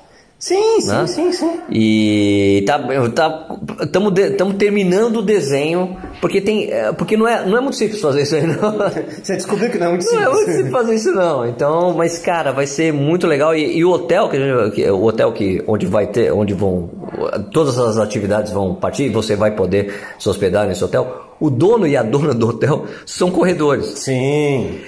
Sim, 0.46 0.78
sim, 0.82 0.88
né? 0.88 1.06
sim, 1.06 1.32
sim. 1.32 1.52
E 1.70 2.62
tá, 2.66 2.78
tá, 3.14 3.46
estamos 3.80 4.12
terminando 4.58 5.20
o 5.20 5.22
desenho, 5.22 5.96
porque 6.20 6.38
tem, 6.38 6.70
é, 6.70 6.92
porque 6.92 7.16
não 7.16 7.26
é, 7.26 7.46
não 7.46 7.56
é 7.56 7.60
muito 7.62 7.76
simples 7.76 7.98
fazer 7.98 8.20
isso 8.24 8.34
aí, 8.34 8.46
não. 8.46 8.76
Você 9.24 9.36
descobriu 9.36 9.70
que 9.70 9.78
não 9.78 9.86
é 9.86 9.90
muito 9.92 10.04
Não 10.04 10.20
é 10.20 10.24
muito 10.26 10.36
simples. 10.40 10.56
simples 10.56 10.72
fazer 10.72 10.94
isso 10.96 11.12
não. 11.12 11.48
Então, 11.48 11.94
mas 11.94 12.18
cara, 12.18 12.52
vai 12.52 12.66
ser 12.66 12.92
muito 12.92 13.26
legal 13.26 13.56
e, 13.56 13.78
e 13.78 13.82
o 13.86 13.90
hotel 13.90 14.28
que, 14.28 14.36
gente- 14.36 14.70
que- 14.74 14.90
o 14.90 15.02
hotel 15.04 15.32
que 15.32 15.64
onde 15.66 15.86
vai 15.86 16.08
ter, 16.08 16.30
onde 16.30 16.52
vão 16.52 16.90
todas 17.50 17.78
as 17.78 17.96
atividades 17.96 18.52
vão 18.52 18.74
partir, 18.74 19.08
você 19.08 19.34
vai 19.36 19.52
poder 19.52 19.94
se 20.18 20.28
hospedar 20.28 20.66
nesse 20.66 20.84
hotel. 20.84 21.22
O 21.40 21.48
dono 21.48 21.86
e 21.86 21.96
a 21.96 22.02
dona 22.02 22.34
do 22.34 22.48
hotel 22.50 22.84
são 23.06 23.30
corredores. 23.30 23.86
Sim. 23.98 24.78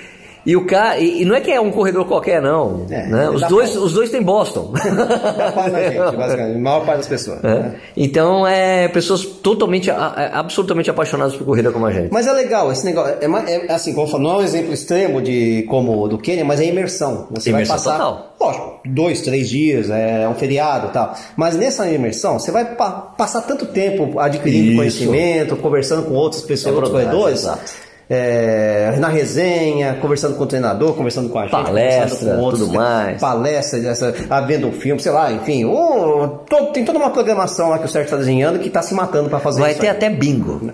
E 0.47 0.57
o 0.57 0.65
cara, 0.65 0.99
e, 1.01 1.25
não 1.25 1.35
é 1.35 1.41
que 1.41 1.51
é 1.51 1.61
um 1.61 1.73
corredor 1.73 2.07
qualquer 2.07 2.41
não, 2.41 2.87
É, 2.89 3.07
né? 3.09 3.29
Os 3.31 3.43
dois, 3.49 3.71
pra- 3.73 3.81
os 3.81 3.93
dois 3.93 4.11
têm 4.11 4.23
Boston. 4.23 4.73
Dá 4.73 5.51
paz 5.53 5.73
na 5.73 5.83
gente, 5.83 6.17
basicamente. 6.17 6.57
A 6.57 6.59
maior 6.61 6.87
parte 6.87 6.99
das 6.99 7.09
pessoas. 7.09 7.43
É. 7.43 7.49
né? 7.49 7.75
Então 7.97 8.47
é 8.47 8.87
pessoas 8.89 9.25
totalmente, 9.25 9.91
absolutamente 9.91 10.89
apaixonadas 10.89 11.35
por 11.35 11.45
corrida 11.45 11.73
como 11.73 11.85
a 11.87 11.91
gente. 11.93 12.13
Mas 12.13 12.27
é 12.29 12.33
legal, 12.33 12.71
esse 12.71 12.85
negócio. 12.85 13.17
É, 13.21 13.67
é 13.67 13.73
assim, 13.73 13.93
como 13.93 14.07
eu 14.07 14.11
falo, 14.11 14.23
não 14.23 14.31
é 14.35 14.37
um 14.39 14.43
exemplo 14.43 14.73
extremo 14.73 15.21
de 15.21 15.65
como 15.69 16.03
o 16.05 16.09
do 16.09 16.17
Quênia, 16.17 16.45
mas 16.45 16.61
é 16.61 16.67
imersão. 16.67 17.27
Você 17.33 17.51
Imersão 17.51 17.77
vai 17.77 17.85
passar. 17.85 17.99
total. 17.99 18.37
Lógico, 18.41 18.81
dois, 18.87 19.21
três 19.23 19.49
dias, 19.49 19.91
é 19.91 20.29
um 20.29 20.35
feriado 20.35 20.89
e 20.89 20.91
tal. 20.91 21.15
Mas 21.37 21.57
nessa 21.57 21.89
imersão, 21.91 22.39
você 22.39 22.53
vai 22.53 22.65
pa- 22.77 22.91
passar 23.17 23.41
tanto 23.43 23.67
tempo 23.67 24.21
adquirindo 24.21 24.69
Isso. 24.69 24.77
conhecimento, 24.77 25.57
conversando 25.57 26.03
com 26.07 26.15
outras 26.15 26.43
pessoas, 26.43 26.73
É 26.73 26.77
outros 26.77 26.93
corredores. 26.93 27.41
exato. 27.41 27.86
É, 28.09 28.95
na 28.99 29.09
resenha, 29.09 29.99
conversando 30.01 30.37
com 30.37 30.45
o 30.45 30.47
treinador, 30.47 30.95
conversando 30.95 31.29
com 31.29 31.39
a 31.39 31.43
gente, 31.43 31.51
Palestra, 31.51 32.35
com 32.37 32.41
outros, 32.41 32.65
tudo 32.67 32.75
mais. 32.77 33.21
palestra, 33.21 33.79
essa, 33.89 34.15
ah, 34.31 34.47
um 34.65 34.73
filme, 34.73 35.01
sei 35.03 35.13
lá, 35.13 35.33
enfim, 35.33 35.65
o- 35.65 36.29
to- 36.49 36.67
tem 36.73 36.85
toda 36.85 36.99
uma 36.99 37.11
programação 37.11 37.69
lá 37.69 37.79
que 37.79 37.85
o 37.85 37.89
Sérgio 37.89 38.07
está 38.07 38.17
desenhando 38.17 38.59
que 38.61 38.69
está 38.69 38.81
se 38.83 38.95
matando 38.95 39.29
para 39.29 39.41
fazer 39.41 39.61
Vai 39.61 39.73
isso 39.73 39.81
ter 39.81 39.89
aí. 39.89 39.97
até 39.97 40.09
bingo. 40.09 40.73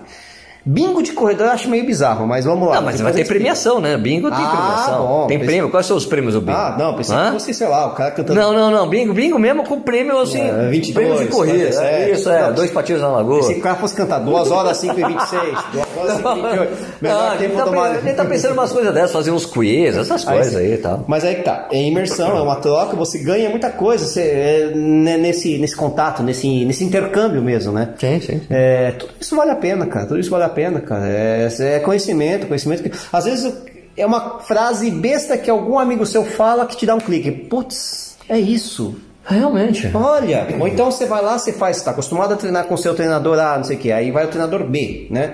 Bingo 0.65 1.03
de 1.03 1.11
corredor 1.11 1.47
eu 1.47 1.51
acho 1.51 1.67
meio 1.69 1.85
bizarro, 1.85 2.25
mas 2.25 2.45
vamos 2.45 2.69
lá. 2.69 2.75
Não, 2.75 2.83
mas 2.83 3.01
vai 3.01 3.11
ter 3.11 3.27
premiação, 3.27 3.81
né? 3.81 3.97
Bingo 3.97 4.29
tem 4.31 4.39
Ah, 4.41 4.47
premiação. 4.47 5.05
bom, 5.07 5.27
tem 5.27 5.37
pensei- 5.37 5.53
prêmio. 5.55 5.69
Quais 5.69 5.85
são 5.85 5.97
os 5.97 6.05
prêmios 6.05 6.35
do 6.35 6.39
bingo? 6.39 6.57
Ah, 6.57 6.75
não, 6.79 6.95
pensei 6.95 7.13
Hã? 7.13 7.25
que 7.25 7.31
fosse, 7.33 7.53
sei 7.53 7.67
lá, 7.67 7.87
o 7.87 7.91
cara 7.95 8.11
cantando. 8.11 8.39
Não, 8.39 8.53
não, 8.53 8.71
não. 8.71 8.87
Bingo, 8.87 9.13
bingo 9.13 9.37
mesmo 9.37 9.65
com 9.65 9.81
prêmio 9.81 10.17
assim. 10.21 10.39
É, 10.39 10.69
22, 10.69 10.93
prêmio 10.93 11.21
de 11.25 11.27
corrida. 11.35 11.57
47. 11.69 12.11
Isso, 12.13 12.29
é. 12.29 12.41
Não, 12.43 12.53
dois 12.53 12.71
patinhos 12.71 13.01
na 13.01 13.09
lagoa. 13.09 13.43
Se 13.43 13.55
o 13.55 13.59
cara 13.61 13.75
fosse 13.75 13.93
cantar 13.93 14.19
2 14.19 14.49
horas 14.51 14.77
5 14.77 14.97
e 14.97 15.03
26, 15.03 15.57
2 15.73 15.82
horas 15.99 16.17
5 16.17 16.33
28, 16.33 16.77
melhor 17.01 17.37
Não, 17.37 17.43
ele, 17.43 17.55
tá, 17.55 17.97
ele 17.97 18.13
tá 18.13 18.25
pensando 18.25 18.53
umas 18.53 18.71
coisas 18.71 18.93
dessas, 18.93 19.11
fazer 19.11 19.31
uns 19.31 19.45
quiz, 19.45 19.95
essas 19.95 20.27
Aí 20.27 20.35
coisas 20.35 20.53
sim. 20.53 20.59
aí 20.59 20.73
e 20.73 20.77
tal. 20.77 21.05
Mas 21.07 21.23
aí 21.23 21.35
que 21.35 21.43
tá, 21.43 21.67
é 21.71 21.81
imersão, 21.81 22.37
é 22.37 22.41
uma 22.41 22.55
troca, 22.57 22.95
você 22.95 23.19
ganha 23.19 23.49
muita 23.49 23.69
coisa 23.69 24.05
você, 24.05 24.21
é, 24.21 24.71
né, 24.75 25.17
nesse, 25.17 25.57
nesse 25.57 25.75
contato, 25.75 26.23
nesse, 26.23 26.65
nesse 26.65 26.83
intercâmbio 26.83 27.41
mesmo, 27.41 27.71
né? 27.71 27.93
Sim, 27.97 28.19
sim. 28.19 28.39
sim. 28.39 28.41
É, 28.49 28.91
tudo 28.91 29.13
isso 29.19 29.35
vale 29.35 29.51
a 29.51 29.55
pena, 29.55 29.85
cara. 29.85 30.05
Tudo 30.05 30.19
isso 30.19 30.29
vale 30.29 30.43
a 30.43 30.49
pena, 30.49 30.79
cara. 30.81 31.07
É, 31.07 31.47
é 31.59 31.79
conhecimento, 31.79 32.47
conhecimento 32.47 32.83
que. 32.83 32.91
Às 33.11 33.25
vezes 33.25 33.53
é 33.95 34.05
uma 34.05 34.39
frase 34.39 34.89
besta 34.89 35.37
que 35.37 35.49
algum 35.49 35.77
amigo 35.77 36.05
seu 36.05 36.25
fala 36.25 36.65
que 36.65 36.75
te 36.75 36.85
dá 36.85 36.95
um 36.95 36.99
clique. 36.99 37.31
Putz, 37.31 38.17
é 38.27 38.39
isso. 38.39 38.95
Realmente. 39.25 39.89
Olha, 39.93 40.47
ou 40.59 40.67
então 40.67 40.91
você 40.91 41.05
vai 41.05 41.21
lá, 41.21 41.37
você 41.37 41.53
faz, 41.53 41.77
está 41.77 41.91
acostumado 41.91 42.33
a 42.33 42.37
treinar 42.37 42.65
com 42.65 42.73
o 42.73 42.77
seu 42.77 42.93
treinador 42.93 43.39
A, 43.39 43.57
não 43.57 43.63
sei 43.63 43.77
o 43.77 43.79
que, 43.79 43.91
aí 43.91 44.11
vai 44.11 44.25
o 44.25 44.27
treinador 44.27 44.65
B, 44.65 45.07
né? 45.09 45.33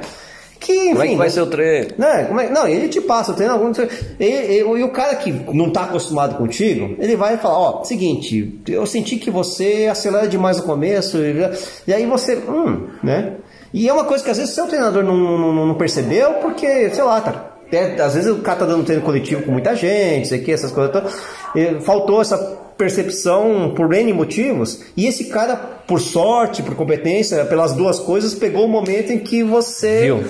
Que, 0.60 0.74
enfim, 0.74 0.90
Como 0.92 1.04
é 1.04 1.08
que 1.08 1.16
vai 1.16 1.30
ser 1.30 1.42
o 1.42 1.48
treino? 1.48 1.88
né? 1.98 2.26
Como 2.26 2.40
é- 2.40 2.50
Não, 2.50 2.68
ele 2.68 2.90
te 2.90 3.00
passa 3.00 3.32
o 3.32 3.36
treino 3.36 3.54
algum. 3.54 3.72
E, 4.20 4.64
o 4.64 4.90
cara 4.90 5.16
que 5.16 5.32
não 5.54 5.68
está 5.68 5.84
acostumado 5.84 6.36
contigo, 6.36 6.96
ele 7.00 7.16
vai 7.16 7.38
falar: 7.38 7.58
Ó, 7.58 7.84
seguinte, 7.84 8.60
eu 8.68 8.86
senti 8.86 9.16
que 9.16 9.32
você 9.32 9.88
acelera 9.90 10.28
demais 10.28 10.58
no 10.58 10.64
começo, 10.64 11.18
e, 11.18 11.34
e 11.88 11.94
aí 11.94 12.06
você, 12.06 12.36
hum, 12.36 12.88
né? 13.02 13.36
E 13.74 13.88
é 13.88 13.94
uma 13.94 14.04
coisa 14.04 14.24
que 14.24 14.30
às 14.32 14.38
vezes 14.38 14.54
seu 14.54 14.68
treinador 14.68 15.04
não, 15.04 15.16
não, 15.16 15.66
não 15.68 15.76
percebeu, 15.76 16.34
porque, 16.36 16.90
sei 16.90 17.04
lá, 17.04 17.22
tá 17.22 17.50
até, 17.68 18.02
às 18.02 18.16
vezes 18.16 18.32
o 18.32 18.40
cara 18.40 18.60
tá 18.60 18.66
dando 18.66 18.84
treino 18.84 19.04
coletivo 19.04 19.44
com 19.44 19.52
muita 19.52 19.76
gente, 19.76 20.28
sei 20.28 20.40
que, 20.40 20.52
essas 20.52 20.72
coisas 20.72 20.92
todas. 20.92 21.14
E 21.56 21.80
faltou 21.82 22.20
essa 22.20 22.36
percepção 22.76 23.74
por 23.76 23.94
N 23.94 24.12
motivos. 24.12 24.82
E 24.98 25.06
esse 25.06 25.26
cara, 25.26 25.56
por 25.56 26.02
sorte, 26.02 26.64
por 26.64 26.76
competência, 26.76 27.46
pelas 27.46 27.74
duas 27.74 28.00
coisas, 28.00 28.34
pegou 28.34 28.66
o 28.66 28.70
momento 28.70 29.12
em 29.12 29.20
que 29.20 29.44
você. 29.44 30.02
Viu? 30.02 30.24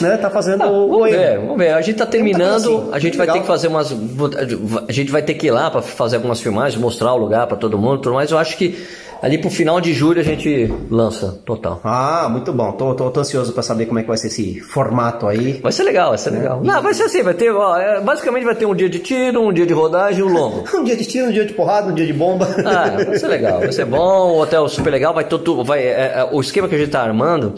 Né, 0.00 0.16
tá 0.16 0.30
fazendo 0.30 0.62
Ah, 0.62 0.70
o, 0.70 0.88
vamos 0.88 1.10
ver, 1.10 1.38
vamos 1.38 1.58
ver. 1.58 1.74
A 1.74 1.80
gente 1.82 1.98
tá 1.98 2.06
terminando, 2.06 2.54
assim, 2.56 2.88
a 2.92 2.98
gente 2.98 3.16
vai 3.16 3.26
legal. 3.26 3.36
ter 3.36 3.40
que 3.42 3.46
fazer 3.46 3.68
umas. 3.68 3.94
A 4.88 4.92
gente 4.92 5.12
vai 5.12 5.22
ter 5.22 5.34
que 5.34 5.48
ir 5.48 5.50
lá 5.50 5.70
para 5.70 5.82
fazer 5.82 6.16
algumas 6.16 6.40
filmagens, 6.40 6.80
mostrar 6.80 7.12
o 7.12 7.16
lugar 7.18 7.46
para 7.46 7.56
todo 7.56 7.76
mundo, 7.78 7.98
tudo 8.00 8.14
mais. 8.14 8.30
Eu 8.30 8.38
acho 8.38 8.56
que 8.56 8.82
ali 9.20 9.38
pro 9.38 9.50
final 9.50 9.80
de 9.80 9.92
julho 9.92 10.20
a 10.20 10.24
gente 10.24 10.72
lança 10.90 11.40
total. 11.44 11.80
Ah, 11.84 12.26
muito 12.28 12.52
bom. 12.52 12.72
Tô, 12.72 12.94
tô, 12.94 13.10
tô 13.10 13.20
ansioso 13.20 13.52
pra 13.52 13.62
saber 13.62 13.86
como 13.86 13.98
é 13.98 14.02
que 14.02 14.08
vai 14.08 14.16
ser 14.16 14.28
esse 14.28 14.60
formato 14.60 15.28
aí. 15.28 15.60
Vai 15.62 15.70
ser 15.70 15.84
legal, 15.84 16.08
vai 16.08 16.18
ser 16.18 16.30
legal. 16.30 16.60
Não, 16.64 16.82
vai 16.82 16.94
ser 16.94 17.04
assim, 17.04 17.22
vai 17.22 17.34
ter, 17.34 17.52
ó, 17.52 17.76
é, 17.78 18.00
basicamente 18.00 18.44
vai 18.44 18.54
ter 18.56 18.66
um 18.66 18.74
dia 18.74 18.88
de 18.88 18.98
tiro, 18.98 19.40
um 19.42 19.52
dia 19.52 19.66
de 19.66 19.72
rodagem 19.74 20.20
e 20.20 20.22
um 20.24 20.32
longo. 20.32 20.64
Um 20.74 20.84
dia 20.84 20.96
de 20.96 21.04
tiro, 21.04 21.28
um 21.28 21.32
dia 21.32 21.44
de 21.44 21.52
porrada, 21.52 21.88
um 21.90 21.94
dia 21.94 22.06
de 22.06 22.12
bomba. 22.12 22.48
Ah, 22.64 23.04
vai 23.04 23.16
ser 23.18 23.28
legal, 23.28 23.60
vai 23.60 23.70
ser 23.72 23.84
bom, 23.84 24.32
o 24.32 24.40
hotel 24.40 24.66
super 24.68 24.90
legal, 24.90 25.14
vai 25.14 25.24
todo, 25.24 25.62
vai, 25.62 25.80
é, 25.80 26.14
é, 26.16 26.28
o 26.32 26.40
esquema 26.40 26.66
que 26.66 26.74
a 26.74 26.78
gente 26.78 26.90
tá 26.90 27.02
armando 27.02 27.54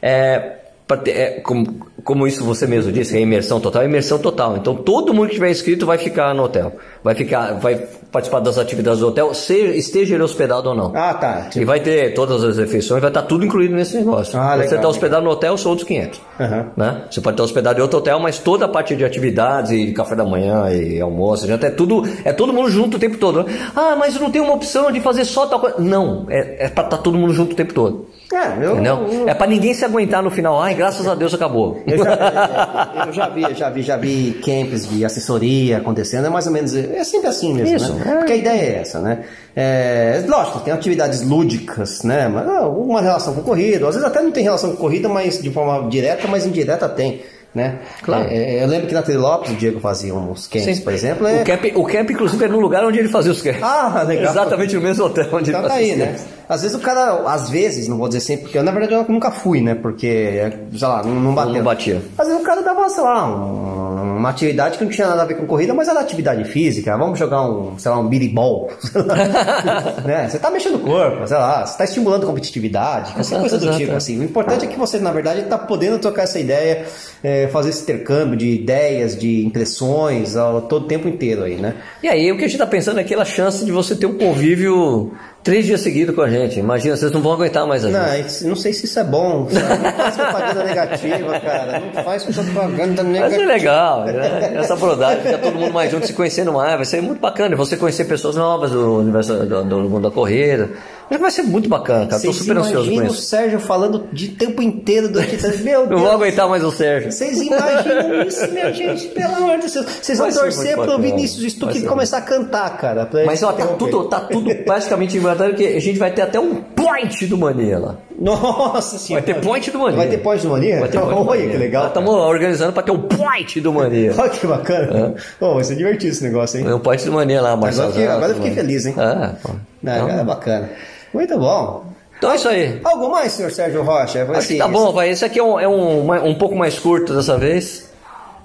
é, 0.00 0.59
ter- 0.96 1.10
é, 1.10 1.30
como, 1.40 1.86
como 2.04 2.26
isso 2.26 2.44
você 2.44 2.66
mesmo 2.66 2.90
disse, 2.92 3.16
é 3.16 3.20
imersão 3.20 3.60
total, 3.60 3.82
é 3.82 3.84
imersão 3.84 4.18
total. 4.18 4.56
Então 4.56 4.74
todo 4.74 5.12
mundo 5.14 5.28
que 5.28 5.34
tiver 5.34 5.50
inscrito 5.50 5.86
vai 5.86 5.98
ficar 5.98 6.34
no 6.34 6.44
hotel, 6.44 6.72
vai 7.02 7.14
ficar, 7.14 7.54
vai 7.54 7.76
participar 8.10 8.40
das 8.40 8.58
atividades 8.58 9.00
do 9.00 9.08
hotel, 9.08 9.32
seja, 9.34 9.74
esteja 9.76 10.14
ele 10.14 10.22
hospedado 10.24 10.68
ou 10.68 10.74
não. 10.74 10.92
ah, 10.94 11.14
tá. 11.14 11.48
E 11.54 11.64
vai 11.64 11.80
ter 11.80 12.12
todas 12.14 12.42
as 12.42 12.58
refeições, 12.58 13.00
vai 13.00 13.10
estar 13.10 13.22
tudo 13.22 13.44
incluído 13.44 13.74
nesse 13.74 13.96
negócio. 13.96 14.38
Ah, 14.38 14.50
Você 14.52 14.56
legal, 14.62 14.76
está 14.76 14.88
hospedado 14.88 15.24
no 15.24 15.30
hotel, 15.30 15.56
são 15.56 15.70
outros 15.70 15.86
500. 15.86 16.20
Aham. 16.40 16.66
Né? 16.76 17.02
Você 17.10 17.20
pode 17.20 17.34
estar 17.34 17.44
hospedado 17.44 17.78
em 17.78 17.82
outro 17.82 17.98
hotel, 17.98 18.18
mas 18.18 18.38
toda 18.38 18.64
a 18.64 18.68
parte 18.68 18.96
de 18.96 19.04
atividades 19.04 19.70
e 19.72 19.92
café 19.92 20.14
da 20.16 20.24
manhã 20.24 20.70
e 20.72 21.00
almoço, 21.00 21.46
já 21.46 21.54
é 21.54 21.70
tudo, 21.70 22.02
é 22.24 22.32
todo 22.32 22.52
mundo 22.52 22.68
junto 22.70 22.96
o 22.96 23.00
tempo 23.00 23.16
todo. 23.16 23.46
Ah, 23.76 23.94
mas 23.98 24.18
não 24.18 24.30
tem 24.30 24.40
uma 24.40 24.54
opção 24.54 24.90
de 24.90 25.00
fazer 25.00 25.24
só 25.24 25.46
tal 25.46 25.60
coisa. 25.60 25.76
Não, 25.78 26.26
é, 26.28 26.66
é 26.66 26.68
para 26.68 26.84
estar 26.84 26.98
todo 26.98 27.16
mundo 27.16 27.32
junto 27.32 27.52
o 27.52 27.56
tempo 27.56 27.72
todo. 27.74 28.06
É, 28.32 28.64
eu, 28.64 28.72
Entendeu? 28.74 29.06
eu- 29.10 29.28
É 29.28 29.34
para 29.34 29.48
ninguém 29.48 29.74
se 29.74 29.84
aguentar 29.84 30.22
no 30.22 30.30
final. 30.30 30.60
Ai, 30.62 30.72
graças 30.74 31.06
a 31.08 31.16
Deus 31.16 31.34
acabou. 31.34 31.82
Eu 31.84 31.98
já, 31.98 33.04
eu 33.06 33.12
já 33.12 33.28
vi, 33.28 33.54
já 33.54 33.70
vi, 33.70 33.82
já 33.82 33.96
vi 33.96 34.40
camps 34.44 34.88
de 34.88 35.04
assessoria 35.04 35.78
acontecendo, 35.78 36.26
é 36.26 36.30
mais 36.30 36.46
ou 36.46 36.52
menos, 36.52 36.74
é 36.74 37.02
sempre 37.02 37.28
assim 37.28 37.52
mesmo, 37.52 37.74
Isso, 37.76 37.92
né? 37.92 37.99
É. 38.06 38.16
Porque 38.16 38.32
a 38.32 38.36
ideia 38.36 38.60
é 38.60 38.80
essa, 38.80 39.00
né? 39.00 39.24
É, 39.54 40.22
lógico, 40.26 40.60
tem 40.60 40.72
atividades 40.72 41.22
lúdicas, 41.22 42.02
né? 42.02 42.28
Mas 42.28 42.48
ah, 42.48 42.68
uma 42.68 43.00
relação 43.00 43.34
com 43.34 43.42
corrida, 43.42 43.86
às 43.88 43.94
vezes 43.94 44.08
até 44.08 44.22
não 44.22 44.30
tem 44.30 44.44
relação 44.44 44.70
com 44.70 44.76
corrida, 44.76 45.08
mas 45.08 45.40
de 45.42 45.50
forma 45.50 45.88
direta, 45.88 46.26
mas 46.28 46.46
indireta 46.46 46.88
tem, 46.88 47.22
né? 47.54 47.78
Claro. 48.02 48.28
É, 48.30 48.62
eu 48.62 48.68
lembro 48.68 48.86
que 48.86 48.94
na 48.94 49.02
Telelopes 49.02 49.50
o 49.50 49.54
Diego 49.54 49.80
fazia 49.80 50.14
uns 50.14 50.46
camps, 50.46 50.76
Sim. 50.76 50.82
por 50.82 50.92
exemplo. 50.92 51.26
É... 51.26 51.42
O 51.42 51.44
camp, 51.44 51.64
o 51.74 51.84
camp, 51.84 52.10
inclusive, 52.10 52.44
era 52.44 52.52
no 52.52 52.60
lugar 52.60 52.84
onde 52.84 52.98
ele 52.98 53.08
fazia 53.08 53.32
os 53.32 53.42
camps. 53.42 53.62
Ah, 53.62 54.04
legal. 54.06 54.30
Exatamente 54.30 54.74
no 54.76 54.82
mesmo 54.82 55.04
hotel 55.04 55.26
onde 55.32 55.50
Então 55.50 55.60
ele 55.60 55.68
tá 55.68 55.74
fazia 55.74 55.86
aí, 55.86 55.92
os 55.92 55.98
né? 55.98 56.16
Às 56.48 56.62
vezes 56.62 56.76
o 56.76 56.80
cara, 56.80 57.22
às 57.26 57.48
vezes, 57.48 57.86
não 57.86 57.96
vou 57.96 58.08
dizer 58.08 58.20
sempre, 58.20 58.44
porque 58.44 58.58
eu, 58.58 58.62
na 58.64 58.72
verdade 58.72 58.94
eu 58.94 59.04
nunca 59.08 59.30
fui, 59.30 59.60
né? 59.60 59.74
Porque, 59.74 60.52
sei 60.76 60.88
lá, 60.88 61.02
não, 61.02 61.14
não 61.14 61.34
bateu. 61.34 61.54
Não 61.54 61.62
batia. 61.62 62.02
Às 62.18 62.26
vezes 62.26 62.40
o 62.42 62.44
cara 62.44 62.60
dava, 62.62 62.88
sei 62.88 63.04
lá, 63.04 63.26
um- 63.26 64.09
uma 64.20 64.30
atividade 64.30 64.78
que 64.78 64.84
não 64.84 64.90
tinha 64.90 65.08
nada 65.08 65.22
a 65.22 65.24
ver 65.24 65.34
com 65.34 65.46
corrida, 65.46 65.74
mas 65.74 65.88
era 65.88 66.00
atividade 66.00 66.44
física. 66.44 66.96
Vamos 66.96 67.18
jogar 67.18 67.42
um, 67.42 67.78
sei 67.78 67.90
lá, 67.90 67.98
um 67.98 68.06
biribol. 68.06 68.70
né? 70.04 70.28
Você 70.28 70.38
tá 70.38 70.50
mexendo 70.50 70.76
o 70.76 70.80
corpo, 70.80 71.26
sei 71.26 71.36
lá, 71.36 71.66
você 71.66 71.78
tá 71.78 71.84
estimulando 71.84 72.26
competitividade, 72.26 73.12
qualquer 73.12 73.20
Exato, 73.20 73.40
coisa 73.40 73.58
do 73.58 73.64
exato, 73.64 73.78
tipo, 73.78 73.96
assim. 73.96 74.20
O 74.20 74.22
importante 74.22 74.64
é 74.66 74.68
que 74.68 74.78
você, 74.78 74.98
na 74.98 75.10
verdade, 75.10 75.42
tá 75.44 75.58
podendo 75.58 75.98
trocar 75.98 76.22
essa 76.22 76.38
ideia, 76.38 76.84
é, 77.24 77.48
fazer 77.48 77.70
esse 77.70 77.82
intercâmbio 77.82 78.36
de 78.36 78.48
ideias, 78.50 79.16
de 79.18 79.44
impressões, 79.44 80.36
ao, 80.36 80.62
todo 80.62 80.84
o 80.84 80.86
tempo 80.86 81.08
inteiro 81.08 81.42
aí, 81.42 81.56
né? 81.56 81.74
E 82.02 82.08
aí, 82.08 82.30
o 82.30 82.36
que 82.36 82.44
a 82.44 82.48
gente 82.48 82.58
tá 82.58 82.66
pensando 82.66 82.98
é 82.98 83.02
aquela 83.02 83.24
chance 83.24 83.64
de 83.64 83.72
você 83.72 83.94
ter 83.96 84.06
um 84.06 84.18
convívio 84.18 85.12
três 85.42 85.66
dias 85.66 85.80
seguidos 85.80 86.14
com 86.14 86.22
a 86.22 86.30
gente. 86.30 86.58
Imagina, 86.58 86.96
vocês 86.96 87.10
não 87.12 87.20
vão 87.20 87.32
aguentar 87.32 87.66
mais 87.66 87.84
a 87.84 87.90
gente. 87.90 88.42
Não, 88.42 88.50
não 88.50 88.56
sei 88.56 88.72
se 88.72 88.84
isso 88.84 88.98
é 88.98 89.04
bom. 89.04 89.48
sabe? 89.50 89.82
Não 89.82 89.92
faz 89.92 90.16
propaganda 90.16 90.64
negativa, 90.64 91.40
cara. 91.40 91.80
Não 91.94 92.04
faz 92.04 92.24
propaganda 92.24 93.02
Mas 93.02 93.16
é 93.16 93.20
negativa. 93.20 93.44
legal, 93.44 94.04
né? 94.04 94.54
Essa 94.56 94.76
brodagem, 94.76 95.22
fica 95.22 95.38
todo 95.38 95.54
mundo 95.56 95.72
mais 95.72 95.90
junto 95.90 96.06
se 96.06 96.12
conhecendo 96.12 96.52
mais, 96.52 96.76
vai 96.76 96.84
ser 96.84 97.00
muito 97.00 97.20
bacana. 97.20 97.56
Você 97.56 97.76
conhecer 97.76 98.04
pessoas 98.04 98.36
novas 98.36 98.70
do 98.70 98.98
universo 98.98 99.34
do, 99.46 99.64
do 99.64 99.80
mundo 99.88 100.08
da 100.08 100.14
corrida. 100.14 100.70
Mas 101.10 101.20
vai 101.20 101.30
ser 101.32 101.42
muito 101.42 101.68
bacana, 101.68 102.06
cara. 102.06 102.22
Tô 102.22 102.32
Vocês 102.32 102.36
super 102.36 102.56
ansioso 102.58 102.74
com 102.88 102.92
imaginam 102.94 103.10
o 103.10 103.14
isso. 103.14 103.22
Sérgio 103.22 103.58
falando 103.58 104.06
de 104.12 104.28
tempo 104.28 104.62
inteiro 104.62 105.08
durante 105.08 105.34
esse... 105.36 105.62
Meu 105.64 105.80
Não 105.80 105.88
Deus. 105.88 106.00
vou 106.02 106.10
aguentar 106.12 106.48
mais 106.48 106.62
o 106.62 106.70
Sérgio. 106.70 107.10
Vocês 107.10 107.40
imaginam 107.42 108.22
isso, 108.28 108.48
minha 108.52 108.72
gente? 108.72 109.08
Pelo 109.08 109.34
amor 109.34 109.58
de 109.58 109.70
Deus. 109.70 109.86
Vocês 110.00 110.18
vão 110.18 110.30
Vai 110.30 110.38
torcer 110.38 110.74
pro 110.74 110.86
bacana. 110.86 111.02
Vinícius 111.02 111.40
Vai 111.40 111.50
Stuck 111.50 111.82
começar 111.82 112.18
a 112.18 112.22
cantar, 112.22 112.76
cara. 112.78 113.08
Mas 113.26 113.42
ó, 113.42 113.52
tá 113.52 113.66
tudo, 113.66 114.04
tá 114.04 114.20
tudo 114.20 114.54
praticamente 114.64 115.16
inventado 115.16 115.52
que 115.54 115.66
a 115.66 115.80
gente 115.80 115.98
vai 115.98 116.12
ter 116.12 116.22
até 116.22 116.38
um 116.38 116.54
point 116.62 117.26
do 117.26 117.36
Mania 117.36 117.78
lá. 117.78 117.96
Nossa 118.16 118.92
Vai 118.92 118.98
senhora. 118.98 119.24
ter 119.24 119.40
point 119.40 119.70
do 119.70 119.78
Mania. 119.78 119.96
Vai 119.96 120.08
ter 120.08 120.18
point 120.18 120.42
do 120.42 120.50
Mania? 120.50 120.78
Vai 120.80 120.88
ter 120.90 121.00
point 121.00 121.14
do 121.24 121.28
Olha 121.28 121.48
que 121.48 121.56
legal. 121.56 121.86
Estamos 121.88 122.10
organizando 122.14 122.72
pra 122.72 122.82
ter 122.82 122.92
um 122.92 123.00
point 123.00 123.60
do 123.60 123.72
Mania. 123.72 124.14
Olha 124.16 124.28
que 124.28 124.46
bacana. 124.46 125.14
Pô, 125.40 125.54
vai 125.54 125.64
ser 125.64 125.74
divertido 125.74 126.12
esse 126.12 126.22
negócio, 126.22 126.60
hein? 126.60 126.66
É 126.68 126.74
um 126.74 126.78
point 126.78 127.04
do 127.04 127.12
Mania 127.12 127.40
lá, 127.40 127.56
Marcelo. 127.56 127.88
Agora, 127.88 128.04
que- 128.06 128.08
agora 128.12 128.32
eu 128.32 128.36
fiquei 128.36 128.52
feliz, 128.52 128.86
hein? 128.86 128.94
Ah, 128.98 129.32
pô. 129.42 129.50
É, 129.86 130.20
é 130.20 130.24
bacana. 130.24 130.68
Muito 131.12 131.38
bom. 131.38 131.84
Então 132.18 132.32
é 132.32 132.36
isso 132.36 132.48
aí. 132.48 132.80
Algo 132.84 133.10
mais, 133.10 133.32
senhor 133.32 133.50
Sérgio 133.50 133.82
Rocha? 133.82 134.40
Ser 134.42 134.58
tá 134.58 134.68
bom, 134.68 134.92
vai. 134.92 135.08
Esse 135.08 135.24
aqui 135.24 135.38
é 135.38 135.42
um, 135.42 135.58
é 135.58 135.66
um, 135.66 136.26
um 136.26 136.34
pouco 136.34 136.54
mais 136.54 136.78
curto 136.78 137.14
dessa 137.14 137.38
vez. 137.38 137.89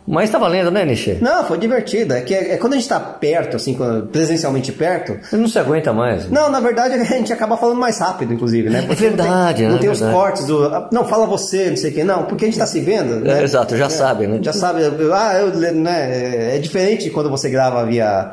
Mas 0.07 0.29
tá 0.29 0.37
valendo, 0.37 0.69
né, 0.69 0.85
Nishi? 0.85 1.17
Não, 1.19 1.43
foi 1.45 1.57
divertido. 1.57 2.13
É 2.13 2.21
que 2.21 2.33
é, 2.35 2.53
é 2.53 2.57
quando 2.57 2.73
a 2.73 2.75
gente 2.75 2.87
tá 2.87 2.99
perto, 2.99 3.55
assim, 3.55 3.73
quando- 3.73 4.05
presencialmente 4.07 4.71
perto. 4.71 5.17
Você 5.23 5.35
não 5.35 5.47
se 5.47 5.57
aguenta 5.57 5.91
mais. 5.91 6.29
Não, 6.29 6.49
na 6.49 6.59
verdade 6.59 6.93
a 7.01 7.03
gente 7.03 7.33
acaba 7.33 7.57
falando 7.57 7.79
mais 7.79 7.97
rápido, 7.97 8.31
inclusive, 8.33 8.69
né? 8.69 8.83
Porque 8.83 9.03
verdade, 9.07 9.31
Não 9.33 9.55
tem, 9.55 9.65
é 9.65 9.69
não 9.71 9.77
tem 9.79 9.89
os 9.89 9.99
cortes 10.01 10.45
do. 10.45 10.63
ah, 10.65 10.89
Não, 10.91 11.05
fala 11.07 11.25
você, 11.25 11.69
não 11.71 11.77
sei 11.77 11.89
o 11.89 11.93
quê. 11.93 12.03
Não, 12.03 12.23
porque 12.25 12.45
a 12.45 12.47
gente 12.47 12.59
tá 12.59 12.67
se 12.67 12.79
vendo. 12.81 13.15
né? 13.21 13.39
É, 13.39 13.43
exato, 13.43 13.75
já 13.75 13.89
sabe, 13.89 14.27
né? 14.27 14.39
Já 14.41 14.53
sabe. 14.53 14.81
Ah, 15.11 15.33
eu, 15.39 15.73
né? 15.73 16.55
É 16.55 16.59
diferente 16.59 17.09
quando 17.09 17.29
você 17.29 17.49
grava 17.49 17.83
via. 17.85 18.31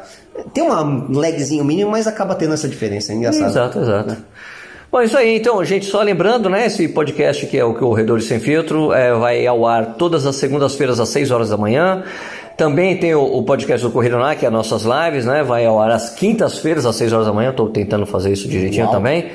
Tem 0.53 0.63
uma 0.63 0.83
lagzinho 1.19 1.65
mínimo, 1.65 1.91
mas 1.91 2.07
acaba 2.07 2.35
tendo 2.35 2.53
essa 2.55 2.69
diferença. 2.69 3.13
É 3.13 3.15
engraçado. 3.15 3.47
Exato, 3.47 3.79
exato. 3.81 4.17
Bom, 4.93 5.01
isso 5.01 5.17
aí, 5.17 5.39
então, 5.39 5.65
gente, 5.65 5.87
só 5.87 6.03
lembrando, 6.03 6.51
né, 6.51 6.67
esse 6.67 6.87
podcast 6.87 7.47
que 7.47 7.57
é 7.57 7.65
o 7.65 7.73
Corredores 7.73 8.27
Sem 8.27 8.39
Filtro, 8.39 8.93
é, 8.93 9.11
vai 9.15 9.47
ao 9.47 9.67
ar 9.67 9.95
todas 9.95 10.27
as 10.27 10.37
segundas-feiras 10.37 11.01
às 11.01 11.09
6 11.09 11.31
horas 11.31 11.49
da 11.49 11.57
manhã. 11.57 12.05
Também 12.57 12.97
tem 12.97 13.15
o, 13.15 13.23
o 13.23 13.43
podcast 13.43 13.87
do 13.87 13.93
Corrida 13.93 14.17
Lá, 14.17 14.35
que 14.35 14.45
é 14.45 14.49
as 14.49 14.53
nossas 14.53 14.83
lives, 14.83 15.25
né, 15.25 15.43
vai 15.43 15.65
ao 15.65 15.81
ar 15.81 15.91
às 15.91 16.11
quintas-feiras 16.11 16.87
às 16.87 16.97
6 16.97 17.13
horas 17.13 17.27
da 17.27 17.33
manhã, 17.33 17.51
estou 17.51 17.69
tentando 17.69 18.07
fazer 18.07 18.33
isso 18.33 18.49
direitinho 18.49 18.87
Uau. 18.87 18.95
também. 18.95 19.31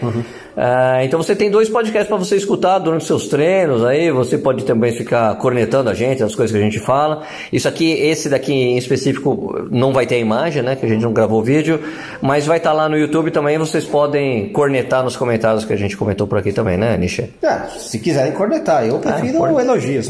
Ah, 0.59 1.03
então 1.03 1.21
você 1.21 1.35
tem 1.35 1.51
dois 1.51 1.69
podcasts 1.69 2.07
para 2.07 2.17
você 2.17 2.35
escutar 2.35 2.79
durante 2.79 3.05
seus 3.05 3.27
treinos, 3.27 3.85
aí 3.85 4.09
você 4.09 4.39
pode 4.39 4.65
também 4.65 4.91
ficar 4.91 5.35
cornetando 5.35 5.87
a 5.87 5.93
gente, 5.93 6.23
as 6.23 6.33
coisas 6.33 6.51
que 6.51 6.59
a 6.59 6.63
gente 6.63 6.79
fala. 6.79 7.21
Isso 7.53 7.67
aqui, 7.67 7.91
esse 7.91 8.27
daqui 8.27 8.51
em 8.51 8.75
específico 8.75 9.67
não 9.69 9.93
vai 9.93 10.07
ter 10.07 10.15
a 10.15 10.19
imagem, 10.19 10.63
né, 10.63 10.75
que 10.75 10.83
a 10.83 10.89
gente 10.89 11.03
não 11.03 11.13
gravou 11.13 11.41
o 11.41 11.43
vídeo, 11.43 11.79
mas 12.21 12.47
vai 12.47 12.57
estar 12.57 12.73
lá 12.73 12.89
no 12.89 12.97
YouTube 12.97 13.29
também, 13.29 13.57
vocês 13.59 13.85
podem 13.85 14.49
cornetar 14.49 15.03
nos 15.03 15.15
comentários 15.15 15.63
que 15.63 15.73
a 15.73 15.77
gente 15.77 15.95
comentou 15.95 16.25
por 16.25 16.39
aqui 16.39 16.51
também, 16.51 16.75
né, 16.75 16.97
Nisha? 16.97 17.29
Ah, 17.43 17.67
se 17.77 17.99
quiserem 17.99 18.31
cornetar, 18.31 18.83
eu 18.83 18.97
prefiro 18.97 19.37
pode. 19.37 19.61
elogios. 19.61 20.09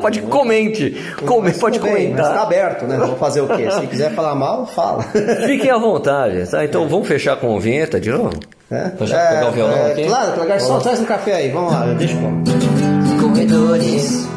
pode 0.00 0.22
comente, 0.22 0.96
come, 1.26 1.52
pode 1.52 1.78
Mas 2.18 2.28
tá 2.28 2.34
comentar. 2.34 2.46
aberto, 2.46 2.86
né? 2.86 2.96
Vou 2.98 3.16
fazer 3.16 3.40
o 3.40 3.48
quê? 3.48 3.70
Se 3.72 3.86
quiser 3.86 4.14
falar 4.14 4.34
mal, 4.34 4.66
fala. 4.66 5.02
Fiquem 5.46 5.70
à 5.70 5.78
vontade, 5.78 6.50
tá? 6.50 6.64
Então 6.64 6.88
vamos 6.88 7.08
fechar 7.08 7.36
com 7.36 7.56
a 7.56 7.60
vinheta 7.60 8.00
de 8.00 8.10
novo? 8.10 8.38
É? 8.70 8.88
Pra 8.90 9.06
já 9.06 9.18
pegar 9.28 9.48
o 9.48 9.52
violão 9.52 9.76
é, 9.76 9.92
aqui? 9.92 10.04
Claro, 10.04 10.32
claro, 10.32 10.48
garçom, 10.48 10.78
traz 10.80 11.00
um 11.00 11.04
café 11.04 11.34
aí, 11.34 11.50
vamos 11.50 11.72
lá, 11.72 11.86
deixa 11.94 12.14
eu. 12.14 13.22
Corredores 13.22 14.28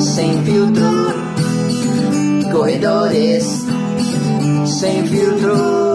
sem 0.00 0.42
filtro. 0.42 0.82
Corredores 2.52 3.66
sem 4.66 5.06
filtro. 5.06 5.89